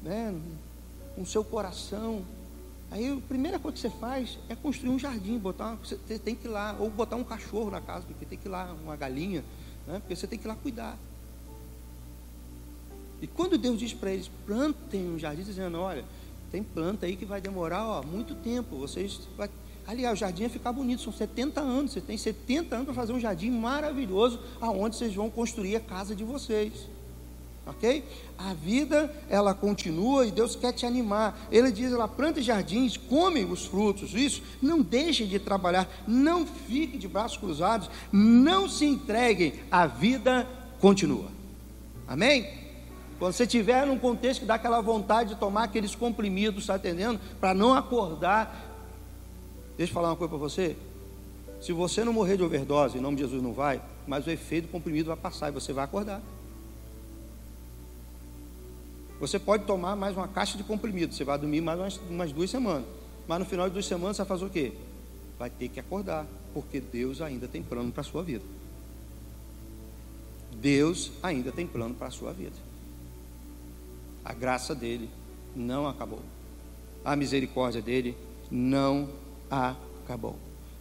né, 0.03 0.37
com 1.15 1.21
o 1.21 1.25
seu 1.25 1.45
coração. 1.45 2.25
Aí 2.91 3.09
a 3.09 3.21
primeira 3.25 3.57
coisa 3.57 3.75
que 3.75 3.79
você 3.79 3.89
faz 3.89 4.37
é 4.49 4.55
construir 4.55 4.89
um 4.89 4.99
jardim, 4.99 5.37
botar, 5.37 5.75
você 5.75 6.19
tem 6.19 6.35
que 6.35 6.45
ir 6.45 6.51
lá, 6.51 6.75
ou 6.77 6.89
botar 6.89 7.15
um 7.15 7.23
cachorro 7.23 7.71
na 7.71 7.79
casa, 7.79 8.05
porque 8.05 8.25
tem 8.25 8.37
que 8.37 8.49
ir 8.49 8.51
lá, 8.51 8.75
uma 8.83 8.97
galinha, 8.97 9.45
né, 9.87 9.99
porque 9.99 10.13
você 10.13 10.27
tem 10.27 10.37
que 10.37 10.45
ir 10.45 10.49
lá 10.49 10.55
cuidar. 10.55 10.97
E 13.21 13.27
quando 13.27 13.57
Deus 13.57 13.77
diz 13.77 13.93
para 13.93 14.11
eles, 14.11 14.29
plantem 14.45 15.07
um 15.07 15.19
jardim, 15.19 15.43
dizendo, 15.43 15.79
olha, 15.79 16.03
tem 16.51 16.63
planta 16.63 17.05
aí 17.05 17.15
que 17.15 17.25
vai 17.25 17.39
demorar 17.39 17.85
ó, 17.85 18.03
muito 18.03 18.35
tempo, 18.35 18.77
vocês 18.77 19.21
vai, 19.37 19.49
Aliás, 19.87 20.17
o 20.17 20.19
jardim 20.19 20.43
ia 20.43 20.49
ficar 20.49 20.71
bonito, 20.71 21.01
são 21.01 21.11
70 21.11 21.59
anos. 21.59 21.91
Você 21.91 22.01
tem 22.01 22.17
70 22.17 22.75
anos 22.75 22.85
para 22.85 22.93
fazer 22.93 23.13
um 23.13 23.19
jardim 23.19 23.51
maravilhoso, 23.51 24.39
aonde 24.59 24.95
vocês 24.95 25.13
vão 25.13 25.29
construir 25.29 25.75
a 25.75 25.79
casa 25.79 26.15
de 26.15 26.23
vocês. 26.23 26.87
Ok? 27.65 28.03
A 28.37 28.53
vida, 28.53 29.13
ela 29.29 29.53
continua 29.53 30.25
e 30.25 30.31
Deus 30.31 30.55
quer 30.55 30.71
te 30.71 30.85
animar. 30.85 31.37
Ele 31.51 31.71
diz: 31.71 31.91
ela 31.91 32.07
planta 32.07 32.41
jardins, 32.41 32.95
come 32.95 33.43
os 33.43 33.65
frutos. 33.65 34.13
Isso, 34.13 34.41
não 34.61 34.81
deixem 34.81 35.27
de 35.27 35.39
trabalhar, 35.39 35.87
não 36.07 36.45
fiquem 36.45 36.99
de 36.99 37.07
braços 37.07 37.37
cruzados, 37.37 37.89
não 38.11 38.69
se 38.69 38.85
entreguem. 38.85 39.53
A 39.69 39.85
vida 39.87 40.47
continua. 40.79 41.29
Amém? 42.07 42.60
Quando 43.21 43.33
você 43.33 43.43
estiver 43.43 43.85
num 43.85 43.99
contexto 43.99 44.39
que 44.39 44.45
dá 44.47 44.55
aquela 44.55 44.81
vontade 44.81 45.35
de 45.35 45.39
tomar 45.39 45.65
aqueles 45.65 45.93
comprimidos, 45.93 46.63
está 46.63 46.75
entendendo? 46.75 47.19
Para 47.39 47.53
não 47.53 47.71
acordar, 47.71 48.71
Deixa 49.77 49.91
eu 49.91 49.93
falar 49.93 50.09
uma 50.09 50.15
coisa 50.15 50.29
para 50.29 50.39
você. 50.39 50.75
Se 51.59 51.71
você 51.71 52.03
não 52.03 52.11
morrer 52.11 52.35
de 52.35 52.41
overdose, 52.41 52.97
em 52.97 53.01
nome 53.01 53.17
de 53.17 53.21
Jesus 53.21 53.43
não 53.43 53.53
vai, 53.53 53.79
mas 54.07 54.25
o 54.25 54.31
efeito 54.31 54.65
do 54.65 54.71
comprimido 54.71 55.05
vai 55.09 55.17
passar 55.17 55.49
e 55.49 55.51
você 55.51 55.71
vai 55.71 55.85
acordar. 55.85 56.19
Você 59.19 59.37
pode 59.37 59.65
tomar 59.65 59.95
mais 59.95 60.17
uma 60.17 60.27
caixa 60.27 60.57
de 60.57 60.63
comprimido, 60.63 61.13
você 61.13 61.23
vai 61.23 61.37
dormir 61.37 61.61
mais 61.61 61.79
umas, 61.79 61.97
umas 62.09 62.31
duas 62.31 62.49
semanas. 62.49 62.85
Mas 63.27 63.37
no 63.37 63.45
final 63.45 63.67
de 63.67 63.73
duas 63.73 63.85
semanas 63.85 64.17
você 64.17 64.23
vai 64.23 64.29
fazer 64.29 64.45
o 64.45 64.49
quê? 64.49 64.73
Vai 65.37 65.51
ter 65.51 65.69
que 65.69 65.79
acordar, 65.79 66.25
porque 66.55 66.79
Deus 66.79 67.21
ainda 67.21 67.47
tem 67.47 67.61
plano 67.61 67.91
para 67.91 68.01
a 68.01 68.03
sua 68.03 68.23
vida. 68.23 68.43
Deus 70.55 71.11
ainda 71.21 71.51
tem 71.51 71.67
plano 71.67 71.93
para 71.93 72.07
a 72.07 72.11
sua 72.11 72.33
vida. 72.33 72.70
A 74.23 74.33
graça 74.33 74.75
dele 74.75 75.09
não 75.55 75.87
acabou. 75.87 76.21
A 77.03 77.15
misericórdia 77.15 77.81
dele 77.81 78.15
não 78.49 79.09
acabou. 79.49 80.35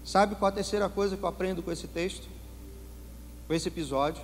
Sabe 0.05 0.35
qual 0.35 0.49
a 0.49 0.53
terceira 0.53 0.89
coisa 0.89 1.17
que 1.17 1.23
eu 1.23 1.29
aprendo 1.29 1.63
com 1.63 1.71
esse 1.71 1.87
texto? 1.87 2.29
Com 3.47 3.55
esse 3.55 3.69
episódio? 3.69 4.23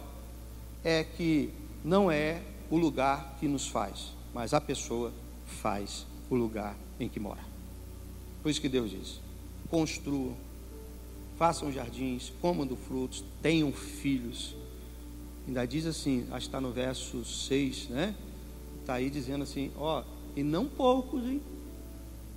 É 0.84 1.04
que 1.04 1.50
não 1.84 2.10
é 2.10 2.42
o 2.70 2.76
lugar 2.76 3.36
que 3.38 3.48
nos 3.48 3.68
faz, 3.68 4.12
mas 4.34 4.52
a 4.52 4.60
pessoa 4.60 5.12
faz 5.46 6.06
o 6.28 6.34
lugar 6.34 6.76
em 6.98 7.08
que 7.08 7.20
mora. 7.20 7.40
Por 8.42 8.50
isso 8.50 8.60
que 8.60 8.68
Deus 8.68 8.90
diz: 8.90 9.20
construam, 9.70 10.36
façam 11.36 11.72
jardins, 11.72 12.32
comam 12.40 12.66
do 12.66 12.76
frutos, 12.76 13.24
tenham 13.42 13.72
filhos. 13.72 14.54
Ainda 15.46 15.64
diz 15.64 15.86
assim, 15.86 16.26
acho 16.30 16.46
que 16.46 16.48
está 16.48 16.60
no 16.60 16.72
verso 16.72 17.24
6, 17.24 17.88
né? 17.88 18.14
Está 18.86 18.94
aí 18.94 19.10
dizendo 19.10 19.42
assim, 19.42 19.72
ó, 19.76 20.04
e 20.36 20.44
não 20.44 20.66
poucos, 20.66 21.24
hein? 21.24 21.42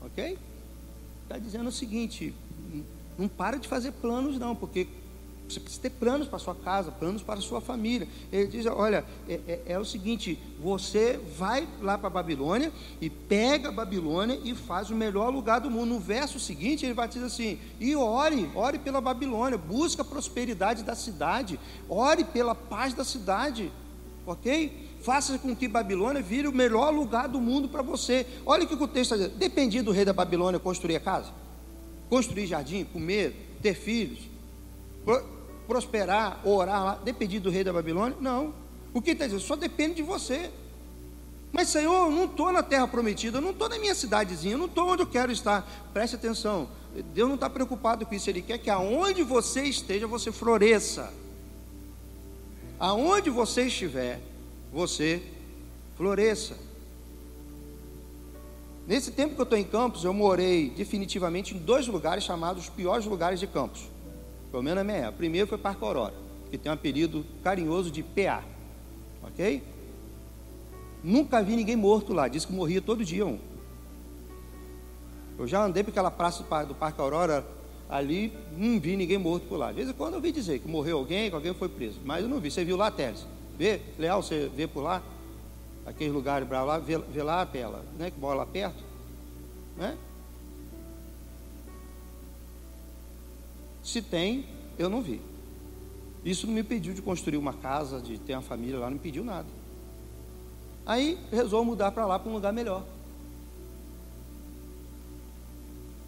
Ok? 0.02 0.36
está 1.30 1.38
dizendo 1.38 1.68
o 1.68 1.72
seguinte: 1.72 2.34
não 3.18 3.28
para 3.28 3.58
de 3.58 3.68
fazer 3.68 3.92
planos, 3.92 4.40
não, 4.40 4.56
porque 4.56 4.88
você 5.48 5.60
precisa 5.60 5.82
ter 5.82 5.92
planos 5.92 6.28
para 6.28 6.38
sua 6.40 6.56
casa, 6.56 6.92
planos 6.92 7.22
para 7.22 7.40
sua 7.40 7.62
família. 7.62 8.08
Ele 8.32 8.48
diz: 8.48 8.66
olha, 8.66 9.06
é, 9.28 9.40
é, 9.48 9.62
é 9.68 9.80
o 9.80 9.86
seguinte: 9.86 10.40
você 10.60 11.20
vai 11.38 11.68
lá 11.82 12.00
para 12.00 12.08
a 12.08 12.12
Babilônia 12.12 12.72
e 13.00 13.12
pega 13.12 13.70
a 13.70 13.72
Babilônia 13.72 14.40
e 14.44 14.56
faz 14.56 14.90
o 14.90 14.96
melhor 14.96 15.32
lugar 15.32 15.60
do 15.60 15.70
mundo. 15.70 15.90
No 15.90 16.00
verso 16.00 16.40
seguinte, 16.40 16.84
ele 16.84 16.96
vai 16.96 17.08
dizer 17.08 17.26
assim: 17.26 17.60
e 17.80 17.96
ore, 17.96 18.50
ore 18.56 18.80
pela 18.80 19.00
Babilônia, 19.00 19.58
busca 19.58 20.02
a 20.02 20.06
prosperidade 20.06 20.84
da 20.84 20.96
cidade, 20.96 21.60
ore 21.88 22.24
pela 22.24 22.56
paz 22.56 22.96
da 22.96 23.04
cidade, 23.04 23.72
ok? 24.26 24.89
Faça 25.02 25.38
com 25.38 25.56
que 25.56 25.68
Babilônia 25.68 26.22
vire 26.22 26.48
o 26.48 26.52
melhor 26.52 26.94
lugar 26.94 27.28
do 27.28 27.40
mundo 27.40 27.70
para 27.70 27.82
você. 27.82 28.26
Olha 28.46 28.64
o 28.64 28.68
que 28.68 28.74
o 28.74 28.88
texto 28.88 29.14
está 29.14 29.16
dizendo. 29.16 29.38
Dependia 29.38 29.84
do 29.84 29.92
rei 29.92 30.06
da 30.06 30.14
Babilônia 30.14 30.60
construir 30.60 30.96
a 30.96 31.00
casa, 31.00 31.32
construir 32.10 32.48
jardim, 32.48 32.84
comer, 32.84 33.58
ter 33.62 33.74
filhos, 33.74 34.20
prosperar, 35.68 36.42
orar 36.46 36.84
lá. 36.84 36.96
Dependia 37.04 37.40
do 37.40 37.50
rei 37.50 37.64
da 37.64 37.72
Babilônia? 37.72 38.18
Não. 38.20 38.54
O 38.94 39.02
que 39.02 39.12
está 39.12 39.26
dizendo? 39.26 39.42
Só 39.42 39.56
depende 39.56 39.96
de 39.96 40.04
você. 40.04 40.50
Mas, 41.52 41.70
Senhor, 41.70 42.08
eu 42.08 42.12
não 42.12 42.26
estou 42.26 42.52
na 42.52 42.62
terra 42.62 42.88
prometida, 42.88 43.38
eu 43.38 43.42
não 43.42 43.52
estou 43.52 43.68
na 43.68 43.80
minha 43.80 43.96
cidadezinha, 43.96 44.54
eu 44.54 44.58
não 44.58 44.68
estou 44.68 44.88
onde 44.88 45.02
eu 45.02 45.08
quero 45.08 45.32
estar. 45.32 45.68
Preste 45.94 46.16
atenção. 46.16 46.70
Deus 47.14 47.28
não 47.28 47.36
está 47.36 47.50
preocupado 47.50 48.06
com 48.06 48.14
isso, 48.14 48.30
Ele 48.30 48.42
quer 48.42 48.58
que 48.58 48.70
aonde 48.70 49.24
você 49.24 49.64
esteja, 49.64 50.06
você 50.06 50.32
floresça. 50.32 51.12
Aonde 52.80 53.30
você 53.30 53.64
estiver, 53.64 54.22
você 54.72 55.22
floresça. 55.96 56.56
Nesse 58.88 59.12
tempo 59.12 59.36
que 59.36 59.42
eu 59.42 59.44
estou 59.44 59.58
em 59.58 59.64
Campos, 59.64 60.04
eu 60.04 60.14
morei 60.14 60.70
definitivamente 60.72 61.54
em 61.54 61.60
dois 61.60 61.88
lugares 61.88 62.24
chamados 62.24 62.64
os 62.64 62.70
piores 62.70 63.06
lugares 63.06 63.40
de 63.40 63.46
Campos. 63.46 63.84
Pelo 64.50 64.64
menos 64.64 64.78
na 64.78 64.84
minha 64.84 64.98
época. 64.98 65.14
O 65.14 65.18
primeiro 65.18 65.48
foi 65.48 65.58
Parque 65.58 65.84
Aurora, 65.84 66.14
que 66.50 66.58
tem 66.58 66.72
um 66.72 66.74
apelido 66.74 67.24
carinhoso 67.44 67.92
de 67.92 68.02
PA. 68.02 68.44
Ok? 69.24 69.62
Nunca 71.04 71.42
vi 71.44 71.56
ninguém 71.56 71.76
morto 71.76 72.14
lá. 72.14 72.28
Diz 72.28 72.46
que 72.46 72.52
morria 72.52 72.82
todo 72.82 73.06
dia 73.06 73.26
um. 73.26 73.38
Eu 75.38 75.48
já 75.48 75.64
andei 75.64 75.84
por 75.84 75.92
aquela 75.92 76.12
praça 76.12 76.44
do 76.66 76.76
Parque 76.76 77.00
Aurora 77.00 77.46
ali, 77.88 78.34
não 78.58 78.80
vi 78.80 78.98
ninguém 78.98 79.18
morto 79.18 79.48
por 79.48 79.58
lá. 79.58 79.70
De 79.70 79.76
vez 79.76 79.90
em 79.90 79.94
quando 79.94 80.16
eu 80.16 80.22
vi 80.22 80.32
dizer 80.32 80.60
que 80.60 80.68
morreu 80.68 80.98
alguém, 80.98 81.30
que 81.30 81.36
alguém 81.36 81.54
foi 81.54 81.70
preso. 81.70 82.00
Mas 82.04 82.24
eu 82.24 82.30
não 82.30 82.40
vi. 82.40 82.50
Você 82.50 82.66
viu 82.66 82.76
lá, 82.76 82.90
Teles? 82.90 83.26
Vê, 83.60 83.82
Leal, 83.98 84.24
você 84.24 84.50
vê 84.56 84.66
por 84.66 84.80
lá? 84.80 85.04
Aqueles 85.86 86.14
lugares 86.14 86.48
para 86.48 86.64
lá, 86.64 86.78
vê, 86.78 86.98
vê 86.98 87.22
lá 87.22 87.42
a 87.42 87.46
tela, 87.46 87.84
né? 87.98 88.10
Que 88.10 88.18
lá 88.22 88.46
perto. 88.46 88.82
Né? 89.76 89.98
Se 93.84 94.02
tem, 94.02 94.46
eu 94.78 94.90
não 94.90 95.02
vi. 95.02 95.20
Isso 96.24 96.48
não 96.48 96.54
me 96.54 96.62
impediu 96.62 96.94
de 96.94 97.02
construir 97.02 97.36
uma 97.36 97.52
casa, 97.52 98.00
de 98.00 98.18
ter 98.18 98.32
uma 98.32 98.42
família 98.42 98.80
lá, 98.80 98.86
não 98.86 98.92
me 98.92 98.98
impediu 98.98 99.26
nada. 99.26 99.48
Aí 100.86 101.20
resolvo 101.30 101.66
mudar 101.66 101.92
para 101.92 102.06
lá, 102.06 102.18
para 102.18 102.30
um 102.30 102.36
lugar 102.36 102.54
melhor. 102.54 102.86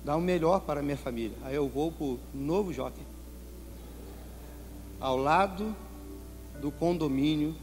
Dar 0.05 0.15
o 0.15 0.19
um 0.19 0.21
melhor 0.21 0.61
para 0.61 0.79
a 0.79 0.83
minha 0.83 0.97
família. 0.97 1.37
Aí 1.43 1.55
eu 1.55 1.67
vou 1.67 1.91
para 1.91 2.05
o 2.05 2.19
novo 2.33 2.71
Jockey. 2.71 3.03
Ao 5.01 5.17
lado 5.17 5.75
do 6.61 6.71
condomínio 6.71 7.55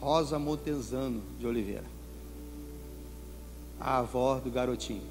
Rosa 0.00 0.38
Montezano 0.38 1.22
de 1.38 1.46
Oliveira. 1.46 1.84
A 3.78 3.98
avó 3.98 4.40
do 4.40 4.50
garotinho. 4.50 5.02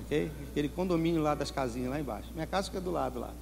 Ok? 0.00 0.30
Aquele 0.50 0.68
condomínio 0.68 1.20
lá 1.20 1.34
das 1.34 1.50
casinhas 1.50 1.90
lá 1.90 2.00
embaixo. 2.00 2.30
Minha 2.32 2.46
casa 2.46 2.68
fica 2.68 2.80
do 2.80 2.90
lado 2.90 3.18
lá. 3.18 3.34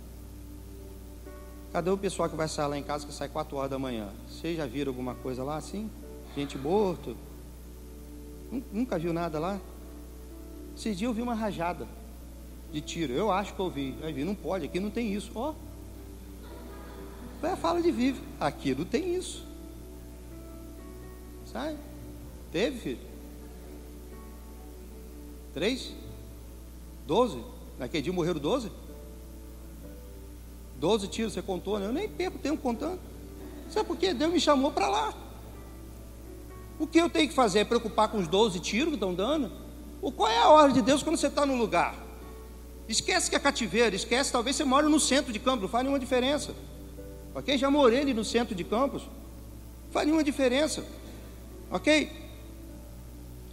Cadê 1.73 1.91
o 1.91 1.99
pessoal 1.99 2.29
que 2.29 2.37
vai 2.37 2.49
sair 2.49 2.69
lá 2.69 2.79
em 2.79 2.83
casa 2.83 3.07
que 3.07 3.13
sai 3.13 3.29
4 3.29 3.57
horas 3.57 3.71
da 3.71 3.79
manhã? 3.79 4.09
Vocês 4.29 4.57
já 4.57 4.67
viram 4.67 4.91
alguma 4.91 5.15
coisa 5.15 5.45
lá 5.45 5.57
assim? 5.57 5.91
Gente 6.37 6.57
morto? 6.57 7.17
Nunca 8.73 8.99
viu 8.99 9.13
nada 9.13 9.39
lá? 9.39 9.61
Esses 10.77 10.97
dias 10.97 11.09
eu 11.09 11.15
vi 11.15 11.23
uma 11.23 11.35
rajada 11.35 11.87
de 12.73 12.81
tiro. 12.81 13.13
Eu 13.13 13.31
acho 13.31 13.55
que 13.55 13.61
eu 13.61 13.71
vi. 13.71 13.93
Vi, 14.13 14.25
não 14.25 14.35
pode, 14.35 14.65
aqui 14.65 14.81
não 14.81 14.91
tem 14.91 15.13
isso. 15.13 15.33
Ó. 15.35 15.51
Oh. 15.51 15.74
É 17.43 17.57
fala 17.57 17.83
de 17.83 17.91
vive. 17.91 18.21
Aqui 18.41 18.75
não 18.75 18.85
tem 18.85 19.15
isso. 19.15 19.45
Sabe? 21.53 21.77
Teve, 22.51 22.79
filho? 22.79 22.99
Três? 25.53 25.93
Doze? 27.07 27.39
Naquele 27.79 28.03
dia 28.03 28.13
morreram 28.13 28.41
doze? 28.41 28.71
12 30.79 31.09
tiros 31.09 31.33
você 31.33 31.43
contou, 31.43 31.79
né? 31.79 31.87
Eu 31.87 31.93
nem 31.93 32.09
perco 32.09 32.39
tempo 32.39 32.61
contando. 32.61 33.01
Sabe 33.71 33.87
por 33.87 33.97
quê? 33.97 34.13
Deus 34.13 34.33
me 34.33 34.41
chamou 34.41 34.71
para 34.71 34.89
lá. 34.89 35.15
O 36.79 36.87
que 36.87 36.99
eu 36.99 37.09
tenho 37.09 37.29
que 37.29 37.35
fazer? 37.35 37.61
É 37.61 37.65
preocupar 37.65 38.09
com 38.09 38.19
os 38.19 38.27
12 38.27 38.59
tiros 38.61 38.89
que 38.89 38.95
estão 38.95 39.15
dando? 39.15 39.51
O 40.03 40.11
qual 40.11 40.29
é 40.29 40.39
a 40.39 40.49
ordem 40.49 40.75
de 40.75 40.83
Deus 40.83 41.03
quando 41.03 41.17
você 41.17 41.29
está 41.29 41.47
no 41.47 41.57
lugar? 41.57 41.95
Esquece 42.89 43.31
que 43.31 43.37
é 43.37 43.39
cativeiro, 43.39 43.97
esquece, 43.97 44.31
talvez 44.31 44.57
você 44.57 44.65
mora 44.65 44.89
no 44.89 45.01
centro 45.01 45.33
de 45.33 45.39
campos, 45.39 45.63
não 45.63 45.69
faz 45.69 45.85
nenhuma 45.85 45.99
diferença. 45.99 46.55
Ok? 47.35 47.59
Já 47.59 47.71
morei 47.71 48.01
ali 48.01 48.15
no 48.15 48.25
centro 48.25 48.55
de 48.55 48.63
campos, 48.63 49.03
faz 49.91 50.07
nenhuma 50.07 50.23
diferença. 50.23 50.85
Ok? 51.71 52.11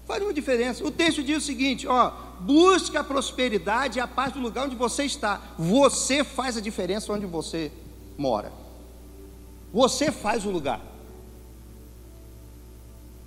Faz 0.06 0.20
nenhuma 0.20 0.34
diferença. 0.34 0.86
O 0.86 0.92
texto 0.92 1.24
diz 1.24 1.44
o 1.44 1.46
seguinte: 1.46 1.88
ó, 1.88 2.12
busque 2.42 2.98
a 2.98 3.04
prosperidade 3.04 3.98
e 3.98 4.02
a 4.02 4.08
paz 4.08 4.34
do 4.34 4.40
lugar 4.40 4.66
onde 4.66 4.76
você 4.76 5.04
está. 5.04 5.42
Você 5.58 6.24
faz 6.24 6.58
a 6.58 6.62
diferença 6.62 7.12
onde 7.12 7.26
você 7.26 7.72
mora. 8.18 8.52
Você 9.74 10.12
faz 10.12 10.46
o 10.46 10.52
lugar. 10.52 10.82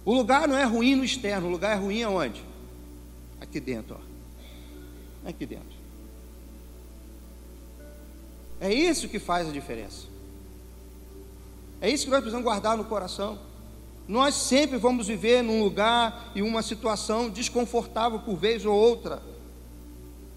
O 0.05 0.13
lugar 0.13 0.47
não 0.47 0.57
é 0.57 0.65
ruim 0.65 0.95
no 0.95 1.05
externo, 1.05 1.49
o 1.49 1.51
lugar 1.51 1.73
é 1.73 1.81
ruim 1.81 2.03
aonde? 2.03 2.45
Aqui 3.41 3.59
dentro, 3.59 3.99
ó. 3.99 5.29
Aqui 5.29 5.47
dentro. 5.47 5.75
É 8.61 8.73
isso 8.73 9.09
que 9.09 9.19
faz 9.19 9.49
a 9.49 9.51
diferença. 9.51 10.14
É 11.85 11.91
isso 11.91 12.07
que 12.07 12.11
nós 12.11 12.21
precisamos 12.21 12.45
guardar 12.45 12.79
no 12.79 12.87
coração. 12.87 13.39
Nós 14.09 14.35
sempre 14.35 14.79
vamos 14.79 15.07
viver 15.07 15.43
num 15.43 15.63
lugar 15.63 16.33
e 16.35 16.41
uma 16.41 16.63
situação 16.63 17.29
desconfortável 17.29 18.21
por 18.21 18.37
vez 18.37 18.65
ou 18.65 18.75
outra, 18.75 19.23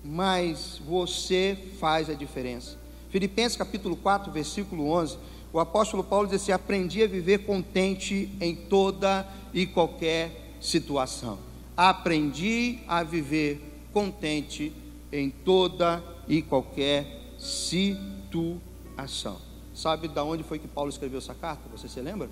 mas 0.03 0.81
você 0.85 1.57
faz 1.79 2.09
a 2.09 2.13
diferença. 2.13 2.77
Filipenses 3.09 3.57
capítulo 3.57 3.95
4, 3.95 4.29
versículo 4.29 4.89
11, 4.89 5.17
o 5.53 5.59
apóstolo 5.61 6.03
Paulo 6.03 6.27
diz 6.27 6.41
assim: 6.41 6.51
Aprendi 6.51 7.01
a 7.01 7.07
viver 7.07 7.45
contente 7.45 8.29
em 8.41 8.53
toda 8.53 9.25
e 9.53 9.65
qualquer 9.65 10.57
situação. 10.59 11.39
Aprendi 11.77 12.79
a 12.89 13.03
viver 13.03 13.87
contente 13.93 14.73
em 15.13 15.29
toda 15.29 16.03
e 16.27 16.41
qualquer 16.41 17.07
situação. 17.39 19.46
Sabe 19.77 20.07
de 20.07 20.19
onde 20.19 20.41
foi 20.41 20.57
que 20.57 20.67
Paulo 20.67 20.89
escreveu 20.89 21.19
essa 21.19 21.35
carta? 21.35 21.69
Você 21.69 21.87
se 21.87 22.01
lembra? 22.01 22.27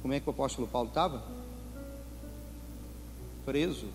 Como 0.00 0.14
é 0.14 0.18
que 0.18 0.26
o 0.26 0.30
apóstolo 0.30 0.66
Paulo 0.66 0.88
estava? 0.88 1.22
Preso. 3.44 3.88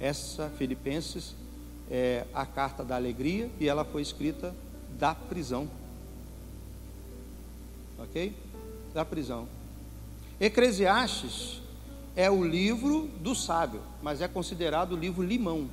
Essa, 0.00 0.48
Filipenses, 0.56 1.34
é 1.90 2.24
a 2.32 2.46
carta 2.46 2.82
da 2.82 2.96
alegria 2.96 3.50
e 3.60 3.68
ela 3.68 3.84
foi 3.84 4.00
escrita 4.00 4.54
da 4.98 5.14
prisão. 5.14 5.68
Ok? 7.98 8.34
Da 8.94 9.04
prisão. 9.04 9.46
Eclesiastes 10.40 11.60
é 12.16 12.30
o 12.30 12.42
livro 12.42 13.10
do 13.20 13.34
sábio, 13.34 13.82
mas 14.02 14.22
é 14.22 14.28
considerado 14.28 14.92
o 14.92 14.96
livro 14.96 15.22
limão. 15.22 15.68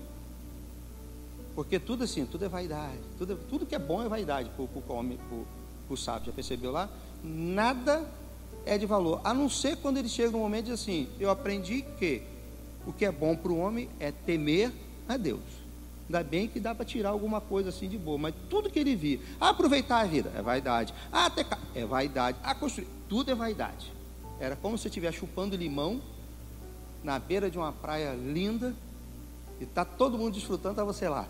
Porque 1.56 1.80
tudo 1.80 2.04
assim, 2.04 2.26
tudo 2.26 2.46
é 2.46 2.50
vaidade. 2.50 3.00
Tudo, 3.18 3.36
tudo 3.50 3.66
que 3.66 3.76
é 3.76 3.80
bom 3.80 4.04
é 4.04 4.10
vaidade 4.10 4.50
para 4.50 4.64
o 4.64 4.98
homem, 4.98 5.18
para 5.88 5.94
o 5.94 5.98
sábio. 5.98 6.28
Já 6.28 6.32
percebeu 6.32 6.72
lá? 6.72 6.90
Nada 7.24 8.06
é 8.66 8.78
de 8.78 8.86
valor, 8.86 9.22
a 9.24 9.34
não 9.34 9.50
ser 9.50 9.78
quando 9.78 9.98
ele 9.98 10.10
chega 10.10 10.32
no 10.32 10.40
momento 10.40 10.66
de 10.66 10.72
assim: 10.72 11.08
eu 11.20 11.30
aprendi 11.30 11.84
que 12.00 12.24
o 12.86 12.94
que 12.94 13.06
é 13.06 13.12
bom 13.12 13.36
para 13.36 13.52
o 13.52 13.58
homem 13.58 13.90
é 14.00 14.12
temer 14.12 14.72
a 15.08 15.18
Deus. 15.18 15.42
Ainda 16.06 16.24
bem 16.24 16.48
que 16.48 16.60
dá 16.60 16.76
para 16.76 16.86
tirar 16.86 17.10
alguma 17.10 17.40
coisa 17.40 17.70
assim 17.70 17.88
de 17.88 17.98
boa, 17.98 18.18
mas 18.18 18.36
tudo 18.50 18.70
que 18.70 18.78
ele 18.78 18.96
via, 18.96 19.20
aproveitar 19.40 20.02
a 20.02 20.06
vida 20.06 20.32
é 20.36 20.42
vaidade, 20.42 20.94
até 21.12 21.46
é 21.74 21.86
vaidade, 21.86 22.38
a 22.44 22.54
construir, 22.54 22.88
tudo 23.08 23.32
é 23.32 23.36
vaidade. 23.36 23.92
Era 24.40 24.56
como 24.56 24.78
se 24.78 24.88
estiver 24.88 25.14
chupando 25.14 25.56
limão 25.56 26.02
na 27.04 27.18
beira 27.20 27.50
de 27.50 27.58
uma 27.58 27.72
praia 27.72 28.14
linda 28.14 28.76
e 29.60 29.66
tá 29.66 29.86
todo 29.86 30.18
mundo 30.18 30.34
desfrutando, 30.34 30.76
tá 30.76 30.84
você 30.84 31.08
lá. 31.08 31.28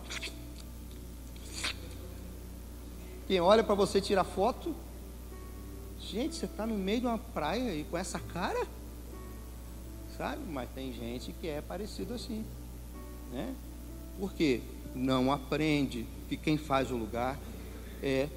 Quem 3.27 3.39
olha 3.39 3.63
para 3.63 3.75
você 3.75 4.01
tirar 4.01 4.23
foto, 4.23 4.75
Gente, 6.11 6.35
você 6.35 6.45
está 6.45 6.67
no 6.67 6.75
meio 6.75 6.99
de 6.99 7.07
uma 7.07 7.17
praia 7.17 7.73
e 7.73 7.83
com 7.85 7.97
essa 7.97 8.19
cara? 8.19 8.67
Sabe? 10.17 10.41
Mas 10.47 10.69
tem 10.75 10.93
gente 10.93 11.33
que 11.39 11.47
é 11.47 11.61
parecido 11.61 12.13
assim. 12.13 12.45
Né? 13.31 13.55
Porque 14.19 14.61
não 14.93 15.31
aprende 15.31 16.05
que 16.27 16.35
quem 16.35 16.57
faz 16.57 16.91
o 16.91 16.97
lugar 16.97 17.39
é 18.01 18.27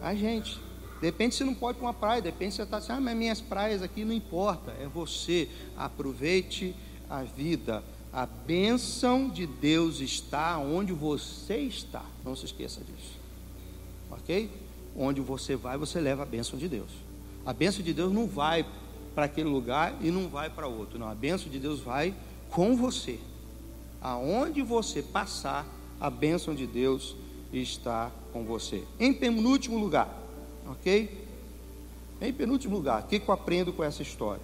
a 0.00 0.14
gente. 0.14 0.58
Depende 1.00 1.34
se 1.34 1.44
não 1.44 1.54
pode 1.54 1.78
para 1.78 1.86
uma 1.86 1.92
praia, 1.92 2.22
depende 2.22 2.52
se 2.52 2.56
você 2.56 2.62
está 2.62 2.78
assim, 2.78 2.92
ah, 2.92 3.00
mas 3.00 3.14
minhas 3.14 3.40
praias 3.40 3.82
aqui 3.82 4.02
não 4.04 4.14
importa, 4.14 4.70
é 4.80 4.86
você. 4.86 5.48
Aproveite 5.76 6.74
a 7.10 7.22
vida. 7.22 7.84
A 8.12 8.26
bênção 8.26 9.28
de 9.28 9.46
Deus 9.46 10.00
está 10.00 10.58
onde 10.58 10.92
você 10.92 11.58
está. 11.58 12.04
Não 12.24 12.34
se 12.34 12.46
esqueça 12.46 12.80
disso. 12.80 13.18
Ok? 14.10 14.50
Onde 14.96 15.20
você 15.20 15.56
vai, 15.56 15.76
você 15.76 16.00
leva 16.00 16.22
a 16.22 16.26
bênção 16.26 16.58
de 16.58 16.68
Deus. 16.68 16.90
A 17.44 17.52
bênção 17.52 17.82
de 17.82 17.92
Deus 17.92 18.12
não 18.12 18.26
vai 18.26 18.66
para 19.14 19.26
aquele 19.26 19.48
lugar 19.48 19.96
e 20.00 20.10
não 20.10 20.28
vai 20.28 20.50
para 20.50 20.66
outro. 20.66 20.98
Não, 20.98 21.08
a 21.08 21.14
bênção 21.14 21.50
de 21.50 21.58
Deus 21.58 21.80
vai 21.80 22.14
com 22.50 22.76
você. 22.76 23.18
Aonde 24.00 24.62
você 24.62 25.02
passar, 25.02 25.66
a 26.00 26.10
bênção 26.10 26.54
de 26.54 26.66
Deus 26.66 27.16
está 27.52 28.10
com 28.32 28.44
você. 28.44 28.84
Em 28.98 29.12
penúltimo 29.12 29.78
lugar, 29.78 30.08
ok? 30.66 31.26
Em 32.20 32.32
penúltimo 32.32 32.76
lugar, 32.76 33.02
o 33.02 33.06
que 33.06 33.22
eu 33.26 33.34
aprendo 33.34 33.72
com 33.72 33.84
essa 33.84 34.02
história? 34.02 34.42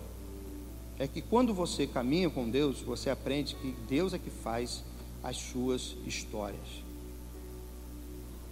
É 0.99 1.07
que 1.07 1.21
quando 1.21 1.55
você 1.55 1.87
caminha 1.87 2.31
com 2.31 2.49
Deus, 2.49 2.81
você 2.81 3.11
aprende 3.11 3.55
que 3.57 3.75
Deus 3.89 4.13
é 4.13 4.19
que 4.19 4.31
faz 4.31 4.85
as 5.23 5.37
suas 5.37 5.97
histórias. 6.07 6.83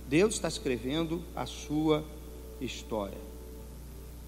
Deus 0.08 0.34
está 0.34 0.48
escrevendo 0.48 1.22
a 1.36 1.46
sua 1.46 2.04
história. 2.60 3.18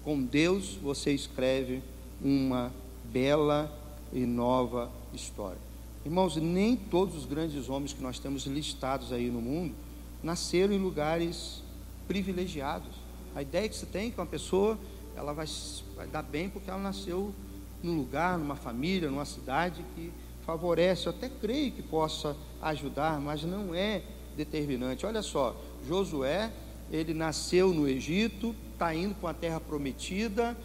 Com 0.03 0.23
Deus 0.23 0.75
você 0.75 1.11
escreve 1.11 1.81
uma 2.21 2.71
bela 3.05 3.71
e 4.11 4.25
nova 4.25 4.91
história. 5.13 5.59
Irmãos, 6.05 6.35
nem 6.35 6.75
todos 6.75 7.15
os 7.15 7.25
grandes 7.25 7.69
homens 7.69 7.93
que 7.93 8.01
nós 8.01 8.19
temos 8.19 8.45
listados 8.45 9.11
aí 9.11 9.29
no 9.29 9.41
mundo 9.41 9.73
nasceram 10.21 10.73
em 10.73 10.79
lugares 10.79 11.61
privilegiados. 12.07 12.91
A 13.35 13.41
ideia 13.41 13.67
que 13.67 13.75
você 13.75 13.85
tem 13.85 14.11
que 14.11 14.19
uma 14.19 14.25
pessoa 14.25 14.77
ela 15.15 15.33
vai, 15.33 15.45
vai 15.95 16.07
dar 16.07 16.23
bem 16.23 16.49
porque 16.49 16.69
ela 16.69 16.79
nasceu 16.79 17.33
num 17.83 17.97
lugar, 17.97 18.39
numa 18.39 18.55
família, 18.55 19.11
numa 19.11 19.25
cidade 19.25 19.85
que 19.93 20.11
favorece. 20.45 21.05
Eu 21.07 21.11
até 21.11 21.29
creio 21.29 21.71
que 21.71 21.83
possa 21.83 22.35
ajudar, 22.61 23.19
mas 23.19 23.43
não 23.43 23.75
é 23.75 24.01
determinante. 24.35 25.05
Olha 25.05 25.21
só, 25.21 25.55
Josué, 25.87 26.51
ele 26.91 27.13
nasceu 27.13 27.73
no 27.73 27.87
Egito, 27.87 28.55
está 28.71 28.95
indo 28.95 29.13
para 29.15 29.27
uma 29.27 29.33
terra 29.33 29.59
prometida, 29.59 30.57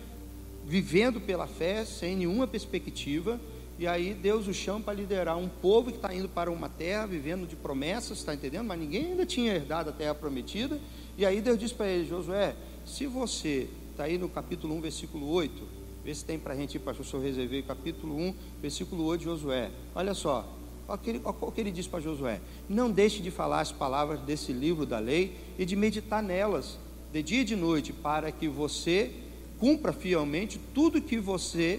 vivendo 0.65 1.21
pela 1.21 1.47
fé, 1.47 1.85
sem 1.85 2.17
nenhuma 2.17 2.47
perspectiva, 2.47 3.41
e 3.79 3.87
aí 3.87 4.13
Deus 4.13 4.49
o 4.49 4.53
chama 4.53 4.81
para 4.81 4.95
liderar 4.95 5.39
um 5.39 5.49
povo 5.49 5.91
que 5.91 5.99
está 5.99 6.13
indo 6.13 6.29
para 6.29 6.51
uma 6.51 6.69
terra, 6.69 7.07
vivendo 7.07 7.47
de 7.47 7.55
promessas, 7.55 8.19
está 8.19 8.35
entendendo? 8.35 8.67
Mas 8.67 8.79
ninguém 8.79 9.07
ainda 9.07 9.25
tinha 9.25 9.55
herdado 9.55 9.91
a 9.91 9.93
terra 9.93 10.15
prometida, 10.15 10.81
E 11.17 11.25
aí 11.27 11.41
Deus 11.41 11.59
diz 11.59 11.73
para 11.73 11.89
ele, 11.89 12.09
Josué, 12.09 12.55
se 12.85 13.07
você, 13.07 13.69
está 13.91 14.05
aí 14.05 14.19
no 14.19 14.29
capítulo 14.29 14.75
1, 14.77 14.81
versículo 14.81 15.29
8, 15.29 15.68
vê 16.09 16.15
se 16.15 16.25
tem 16.25 16.39
para 16.39 16.55
a 16.55 16.57
gente 16.57 16.77
ir, 16.77 16.79
pastor, 16.79 17.05
se 17.05 17.13
eu 17.13 17.21
reservei, 17.21 17.61
capítulo 17.61 18.17
1, 18.17 18.35
versículo 18.63 19.05
8 19.05 19.21
de 19.21 19.25
Josué. 19.27 19.71
Olha 19.95 20.15
só, 20.15 20.49
o 20.89 20.97
que 20.97 21.11
ele, 21.11 21.21
o 21.23 21.53
que 21.53 21.61
ele 21.61 21.71
diz 21.71 21.87
para 21.87 22.01
Josué: 22.01 22.41
Não 22.67 22.91
deixe 22.91 23.21
de 23.21 23.31
falar 23.31 23.61
as 23.61 23.71
palavras 23.71 24.19
desse 24.21 24.51
livro 24.51 24.87
da 24.87 24.99
lei 24.99 25.37
e 25.59 25.67
de 25.67 25.77
meditar 25.77 26.23
nelas, 26.23 26.79
de 27.13 27.23
dia 27.23 27.43
e 27.43 27.45
de 27.45 27.55
noite, 27.55 27.93
para 27.93 28.33
que 28.33 28.49
você 28.49 29.13
cumpra 29.59 29.93
fielmente 29.93 30.59
tudo 30.73 31.03
que 31.03 31.19
você, 31.19 31.79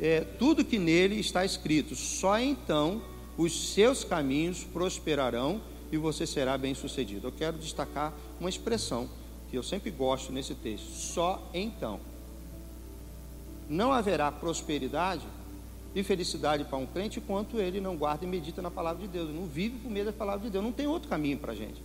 é, 0.00 0.20
tudo 0.20 0.64
que 0.64 0.78
nele 0.78 1.18
está 1.18 1.44
escrito. 1.44 1.96
Só 1.96 2.38
então 2.38 3.02
os 3.36 3.72
seus 3.72 4.04
caminhos 4.04 4.62
prosperarão 4.62 5.60
e 5.90 5.96
você 5.96 6.28
será 6.28 6.56
bem 6.56 6.76
sucedido. 6.76 7.26
Eu 7.26 7.32
quero 7.32 7.58
destacar 7.58 8.14
uma 8.38 8.48
expressão 8.48 9.10
que 9.50 9.58
eu 9.58 9.64
sempre 9.64 9.90
gosto 9.90 10.32
nesse 10.32 10.54
texto: 10.54 10.92
só 10.92 11.50
então. 11.52 12.13
Não 13.68 13.92
haverá 13.92 14.30
prosperidade 14.30 15.26
e 15.94 16.02
felicidade 16.02 16.64
para 16.64 16.76
um 16.76 16.86
crente 16.86 17.18
enquanto 17.18 17.58
ele 17.58 17.80
não 17.80 17.96
guarda 17.96 18.24
e 18.24 18.28
medita 18.28 18.60
na 18.60 18.70
palavra 18.70 19.02
de 19.02 19.08
Deus, 19.08 19.32
não 19.32 19.46
vive 19.46 19.78
por 19.78 19.90
meio 19.90 20.04
da 20.04 20.12
palavra 20.12 20.40
de 20.40 20.50
Deus, 20.50 20.64
não 20.64 20.72
tem 20.72 20.86
outro 20.86 21.08
caminho 21.08 21.38
para 21.38 21.52
a 21.52 21.54
gente. 21.54 21.80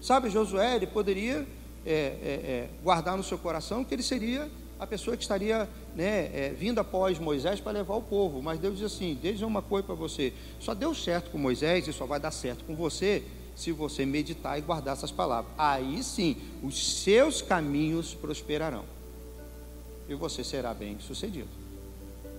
Sabe, 0.00 0.30
Josué, 0.30 0.76
ele 0.76 0.86
poderia 0.86 1.46
é, 1.84 1.90
é, 1.90 1.94
é, 1.94 2.68
guardar 2.82 3.16
no 3.16 3.22
seu 3.22 3.36
coração 3.36 3.84
que 3.84 3.94
ele 3.94 4.02
seria 4.02 4.48
a 4.78 4.86
pessoa 4.86 5.16
que 5.16 5.22
estaria 5.22 5.68
né, 5.94 6.30
é, 6.32 6.54
vindo 6.56 6.78
após 6.78 7.18
Moisés 7.18 7.60
para 7.60 7.72
levar 7.72 7.96
o 7.96 8.02
povo. 8.02 8.40
Mas 8.40 8.60
Deus 8.60 8.78
diz 8.78 8.92
assim: 8.92 9.18
Deus 9.20 9.42
uma 9.42 9.60
coisa 9.60 9.84
para 9.84 9.96
você. 9.96 10.32
Só 10.60 10.72
deu 10.72 10.94
certo 10.94 11.30
com 11.30 11.38
Moisés 11.38 11.88
e 11.88 11.92
só 11.92 12.06
vai 12.06 12.20
dar 12.20 12.30
certo 12.30 12.64
com 12.64 12.76
você 12.76 13.24
se 13.56 13.72
você 13.72 14.06
meditar 14.06 14.56
e 14.56 14.62
guardar 14.62 14.94
essas 14.94 15.10
palavras. 15.10 15.52
Aí 15.58 16.02
sim, 16.04 16.36
os 16.62 17.02
seus 17.02 17.42
caminhos 17.42 18.14
prosperarão 18.14 18.97
e 20.08 20.14
você 20.14 20.42
será 20.42 20.72
bem 20.72 20.98
sucedido. 21.00 21.48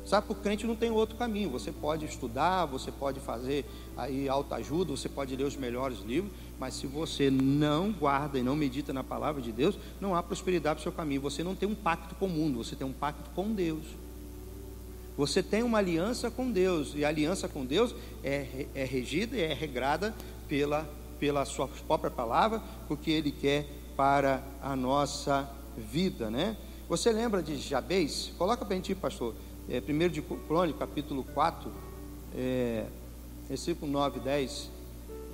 Sabe, 0.06 0.26
por 0.26 0.38
crente 0.38 0.66
não 0.66 0.76
tem 0.76 0.90
outro 0.90 1.16
caminho. 1.16 1.52
Você 1.52 1.72
pode 1.72 2.04
estudar, 2.04 2.66
você 2.66 2.92
pode 2.92 3.20
fazer 3.20 3.64
aí 3.96 4.28
autoajuda, 4.28 4.92
você 4.92 5.08
pode 5.08 5.36
ler 5.36 5.44
os 5.44 5.56
melhores 5.56 6.00
livros, 6.00 6.32
mas 6.60 6.74
se 6.74 6.88
você 6.88 7.30
não 7.30 7.92
guarda 7.92 8.40
e 8.40 8.42
não 8.42 8.56
medita 8.56 8.92
na 8.92 9.04
palavra 9.04 9.40
de 9.40 9.52
Deus, 9.52 9.78
não 10.02 10.16
há 10.16 10.24
prosperidade 10.24 10.76
para 10.76 10.82
o 10.82 10.84
seu 10.84 10.92
caminho. 10.92 11.22
Você 11.22 11.44
não 11.44 11.54
tem 11.54 11.70
um 11.70 11.76
pacto 11.76 12.16
com 12.16 12.26
o 12.26 12.30
mundo, 12.30 12.64
você 12.64 12.76
tem 12.76 12.88
um 12.88 12.94
pacto 12.94 13.30
com 13.36 13.54
Deus. 13.54 13.84
Você 15.16 15.44
tem 15.44 15.62
uma 15.62 15.78
aliança 15.78 16.32
com 16.32 16.50
Deus, 16.50 16.94
e 16.96 17.06
a 17.06 17.10
aliança 17.10 17.48
com 17.48 17.66
Deus 17.66 17.94
é, 18.24 18.66
é 18.74 18.86
regida 18.86 19.36
e 19.36 19.42
é 19.42 19.54
regrada 19.54 20.16
pela, 20.48 20.90
pela 21.20 21.46
sua 21.46 21.68
própria 21.68 22.10
palavra, 22.10 22.64
porque 22.88 23.12
Ele 23.12 23.32
quer 23.32 23.68
para 23.96 24.42
a 24.62 24.76
nossa 24.76 25.48
vida, 25.78 26.32
né? 26.32 26.58
Você 26.90 27.12
lembra 27.12 27.44
de 27.44 27.56
Jabez? 27.56 28.34
Coloca 28.36 28.66
para 28.66 28.74
a 28.74 28.76
gente, 28.76 28.96
pastor 28.96 29.36
é, 29.70 29.80
1 29.80 30.10
de 30.10 30.24
Crônica, 30.24 30.80
capítulo 30.80 31.24
4, 31.24 31.72
é, 32.36 32.86
versículo 33.48 33.92
9 33.92 34.18
e 34.18 34.22
10, 34.24 34.72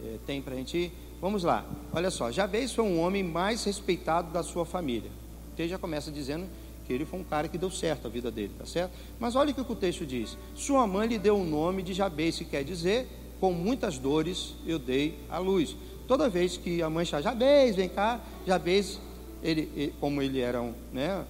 é, 0.03 0.18
tem 0.28 0.41
para 0.41 0.53
a 0.53 0.58
gente 0.58 0.78
ir. 0.78 0.91
Vamos 1.22 1.43
lá, 1.43 1.66
olha 1.93 2.12
só, 2.12 2.30
Jabez 2.30 2.74
foi 2.74 2.84
um 2.84 2.99
homem 2.99 3.24
mais 3.24 3.64
respeitado 3.64 4.34
da 4.34 4.43
sua 4.43 4.66
família. 4.66 5.10
O 5.53 5.56
texto 5.56 5.70
já 5.70 5.78
começa 5.78 6.12
dizendo 6.12 6.45
que 6.86 6.91
ele 6.91 7.06
foi 7.06 7.22
um 7.22 7.24
cara 7.24 7.47
que 7.47 7.58
deu 7.58 7.72
certo 7.72 8.08
a 8.08 8.10
vida 8.10 8.30
dele, 8.30 8.51
tá 8.60 8.66
certo? 8.66 8.91
Mas 9.18 9.38
olha 9.38 9.51
o 9.51 9.53
que 9.53 9.62
o 9.62 9.76
texto 9.76 10.06
diz: 10.06 10.38
Sua 10.53 10.86
mãe 10.86 11.08
lhe 11.08 11.18
deu 11.18 11.38
o 11.38 11.45
nome 11.45 11.82
de 11.84 11.93
Jabez, 11.93 12.38
que 12.38 12.43
quer 12.43 12.66
dizer, 12.66 13.08
com 13.39 13.53
muitas 13.53 13.97
dores 13.97 14.56
eu 14.68 14.78
dei 14.78 15.18
a 15.30 15.38
luz. 15.38 15.74
Toda 16.06 16.28
vez 16.28 16.58
que 16.58 16.84
a 16.84 16.89
mãe 16.89 17.06
chama 17.06 17.24
Jabez, 17.24 17.78
vem 17.78 17.88
cá, 17.88 18.20
Jabez, 18.45 18.99
ele, 19.41 19.72
ele 19.74 19.93
como 20.01 20.22
ele 20.22 20.41
era 20.41 20.62
um, 20.62 20.74
né, 20.91 21.26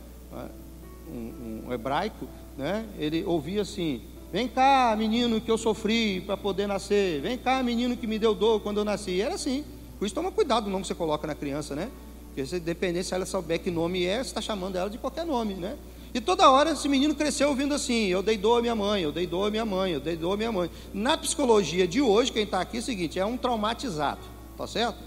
um, 1.10 1.64
um 1.68 1.74
hebraico, 1.74 2.28
né? 2.58 2.86
Ele 2.98 3.24
ouvia 3.24 3.62
assim: 3.62 4.02
Vem 4.32 4.48
cá, 4.48 4.96
menino, 4.98 5.40
que 5.40 5.50
eu 5.50 5.58
sofri 5.58 6.22
para 6.22 6.36
poder 6.36 6.68
nascer. 6.68 7.22
Vem 7.22 7.38
cá, 7.38 7.62
menino, 7.64 7.96
que 7.96 8.08
me 8.08 8.20
deu 8.20 8.36
dor 8.36 8.60
quando 8.62 8.78
eu 8.78 8.86
nasci. 8.86 9.22
Era 9.22 9.36
assim. 9.36 9.64
Por 9.98 10.06
isso, 10.06 10.14
toma 10.14 10.32
cuidado 10.32 10.66
no 10.66 10.72
nome 10.72 10.82
que 10.82 10.88
você 10.88 10.96
coloca 10.96 11.26
na 11.26 11.36
criança, 11.36 11.76
né? 11.76 11.90
Porque 12.28 12.46
se 12.46 12.60
depender 12.60 13.04
se 13.04 13.14
ela 13.14 13.26
souber 13.26 13.60
que 13.62 13.72
nome 13.72 14.04
é, 14.06 14.18
você 14.18 14.24
está 14.24 14.42
chamando 14.42 14.76
ela 14.76 14.90
de 14.90 14.98
qualquer 14.98 15.26
nome, 15.26 15.54
né? 15.54 15.78
E 16.14 16.20
toda 16.20 16.50
hora 16.50 16.72
esse 16.72 16.88
menino 16.90 17.16
cresceu 17.16 17.50
ouvindo 17.50 17.74
assim: 17.74 18.08
Eu 18.08 18.22
dei 18.22 18.38
dor 18.38 18.60
à 18.60 18.62
minha 18.62 18.76
mãe, 18.76 19.04
eu 19.04 19.12
dei 19.12 19.26
dor 19.26 19.48
à 19.48 19.52
minha 19.52 19.66
mãe, 19.66 19.94
eu 19.94 20.00
dei 20.00 20.18
dor 20.18 20.34
à 20.34 20.38
minha 20.38 20.52
mãe. 20.52 20.70
Na 20.94 21.18
psicologia 21.18 21.88
de 21.88 22.02
hoje, 22.02 22.32
quem 22.32 22.44
está 22.44 22.60
aqui 22.60 22.78
é 22.78 22.80
o 22.82 22.84
seguinte: 22.84 23.18
é 23.18 23.26
um 23.26 23.38
traumatizado, 23.38 24.22
tá 24.58 24.68
certo? 24.68 24.98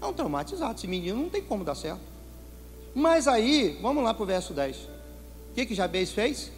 É 0.00 0.06
um 0.06 0.12
traumatizado. 0.12 0.76
Esse 0.76 0.86
menino 0.86 1.18
não 1.18 1.28
tem 1.28 1.42
como 1.42 1.62
dar 1.62 1.74
certo. 1.74 2.13
Mas 2.94 3.26
aí, 3.26 3.78
vamos 3.82 4.04
lá 4.04 4.14
para 4.14 4.22
o 4.22 4.26
verso 4.26 4.54
10. 4.54 4.76
O 4.76 5.54
que, 5.54 5.66
que 5.66 5.74
Jabez 5.74 6.12
fez? 6.12 6.52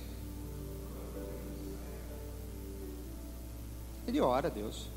Ele 4.07 4.21
ora 4.21 4.49
a 4.49 4.51
Deus. 4.51 4.89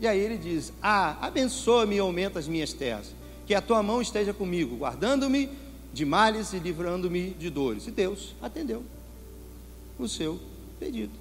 E 0.00 0.06
aí 0.06 0.18
ele 0.18 0.38
diz: 0.38 0.72
Ah, 0.82 1.18
abençoa-me 1.20 1.96
e 1.96 1.98
aumenta 1.98 2.38
as 2.38 2.48
minhas 2.48 2.72
terras. 2.72 3.14
Que 3.46 3.54
a 3.54 3.60
tua 3.60 3.82
mão 3.82 4.00
esteja 4.00 4.32
comigo, 4.32 4.76
guardando-me 4.76 5.50
de 5.92 6.04
males 6.04 6.52
e 6.52 6.58
livrando-me 6.58 7.30
de 7.30 7.50
dores. 7.50 7.86
E 7.86 7.90
Deus 7.90 8.34
atendeu 8.40 8.82
o 9.98 10.08
seu 10.08 10.40
pedido. 10.78 11.12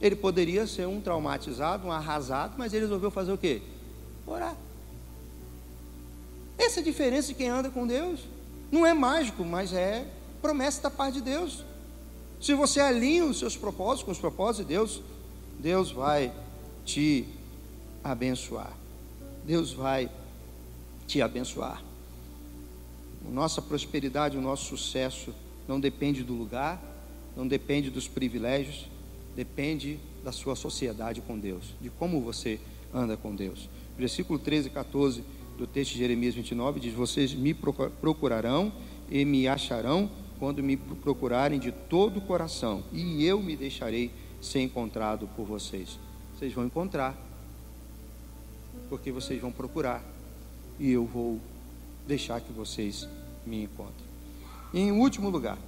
Ele 0.00 0.14
poderia 0.14 0.66
ser 0.66 0.86
um 0.86 1.00
traumatizado, 1.00 1.86
um 1.86 1.92
arrasado, 1.92 2.54
mas 2.56 2.72
ele 2.72 2.84
resolveu 2.84 3.10
fazer 3.10 3.32
o 3.32 3.38
quê? 3.38 3.60
Orar. 4.26 4.56
Essa 6.56 6.80
é 6.80 6.82
a 6.82 6.84
diferença 6.84 7.28
de 7.28 7.34
quem 7.34 7.48
anda 7.48 7.70
com 7.70 7.86
Deus. 7.86 8.20
Não 8.70 8.84
é 8.84 8.92
mágico, 8.92 9.44
mas 9.44 9.72
é 9.72 10.06
promessa 10.42 10.82
da 10.82 10.90
parte 10.90 11.14
de 11.14 11.22
Deus. 11.22 11.64
Se 12.40 12.54
você 12.54 12.80
alinha 12.80 13.24
os 13.24 13.38
seus 13.38 13.56
propósitos 13.56 14.04
com 14.04 14.10
os 14.12 14.18
propósitos 14.18 14.66
de 14.66 14.74
Deus, 14.74 15.02
Deus 15.58 15.90
vai 15.90 16.32
te 16.84 17.26
abençoar. 18.02 18.72
Deus 19.44 19.72
vai 19.72 20.10
te 21.06 21.20
abençoar. 21.20 21.82
Nossa 23.30 23.60
prosperidade, 23.60 24.36
o 24.36 24.40
nosso 24.40 24.76
sucesso 24.76 25.34
não 25.66 25.80
depende 25.80 26.22
do 26.22 26.34
lugar, 26.34 26.80
não 27.36 27.46
depende 27.46 27.90
dos 27.90 28.06
privilégios, 28.06 28.86
depende 29.34 29.98
da 30.24 30.32
sua 30.32 30.54
sociedade 30.54 31.20
com 31.20 31.38
Deus, 31.38 31.74
de 31.80 31.90
como 31.90 32.20
você 32.20 32.60
anda 32.92 33.16
com 33.16 33.34
Deus. 33.34 33.68
Versículo 33.96 34.38
13 34.38 34.68
e 34.68 34.70
14 34.70 35.24
do 35.58 35.66
texto 35.66 35.92
de 35.92 35.98
Jeremias 35.98 36.36
29 36.36 36.78
diz: 36.78 36.94
Vocês 36.94 37.34
me 37.34 37.52
procurarão 37.52 38.72
e 39.10 39.24
me 39.24 39.48
acharão 39.48 40.08
quando 40.38 40.62
me 40.62 40.76
procurarem 40.76 41.58
de 41.58 41.72
todo 41.72 42.18
o 42.18 42.20
coração, 42.20 42.84
e 42.92 43.24
eu 43.24 43.42
me 43.42 43.56
deixarei 43.56 44.12
ser 44.40 44.62
encontrado 44.62 45.28
por 45.34 45.44
vocês. 45.44 45.98
Vocês 46.32 46.52
vão 46.52 46.64
encontrar, 46.64 47.18
porque 48.88 49.10
vocês 49.10 49.40
vão 49.40 49.50
procurar, 49.50 50.04
e 50.78 50.92
eu 50.92 51.04
vou 51.04 51.40
deixar 52.06 52.40
que 52.40 52.52
vocês 52.52 53.08
me 53.44 53.64
encontrem. 53.64 54.06
E 54.72 54.78
em 54.78 54.92
último 54.92 55.28
lugar, 55.28 55.58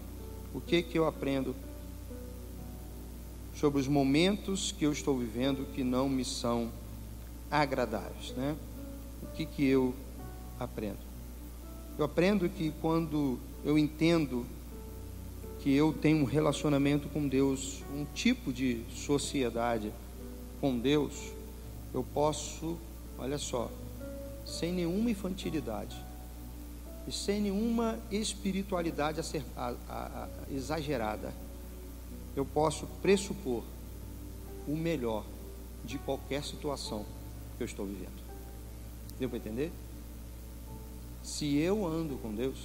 o 0.54 0.60
que 0.60 0.82
que 0.84 0.96
eu 0.96 1.08
aprendo 1.08 1.56
sobre 3.56 3.80
os 3.80 3.88
momentos 3.88 4.70
que 4.70 4.86
eu 4.86 4.92
estou 4.92 5.18
vivendo 5.18 5.66
que 5.74 5.82
não 5.82 6.08
me 6.08 6.24
são 6.24 6.70
agradáveis, 7.50 8.32
né? 8.36 8.56
O 9.22 9.26
que 9.34 9.44
que 9.46 9.66
eu 9.66 9.94
aprendo? 10.58 10.98
Eu 11.98 12.04
aprendo 12.04 12.48
que 12.48 12.72
quando 12.80 13.38
eu 13.64 13.78
entendo 13.78 14.46
que 15.60 15.74
eu 15.74 15.92
tenho 15.92 16.18
um 16.18 16.24
relacionamento 16.24 17.08
com 17.08 17.28
Deus, 17.28 17.82
um 17.94 18.06
tipo 18.14 18.52
de 18.52 18.82
sociedade 18.94 19.92
com 20.60 20.78
Deus, 20.78 21.32
eu 21.92 22.02
posso, 22.02 22.78
olha 23.18 23.36
só, 23.36 23.70
sem 24.46 24.72
nenhuma 24.72 25.10
infantilidade 25.10 25.96
e 27.06 27.12
sem 27.12 27.40
nenhuma 27.40 27.98
espiritualidade 28.10 29.20
exagerada, 30.50 31.32
eu 32.34 32.44
posso 32.44 32.86
pressupor 33.02 33.62
o 34.66 34.76
melhor 34.76 35.24
de 35.84 35.98
qualquer 35.98 36.44
situação 36.44 37.04
que 37.56 37.62
eu 37.62 37.66
estou 37.66 37.84
vivendo. 37.84 38.29
Deu 39.20 39.28
para 39.28 39.36
entender? 39.36 39.70
Se 41.22 41.58
eu 41.58 41.86
ando 41.86 42.16
com 42.16 42.34
Deus, 42.34 42.56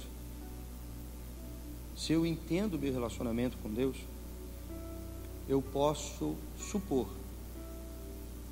se 1.94 2.14
eu 2.14 2.24
entendo 2.24 2.74
o 2.74 2.78
meu 2.78 2.90
relacionamento 2.90 3.58
com 3.58 3.68
Deus, 3.68 3.94
eu 5.46 5.60
posso 5.60 6.34
supor 6.58 7.06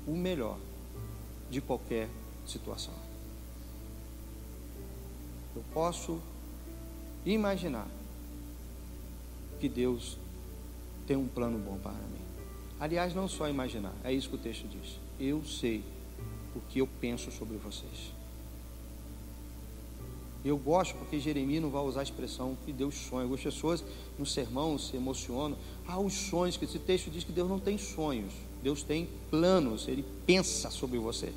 o 0.07 0.15
melhor 0.15 0.59
de 1.49 1.59
qualquer 1.61 2.07
situação. 2.45 2.93
Eu 5.55 5.63
posso 5.73 6.19
imaginar 7.25 7.87
que 9.59 9.67
Deus 9.67 10.15
tem 11.07 11.17
um 11.17 11.27
plano 11.27 11.57
bom 11.57 11.79
para 11.79 11.91
mim. 11.91 12.21
Aliás, 12.79 13.15
não 13.15 13.27
só 13.27 13.49
imaginar, 13.49 13.93
é 14.03 14.13
isso 14.13 14.29
que 14.29 14.35
o 14.35 14.39
texto 14.39 14.67
diz. 14.67 14.99
Eu 15.19 15.43
sei 15.43 15.83
o 16.55 16.61
que 16.69 16.79
eu 16.79 16.87
penso 16.99 17.31
sobre 17.31 17.57
vocês. 17.57 18.13
Eu 20.43 20.57
gosto 20.57 20.95
porque 20.95 21.19
Jeremias 21.19 21.61
não 21.61 21.71
vai 21.71 21.83
usar 21.83 22.01
a 22.01 22.03
expressão 22.03 22.55
que 22.65 22.71
Deus 22.71 22.93
sonha. 22.93 23.23
Algumas 23.23 23.41
pessoas 23.41 23.83
no 24.17 24.27
sermão 24.27 24.77
se 24.77 24.95
emocionam. 24.95 25.57
Ah, 25.87 25.99
os 25.99 26.13
sonhos, 26.13 26.55
que 26.55 26.65
esse 26.65 26.77
texto 26.77 27.09
diz 27.09 27.23
que 27.23 27.31
Deus 27.31 27.49
não 27.49 27.59
tem 27.59 27.79
sonhos. 27.79 28.31
Deus 28.61 28.83
tem 28.83 29.09
planos, 29.31 29.87
Ele 29.87 30.05
pensa 30.25 30.69
sobre 30.69 30.99
você. 30.99 31.33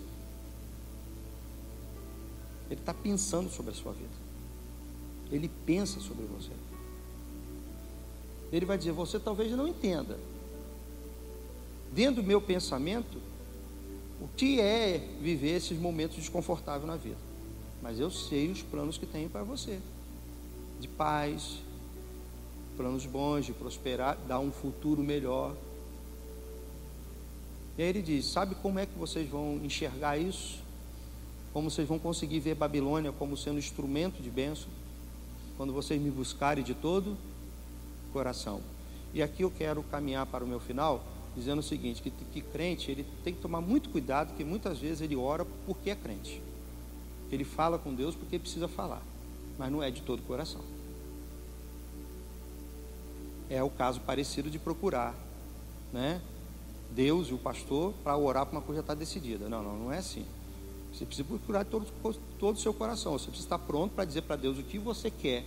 Ele 2.71 2.81
está 2.81 2.93
pensando 2.93 3.51
sobre 3.51 3.73
a 3.73 3.75
sua 3.75 3.93
vida. 3.93 4.09
Ele 5.33 5.51
pensa 5.65 6.01
sobre 6.01 6.27
você. 6.27 6.53
Ele 8.53 8.67
vai 8.67 8.77
dizer: 8.77 8.93
Você 8.93 9.19
talvez 9.19 9.51
não 9.53 9.67
entenda. 9.67 10.19
Dentro 11.93 12.23
do 12.23 12.29
meu 12.29 12.41
pensamento, 12.41 13.19
o 14.21 14.29
que 14.37 14.61
é 14.61 14.99
viver 15.21 15.57
esses 15.57 15.79
momentos 15.79 16.17
desconfortáveis 16.17 16.87
na 16.87 16.97
vida. 16.97 17.19
Mas 17.83 18.01
eu 18.01 18.11
sei 18.11 18.51
os 18.51 18.63
planos 18.63 18.99
que 18.99 19.07
tenho 19.07 19.29
para 19.31 19.43
você: 19.43 19.79
de 20.81 20.89
paz, 20.89 21.59
planos 22.77 23.07
bons, 23.07 23.47
de 23.47 23.53
prosperar, 23.53 24.17
dar 24.27 24.41
um 24.41 24.51
futuro 24.51 25.03
melhor. 25.03 25.55
E 27.77 27.83
aí 27.83 27.89
ele 27.89 28.03
diz: 28.03 28.27
Sabe 28.27 28.55
como 28.57 28.79
é 28.79 28.87
que 28.87 28.99
vocês 28.99 29.29
vão 29.29 29.61
enxergar 29.63 30.19
isso? 30.19 30.61
Como 31.53 31.71
vocês 31.71 31.89
vão 31.89 31.99
conseguir 31.99 32.41
ver 32.41 32.55
Babilônia 32.55 33.13
como 33.13 33.37
sendo 33.37 33.59
instrumento 33.59 34.23
de 34.23 34.31
bênção? 34.31 34.69
Quando 35.57 35.73
vocês 35.73 36.01
me 36.01 36.11
buscarem 36.11 36.63
de 36.63 36.75
todo 36.75 37.17
coração. 38.13 38.61
E 39.15 39.23
aqui 39.23 39.43
eu 39.43 39.51
quero 39.51 39.83
caminhar 39.85 40.27
para 40.27 40.45
o 40.45 40.47
meu 40.47 40.61
final, 40.61 41.03
dizendo 41.39 41.61
o 41.61 41.63
seguinte: 41.63 42.03
que, 42.03 42.11
que 42.11 42.41
crente 42.41 42.91
ele 42.91 43.07
tem 43.25 43.33
que 43.33 43.41
tomar 43.41 43.61
muito 43.61 43.89
cuidado, 43.89 44.35
que 44.37 44.45
muitas 44.45 44.79
vezes 44.79 45.01
ele 45.01 45.17
ora 45.17 45.47
porque 45.67 45.91
é 45.91 45.95
crente. 45.95 46.43
Ele 47.31 47.45
fala 47.45 47.79
com 47.79 47.95
Deus 47.95 48.15
porque 48.15 48.39
precisa 48.39 48.69
falar, 48.69 49.03
mas 49.59 49.71
não 49.71 49.83
é 49.83 49.91
de 49.91 50.03
todo 50.03 50.23
coração. 50.23 50.63
É 53.51 53.63
o 53.63 53.71
caso 53.71 54.01
parecido 54.01 54.51
de 54.51 54.59
procurar, 54.59 55.15
né? 55.93 56.21
Deus 56.91 57.29
e 57.29 57.35
o 57.35 57.39
pastor 57.39 57.93
para 58.03 58.17
orar 58.17 58.47
para 58.47 58.59
uma 58.59 58.63
coisa 58.63 58.81
já 58.81 58.83
está 58.83 58.95
decidida. 58.95 59.49
Não, 59.49 59.63
não, 59.63 59.79
não 59.79 59.93
é 59.93 59.99
assim. 59.99 60.25
Você 60.93 61.05
precisa 61.05 61.29
procurar 61.29 61.65
todo, 61.65 61.87
todo 62.39 62.57
o 62.57 62.59
seu 62.59 62.73
coração. 62.73 63.13
Você 63.13 63.27
precisa 63.27 63.47
estar 63.47 63.59
pronto 63.59 63.95
para 63.95 64.05
dizer 64.05 64.23
para 64.23 64.37
Deus 64.37 64.59
o 64.59 64.63
que 64.63 64.79
você 64.79 65.11
quer, 65.11 65.45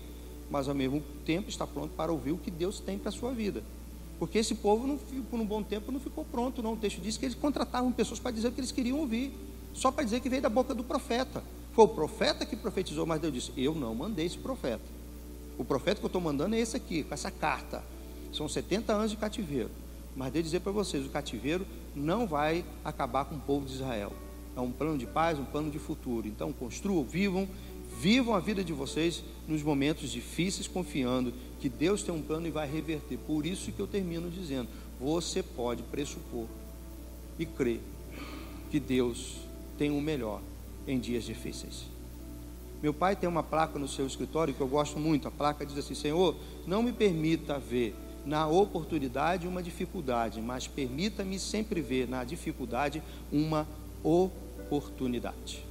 mas 0.49 0.67
ao 0.67 0.75
mesmo 0.75 1.03
tempo 1.25 1.49
estar 1.49 1.67
pronto 1.67 1.93
para 1.95 2.11
ouvir 2.11 2.31
o 2.31 2.37
que 2.37 2.51
Deus 2.51 2.79
tem 2.79 2.97
para 2.97 3.09
a 3.09 3.11
sua 3.11 3.31
vida. 3.31 3.63
Porque 4.21 4.37
esse 4.37 4.53
povo, 4.53 4.85
não, 4.85 4.99
por 4.99 5.39
um 5.39 5.43
bom 5.43 5.63
tempo, 5.63 5.91
não 5.91 5.99
ficou 5.99 6.23
pronto, 6.23 6.61
não. 6.61 6.73
O 6.73 6.77
texto 6.77 7.01
diz 7.01 7.17
que 7.17 7.25
eles 7.25 7.33
contratavam 7.33 7.91
pessoas 7.91 8.19
para 8.19 8.29
dizer 8.29 8.49
o 8.49 8.51
que 8.51 8.59
eles 8.59 8.71
queriam 8.71 8.99
ouvir, 8.99 9.33
só 9.73 9.89
para 9.89 10.03
dizer 10.03 10.19
que 10.19 10.29
veio 10.29 10.43
da 10.43 10.47
boca 10.47 10.75
do 10.75 10.83
profeta. 10.83 11.43
Foi 11.73 11.85
o 11.85 11.87
profeta 11.87 12.45
que 12.45 12.55
profetizou, 12.55 13.03
mas 13.07 13.19
Deus 13.19 13.33
disse: 13.33 13.51
Eu 13.57 13.73
não 13.73 13.95
mandei 13.95 14.27
esse 14.27 14.37
profeta. 14.37 14.83
O 15.57 15.65
profeta 15.65 15.99
que 15.99 16.05
eu 16.05 16.07
estou 16.07 16.21
mandando 16.21 16.53
é 16.53 16.59
esse 16.59 16.77
aqui, 16.77 17.01
com 17.01 17.15
essa 17.15 17.31
carta. 17.31 17.83
São 18.31 18.47
70 18.47 18.93
anos 18.93 19.09
de 19.09 19.17
cativeiro. 19.17 19.71
Mas 20.15 20.31
Deus 20.31 20.45
dizer 20.45 20.59
para 20.59 20.71
vocês: 20.71 21.03
o 21.03 21.09
cativeiro 21.09 21.65
não 21.95 22.27
vai 22.27 22.63
acabar 22.85 23.25
com 23.25 23.33
o 23.33 23.39
povo 23.39 23.65
de 23.65 23.73
Israel. 23.73 24.13
É 24.55 24.61
um 24.61 24.71
plano 24.71 24.99
de 24.99 25.07
paz, 25.07 25.39
um 25.39 25.45
plano 25.45 25.71
de 25.71 25.79
futuro. 25.79 26.27
Então, 26.27 26.53
construam, 26.53 27.03
vivam, 27.03 27.49
vivam 28.01 28.33
a 28.33 28.39
vida 28.39 28.63
de 28.63 28.73
vocês 28.73 29.23
nos 29.47 29.61
momentos 29.61 30.09
difíceis, 30.09 30.67
confiando 30.67 31.31
que 31.59 31.69
Deus 31.69 32.01
tem 32.01 32.13
um 32.13 32.21
plano 32.21 32.47
e 32.47 32.51
vai 32.51 32.67
reverter. 32.67 33.17
Por 33.19 33.45
isso 33.45 33.71
que 33.71 33.79
eu 33.79 33.85
termino 33.85 34.27
dizendo: 34.29 34.67
você 34.99 35.43
pode 35.43 35.83
pressupor 35.83 36.47
e 37.37 37.45
crer 37.45 37.79
que 38.71 38.79
Deus 38.79 39.37
tem 39.77 39.91
o 39.91 40.01
melhor 40.01 40.41
em 40.87 40.99
dias 40.99 41.23
difíceis. 41.23 41.85
Meu 42.81 42.91
pai 42.91 43.15
tem 43.15 43.29
uma 43.29 43.43
placa 43.43 43.77
no 43.77 43.87
seu 43.87 44.07
escritório 44.07 44.55
que 44.55 44.61
eu 44.61 44.67
gosto 44.67 44.97
muito. 44.97 45.27
A 45.27 45.31
placa 45.31 45.63
diz 45.63 45.77
assim: 45.77 45.93
Senhor, 45.93 46.35
não 46.65 46.81
me 46.81 46.91
permita 46.91 47.59
ver 47.59 47.93
na 48.25 48.47
oportunidade 48.47 49.47
uma 49.47 49.61
dificuldade, 49.61 50.41
mas 50.41 50.67
permita-me 50.67 51.37
sempre 51.37 51.81
ver 51.81 52.07
na 52.07 52.23
dificuldade 52.23 53.03
uma 53.31 53.67
oportunidade. 54.03 55.70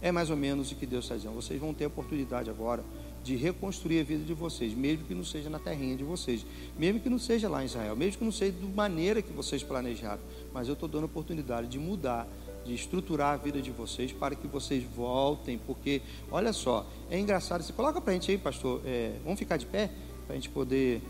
É 0.00 0.12
mais 0.12 0.30
ou 0.30 0.36
menos 0.36 0.70
o 0.70 0.74
que 0.74 0.86
Deus 0.86 1.04
está 1.04 1.16
dizendo. 1.16 1.34
Vocês 1.34 1.60
vão 1.60 1.72
ter 1.72 1.84
a 1.84 1.88
oportunidade 1.88 2.50
agora 2.50 2.84
de 3.24 3.34
reconstruir 3.34 4.00
a 4.00 4.04
vida 4.04 4.24
de 4.24 4.34
vocês, 4.34 4.72
mesmo 4.72 5.04
que 5.04 5.14
não 5.14 5.24
seja 5.24 5.50
na 5.50 5.58
terrinha 5.58 5.96
de 5.96 6.04
vocês, 6.04 6.46
mesmo 6.78 7.00
que 7.00 7.08
não 7.08 7.18
seja 7.18 7.48
lá 7.48 7.62
em 7.62 7.66
Israel, 7.66 7.96
mesmo 7.96 8.18
que 8.18 8.24
não 8.24 8.30
seja 8.30 8.52
da 8.52 8.66
maneira 8.68 9.20
que 9.20 9.32
vocês 9.32 9.62
planejaram. 9.62 10.20
Mas 10.52 10.68
eu 10.68 10.74
estou 10.74 10.88
dando 10.88 11.02
a 11.02 11.06
oportunidade 11.06 11.66
de 11.66 11.78
mudar 11.78 12.28
de 12.66 12.74
estruturar 12.74 13.34
a 13.34 13.36
vida 13.36 13.62
de 13.62 13.70
vocês 13.70 14.12
para 14.12 14.34
que 14.34 14.46
vocês 14.46 14.82
voltem, 14.82 15.56
porque 15.56 16.02
olha 16.30 16.52
só, 16.52 16.84
é 17.08 17.18
engraçado. 17.18 17.62
Você 17.62 17.72
coloca 17.72 18.00
para 18.00 18.10
a 18.10 18.14
gente 18.14 18.30
aí, 18.30 18.36
pastor, 18.36 18.82
é, 18.84 19.12
vamos 19.22 19.38
ficar 19.38 19.56
de 19.56 19.66
pé 19.66 19.90
para 20.26 20.34
a 20.34 20.36
gente 20.36 20.48
poder 20.48 21.00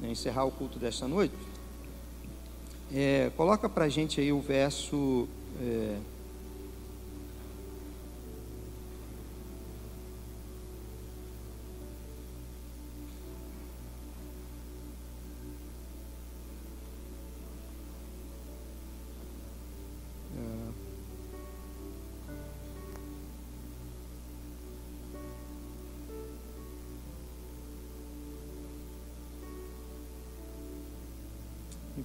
né, 0.00 0.10
encerrar 0.10 0.44
o 0.44 0.50
culto 0.50 0.78
desta 0.78 1.06
noite. 1.06 1.34
É, 2.92 3.30
coloca 3.36 3.68
para 3.68 3.84
a 3.84 3.88
gente 3.88 4.20
aí 4.20 4.32
o 4.32 4.40
verso. 4.40 5.28
É, 5.60 5.96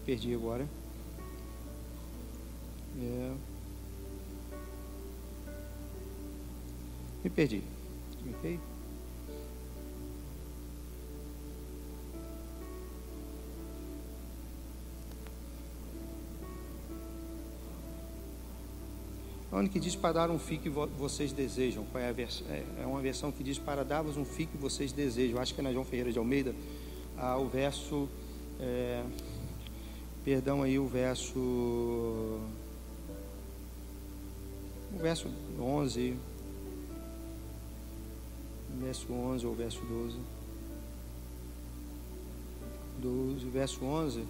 perdi 0.09 0.33
agora. 0.33 0.67
É... 2.99 3.31
Me 7.23 7.29
perdi. 7.29 7.61
Ok? 8.27 8.59
Onde 19.51 19.69
que 19.69 19.79
diz 19.79 19.95
para 19.95 20.13
dar 20.13 20.31
um 20.31 20.39
fim 20.39 20.57
que 20.57 20.69
vocês 20.69 21.31
desejam? 21.31 21.85
Qual 21.91 22.03
é 22.03 22.09
a 22.09 22.11
versão? 22.11 22.47
É, 22.49 22.63
é 22.81 22.85
uma 22.87 22.99
versão 22.99 23.31
que 23.31 23.43
diz 23.43 23.59
para 23.59 23.83
dar-vos 23.85 24.17
um 24.17 24.25
fim 24.25 24.47
que 24.47 24.57
vocês 24.57 24.91
desejam. 24.91 25.39
Acho 25.39 25.53
que 25.53 25.61
é 25.61 25.63
na 25.63 25.71
João 25.71 25.85
Ferreira 25.85 26.11
de 26.11 26.17
Almeida. 26.17 26.55
Ah, 27.15 27.37
o 27.37 27.47
verso. 27.47 28.09
É, 28.59 29.03
perdão 30.23 30.61
aí 30.61 30.77
o 30.77 30.87
verso 30.87 31.39
o 31.39 32.41
verso 34.97 35.27
11 35.59 36.15
verso 38.79 39.13
11 39.13 39.45
ou 39.45 39.55
verso 39.55 39.81
12 39.81 40.17
12, 43.01 43.45
verso 43.45 43.85
11 43.85 44.23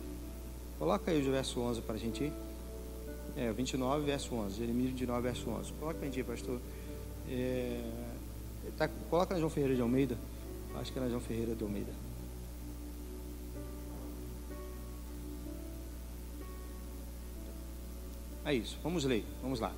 coloca 0.77 1.11
aí 1.11 1.27
o 1.27 1.31
verso 1.31 1.59
11 1.59 1.81
para 1.81 1.95
a 1.95 1.97
gente 1.97 2.25
ir 2.25 2.33
é, 3.35 3.51
29 3.51 4.05
verso 4.05 4.35
11 4.35 4.57
Jeremias 4.57 4.89
29 4.89 5.21
verso 5.21 5.49
11 5.49 5.73
coloca 5.73 5.97
para 5.97 6.07
a 6.07 6.09
gente 6.09 6.19
ir, 6.19 6.23
pastor. 6.23 6.59
É, 7.29 7.81
tá, 8.77 8.87
coloca 9.09 9.33
na 9.33 9.39
João 9.39 9.49
Ferreira 9.49 9.75
de 9.75 9.81
Almeida. 9.81 10.17
Acho 10.75 10.91
que 10.91 10.99
é 10.99 11.01
na 11.01 11.09
João 11.09 11.21
Ferreira 11.21 11.55
de 11.55 11.63
Almeida 11.63 12.09
É 18.45 18.53
isso. 18.53 18.77
Vamos 18.83 19.03
ler. 19.03 19.23
Vamos 19.41 19.59
lá. 19.59 19.71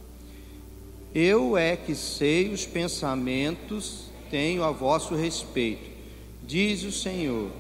Eu 1.14 1.58
é 1.58 1.76
que 1.76 1.94
sei 1.94 2.50
os 2.50 2.66
pensamentos 2.66 4.06
tenho 4.30 4.64
a 4.64 4.72
vosso 4.72 5.14
respeito, 5.14 5.92
diz 6.42 6.84
o 6.84 6.92
Senhor, 6.92 7.52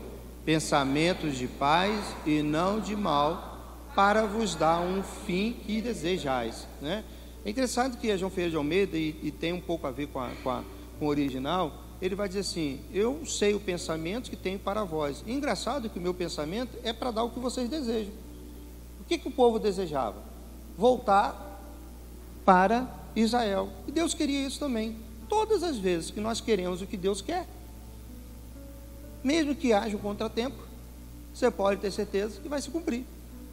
pensamentos 0.46 1.38
de 1.38 1.46
paz 1.48 2.16
e 2.26 2.42
não 2.42 2.80
de 2.80 2.96
mal, 2.96 3.52
para 3.94 4.26
vos 4.26 4.56
dar 4.56 4.80
um 4.80 5.04
fim 5.04 5.52
que 5.66 5.82
desejais. 5.82 6.66
Né? 6.82 7.04
É 7.44 7.50
interessante 7.50 7.98
que 7.98 8.10
a 8.10 8.16
João 8.16 8.32
Ferreira 8.32 8.52
de 8.52 8.56
Almeida, 8.56 8.98
e, 8.98 9.18
e 9.22 9.32
tem 9.32 9.52
um 9.52 9.60
pouco 9.60 9.86
a 9.86 9.92
ver 9.92 10.08
com, 10.08 10.20
a, 10.20 10.30
com, 10.42 10.50
a, 10.50 10.64
com 10.98 11.06
o 11.06 11.10
original, 11.10 11.74
ele 12.02 12.16
vai 12.16 12.30
dizer 12.30 12.40
assim: 12.40 12.80
Eu 12.94 13.26
sei 13.26 13.54
o 13.54 13.60
pensamento 13.60 14.30
que 14.30 14.38
tenho 14.38 14.58
para 14.58 14.86
vós. 14.86 15.22
E 15.28 15.34
engraçado 15.34 15.90
que 15.90 16.00
o 16.00 16.02
meu 16.02 16.14
pensamento 16.14 16.78
é 16.86 16.94
para 16.94 17.12
dar 17.12 17.24
o 17.24 17.32
que 17.32 17.40
vocês 17.40 17.70
desejam. 17.70 18.14
O 19.02 19.04
que, 19.04 19.18
que 19.18 19.28
o 19.28 19.32
povo 19.32 19.60
desejava? 19.60 20.31
Voltar 20.78 21.60
para 22.46 22.88
Israel. 23.16 23.70
E 23.88 23.92
Deus 23.92 24.14
queria 24.14 24.46
isso 24.46 24.60
também. 24.60 24.98
Todas 25.28 25.64
as 25.64 25.78
vezes 25.78 26.12
que 26.12 26.20
nós 26.20 26.42
queremos 26.42 26.82
o 26.82 26.88
que 26.88 26.98
Deus 26.98 27.22
quer, 27.22 27.48
mesmo 29.24 29.56
que 29.56 29.72
haja 29.72 29.96
um 29.96 30.00
contratempo, 30.00 30.58
você 31.34 31.50
pode 31.50 31.80
ter 31.80 31.92
certeza 31.92 32.40
que 32.42 32.50
vai 32.50 32.62
se 32.62 32.70
cumprir. 32.70 33.06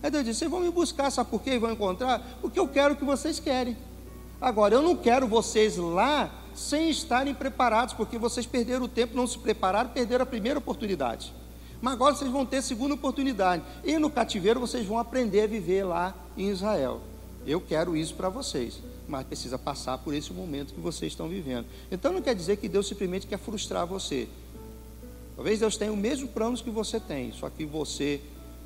Aí 0.02 0.10
Deus 0.10 0.24
disse: 0.24 0.40
vocês 0.40 0.50
vão 0.50 0.60
me 0.60 0.70
buscar, 0.70 1.10
sabe 1.10 1.30
por 1.30 1.42
quê? 1.42 1.50
E 1.54 1.58
vão 1.58 1.72
encontrar? 1.72 2.38
Porque 2.40 2.58
eu 2.58 2.68
quero 2.68 2.94
o 2.94 2.96
que 2.96 3.04
vocês 3.04 3.38
querem. 3.38 3.76
Agora, 4.40 4.74
eu 4.74 4.82
não 4.82 4.96
quero 4.96 5.26
vocês 5.26 5.76
lá 5.76 6.30
sem 6.54 6.90
estarem 6.90 7.34
preparados, 7.34 7.94
porque 7.94 8.18
vocês 8.18 8.46
perderam 8.46 8.84
o 8.84 8.88
tempo, 8.88 9.16
não 9.16 9.26
se 9.26 9.38
prepararam, 9.38 9.90
perderam 9.90 10.22
a 10.22 10.26
primeira 10.26 10.58
oportunidade. 10.58 11.32
Mas 11.80 11.94
agora 11.94 12.14
vocês 12.14 12.30
vão 12.30 12.44
ter 12.44 12.62
segunda 12.62 12.94
oportunidade. 12.94 13.62
E 13.84 13.98
no 13.98 14.10
cativeiro 14.10 14.58
vocês 14.58 14.84
vão 14.84 14.98
aprender 14.98 15.42
a 15.42 15.46
viver 15.46 15.84
lá 15.84 16.14
em 16.36 16.48
Israel. 16.48 17.00
Eu 17.48 17.62
quero 17.62 17.96
isso 17.96 18.14
para 18.14 18.28
vocês, 18.28 18.78
mas 19.08 19.26
precisa 19.26 19.58
passar 19.58 19.96
por 19.96 20.12
esse 20.12 20.34
momento 20.34 20.74
que 20.74 20.80
vocês 20.80 21.12
estão 21.12 21.30
vivendo. 21.30 21.64
Então 21.90 22.12
não 22.12 22.20
quer 22.20 22.34
dizer 22.34 22.58
que 22.58 22.68
Deus 22.68 22.86
simplesmente 22.86 23.26
quer 23.26 23.38
frustrar 23.38 23.86
você. 23.86 24.28
Talvez 25.34 25.58
Deus 25.58 25.74
tenha 25.78 25.90
o 25.90 25.96
mesmo 25.96 26.28
planos 26.28 26.60
que 26.60 26.68
você 26.68 27.00
tem, 27.00 27.32
só 27.32 27.48
que 27.48 27.64
você 27.64 28.20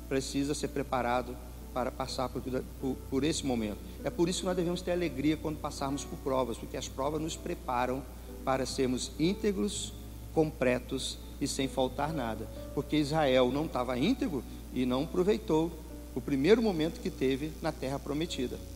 precisa 0.09 0.53
ser 0.53 0.67
preparado 0.67 1.33
para 1.73 1.91
passar 1.91 2.27
por, 2.27 2.41
por, 2.81 2.97
por, 3.09 3.23
esse 3.23 3.45
momento. 3.45 3.77
É 4.03 4.09
por 4.09 4.27
isso 4.27 4.41
que 4.41 4.45
nós 4.47 4.55
devemos 4.55 4.81
ter 4.81 4.91
alegria 4.91 5.37
quando 5.37 5.59
passarmos 5.59 6.03
por 6.03 6.17
provas, 6.17 6.57
porque 6.57 6.75
as 6.75 6.89
provas 6.89 7.21
nos 7.21 7.37
preparam 7.37 8.03
para 8.43 8.65
sermos 8.65 9.11
íntegros, 9.17 9.93
completos 10.33 11.17
e 11.39 11.47
sem 11.47 11.69
faltar 11.69 12.11
nada. 12.11 12.49
Porque 12.75 12.97
Israel 12.97 13.49
não 13.49 13.63
estava 13.63 13.97
íntegro 13.97 14.43
e 14.73 14.85
não 14.85 15.03
aproveitou 15.03 15.71
o 16.13 16.19
primeiro 16.19 16.61
momento 16.61 16.99
que 16.99 17.09
teve 17.09 17.53
na 17.61 17.71
terra 17.71 17.97
prometida. 17.97 18.72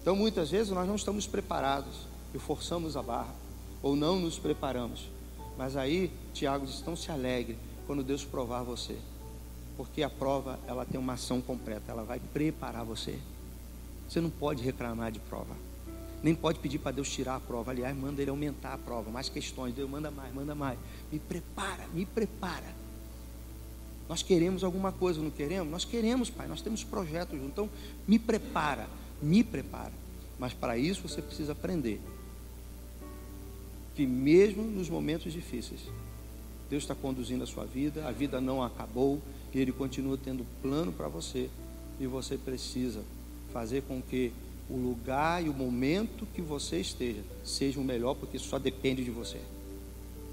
Então, 0.00 0.16
muitas 0.16 0.50
vezes, 0.50 0.72
nós 0.72 0.86
não 0.86 0.96
estamos 0.96 1.26
preparados 1.26 2.06
e 2.34 2.38
forçamos 2.38 2.96
a 2.96 3.02
barra, 3.02 3.34
ou 3.82 3.96
não 3.96 4.18
nos 4.18 4.38
preparamos. 4.38 5.08
Mas 5.56 5.76
aí, 5.76 6.10
Tiago 6.32 6.66
diz: 6.66 6.82
não 6.84 6.96
se 6.96 7.10
alegre 7.10 7.58
quando 7.86 8.02
Deus 8.02 8.24
provar 8.24 8.62
você, 8.62 8.96
porque 9.76 10.02
a 10.02 10.10
prova 10.10 10.58
ela 10.66 10.84
tem 10.84 11.00
uma 11.00 11.14
ação 11.14 11.40
completa, 11.40 11.90
ela 11.90 12.04
vai 12.04 12.20
preparar 12.20 12.84
você. 12.84 13.18
Você 14.08 14.20
não 14.20 14.30
pode 14.30 14.62
reclamar 14.62 15.12
de 15.12 15.18
prova, 15.18 15.54
nem 16.22 16.34
pode 16.34 16.58
pedir 16.58 16.78
para 16.78 16.92
Deus 16.92 17.10
tirar 17.10 17.36
a 17.36 17.40
prova. 17.40 17.70
Aliás, 17.70 17.96
manda 17.96 18.22
Ele 18.22 18.30
aumentar 18.30 18.74
a 18.74 18.78
prova, 18.78 19.10
mais 19.10 19.28
questões. 19.28 19.74
Deus 19.74 19.88
manda 19.88 20.10
mais, 20.10 20.34
manda 20.34 20.54
mais. 20.54 20.78
Me 21.12 21.18
prepara, 21.18 21.86
me 21.92 22.06
prepara. 22.06 22.74
Nós 24.08 24.22
queremos 24.22 24.64
alguma 24.64 24.90
coisa, 24.90 25.20
não 25.20 25.30
queremos? 25.30 25.70
Nós 25.70 25.84
queremos, 25.84 26.30
Pai, 26.30 26.46
nós 26.48 26.62
temos 26.62 26.82
projetos. 26.82 27.38
Então, 27.42 27.68
me 28.06 28.18
prepara, 28.18 28.88
me 29.20 29.42
prepara. 29.42 29.92
Mas 30.38 30.52
para 30.52 30.78
isso 30.78 31.08
você 31.08 31.20
precisa 31.20 31.52
aprender 31.52 32.00
que, 33.94 34.06
mesmo 34.06 34.62
nos 34.62 34.88
momentos 34.88 35.32
difíceis, 35.32 35.80
Deus 36.70 36.84
está 36.84 36.94
conduzindo 36.94 37.42
a 37.42 37.46
sua 37.46 37.64
vida, 37.64 38.06
a 38.06 38.12
vida 38.12 38.40
não 38.40 38.62
acabou, 38.62 39.20
e 39.52 39.58
Ele 39.58 39.72
continua 39.72 40.16
tendo 40.16 40.46
plano 40.62 40.92
para 40.92 41.08
você, 41.08 41.50
e 41.98 42.06
você 42.06 42.36
precisa 42.36 43.02
fazer 43.52 43.82
com 43.82 44.00
que 44.00 44.32
o 44.70 44.76
lugar 44.76 45.44
e 45.44 45.48
o 45.48 45.54
momento 45.54 46.26
que 46.34 46.42
você 46.42 46.78
esteja 46.78 47.22
seja 47.44 47.80
o 47.80 47.84
melhor, 47.84 48.14
porque 48.14 48.38
só 48.38 48.58
depende 48.58 49.02
de 49.02 49.10
você, 49.10 49.40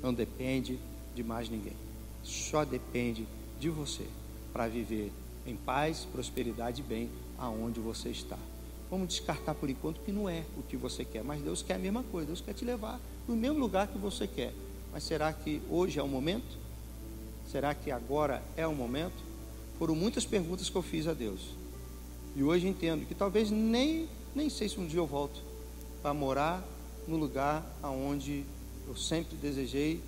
não 0.03 0.13
depende 0.13 0.77
de 1.15 1.23
mais 1.23 1.49
ninguém, 1.49 1.73
só 2.21 2.65
depende 2.65 3.25
de 3.59 3.69
você 3.69 4.05
para 4.53 4.67
viver 4.67 5.11
em 5.47 5.55
paz, 5.55 6.05
prosperidade 6.11 6.81
e 6.81 6.83
bem 6.83 7.09
aonde 7.37 7.79
você 7.79 8.09
está. 8.09 8.37
Vamos 8.89 9.07
descartar 9.07 9.55
por 9.55 9.69
enquanto 9.69 9.99
que 10.01 10.11
não 10.11 10.29
é 10.29 10.43
o 10.57 10.63
que 10.63 10.77
você 10.77 11.03
quer, 11.03 11.23
mas 11.23 11.41
Deus 11.41 11.61
quer 11.61 11.75
a 11.75 11.79
mesma 11.79 12.03
coisa, 12.03 12.27
Deus 12.27 12.41
quer 12.41 12.53
te 12.53 12.63
levar 12.63 12.99
no 13.27 13.35
mesmo 13.35 13.59
lugar 13.59 13.87
que 13.87 13.97
você 13.97 14.27
quer. 14.27 14.53
Mas 14.91 15.03
será 15.03 15.33
que 15.33 15.61
hoje 15.69 15.99
é 15.99 16.03
o 16.03 16.07
momento? 16.07 16.57
Será 17.51 17.73
que 17.73 17.91
agora 17.91 18.43
é 18.55 18.65
o 18.65 18.73
momento? 18.73 19.23
Foram 19.77 19.95
muitas 19.95 20.25
perguntas 20.25 20.69
que 20.69 20.75
eu 20.75 20.81
fiz 20.81 21.07
a 21.07 21.13
Deus. 21.13 21.41
E 22.35 22.43
hoje 22.43 22.67
entendo 22.67 23.05
que 23.05 23.15
talvez 23.15 23.49
nem, 23.49 24.07
nem 24.33 24.49
sei 24.49 24.69
se 24.69 24.79
um 24.79 24.87
dia 24.87 24.99
eu 24.99 25.07
volto 25.07 25.41
para 26.01 26.13
morar 26.13 26.63
no 27.07 27.17
lugar 27.17 27.65
aonde 27.81 28.43
eu 28.87 28.95
sempre 28.95 29.35
desejei, 29.35 30.01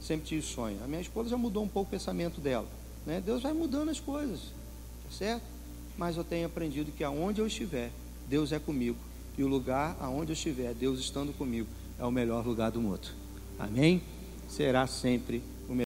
sempre 0.00 0.26
tive 0.26 0.42
sonho. 0.42 0.78
A 0.82 0.86
minha 0.86 1.00
esposa 1.00 1.30
já 1.30 1.36
mudou 1.36 1.62
um 1.62 1.68
pouco 1.68 1.88
o 1.88 1.90
pensamento 1.90 2.40
dela. 2.40 2.66
Né? 3.06 3.22
Deus 3.24 3.42
vai 3.42 3.52
mudando 3.52 3.90
as 3.90 4.00
coisas, 4.00 4.40
tá 5.04 5.10
certo? 5.10 5.44
Mas 5.96 6.16
eu 6.16 6.24
tenho 6.24 6.46
aprendido 6.46 6.90
que 6.90 7.04
aonde 7.04 7.40
eu 7.40 7.46
estiver, 7.46 7.90
Deus 8.28 8.52
é 8.52 8.58
comigo. 8.58 8.98
E 9.36 9.42
o 9.42 9.48
lugar 9.48 9.96
aonde 10.00 10.32
eu 10.32 10.34
estiver, 10.34 10.72
Deus 10.74 11.00
estando 11.00 11.32
comigo, 11.32 11.68
é 11.98 12.04
o 12.04 12.10
melhor 12.10 12.46
lugar 12.46 12.70
do 12.70 12.80
mundo. 12.80 13.08
Amém? 13.58 14.02
Será 14.48 14.86
sempre 14.86 15.42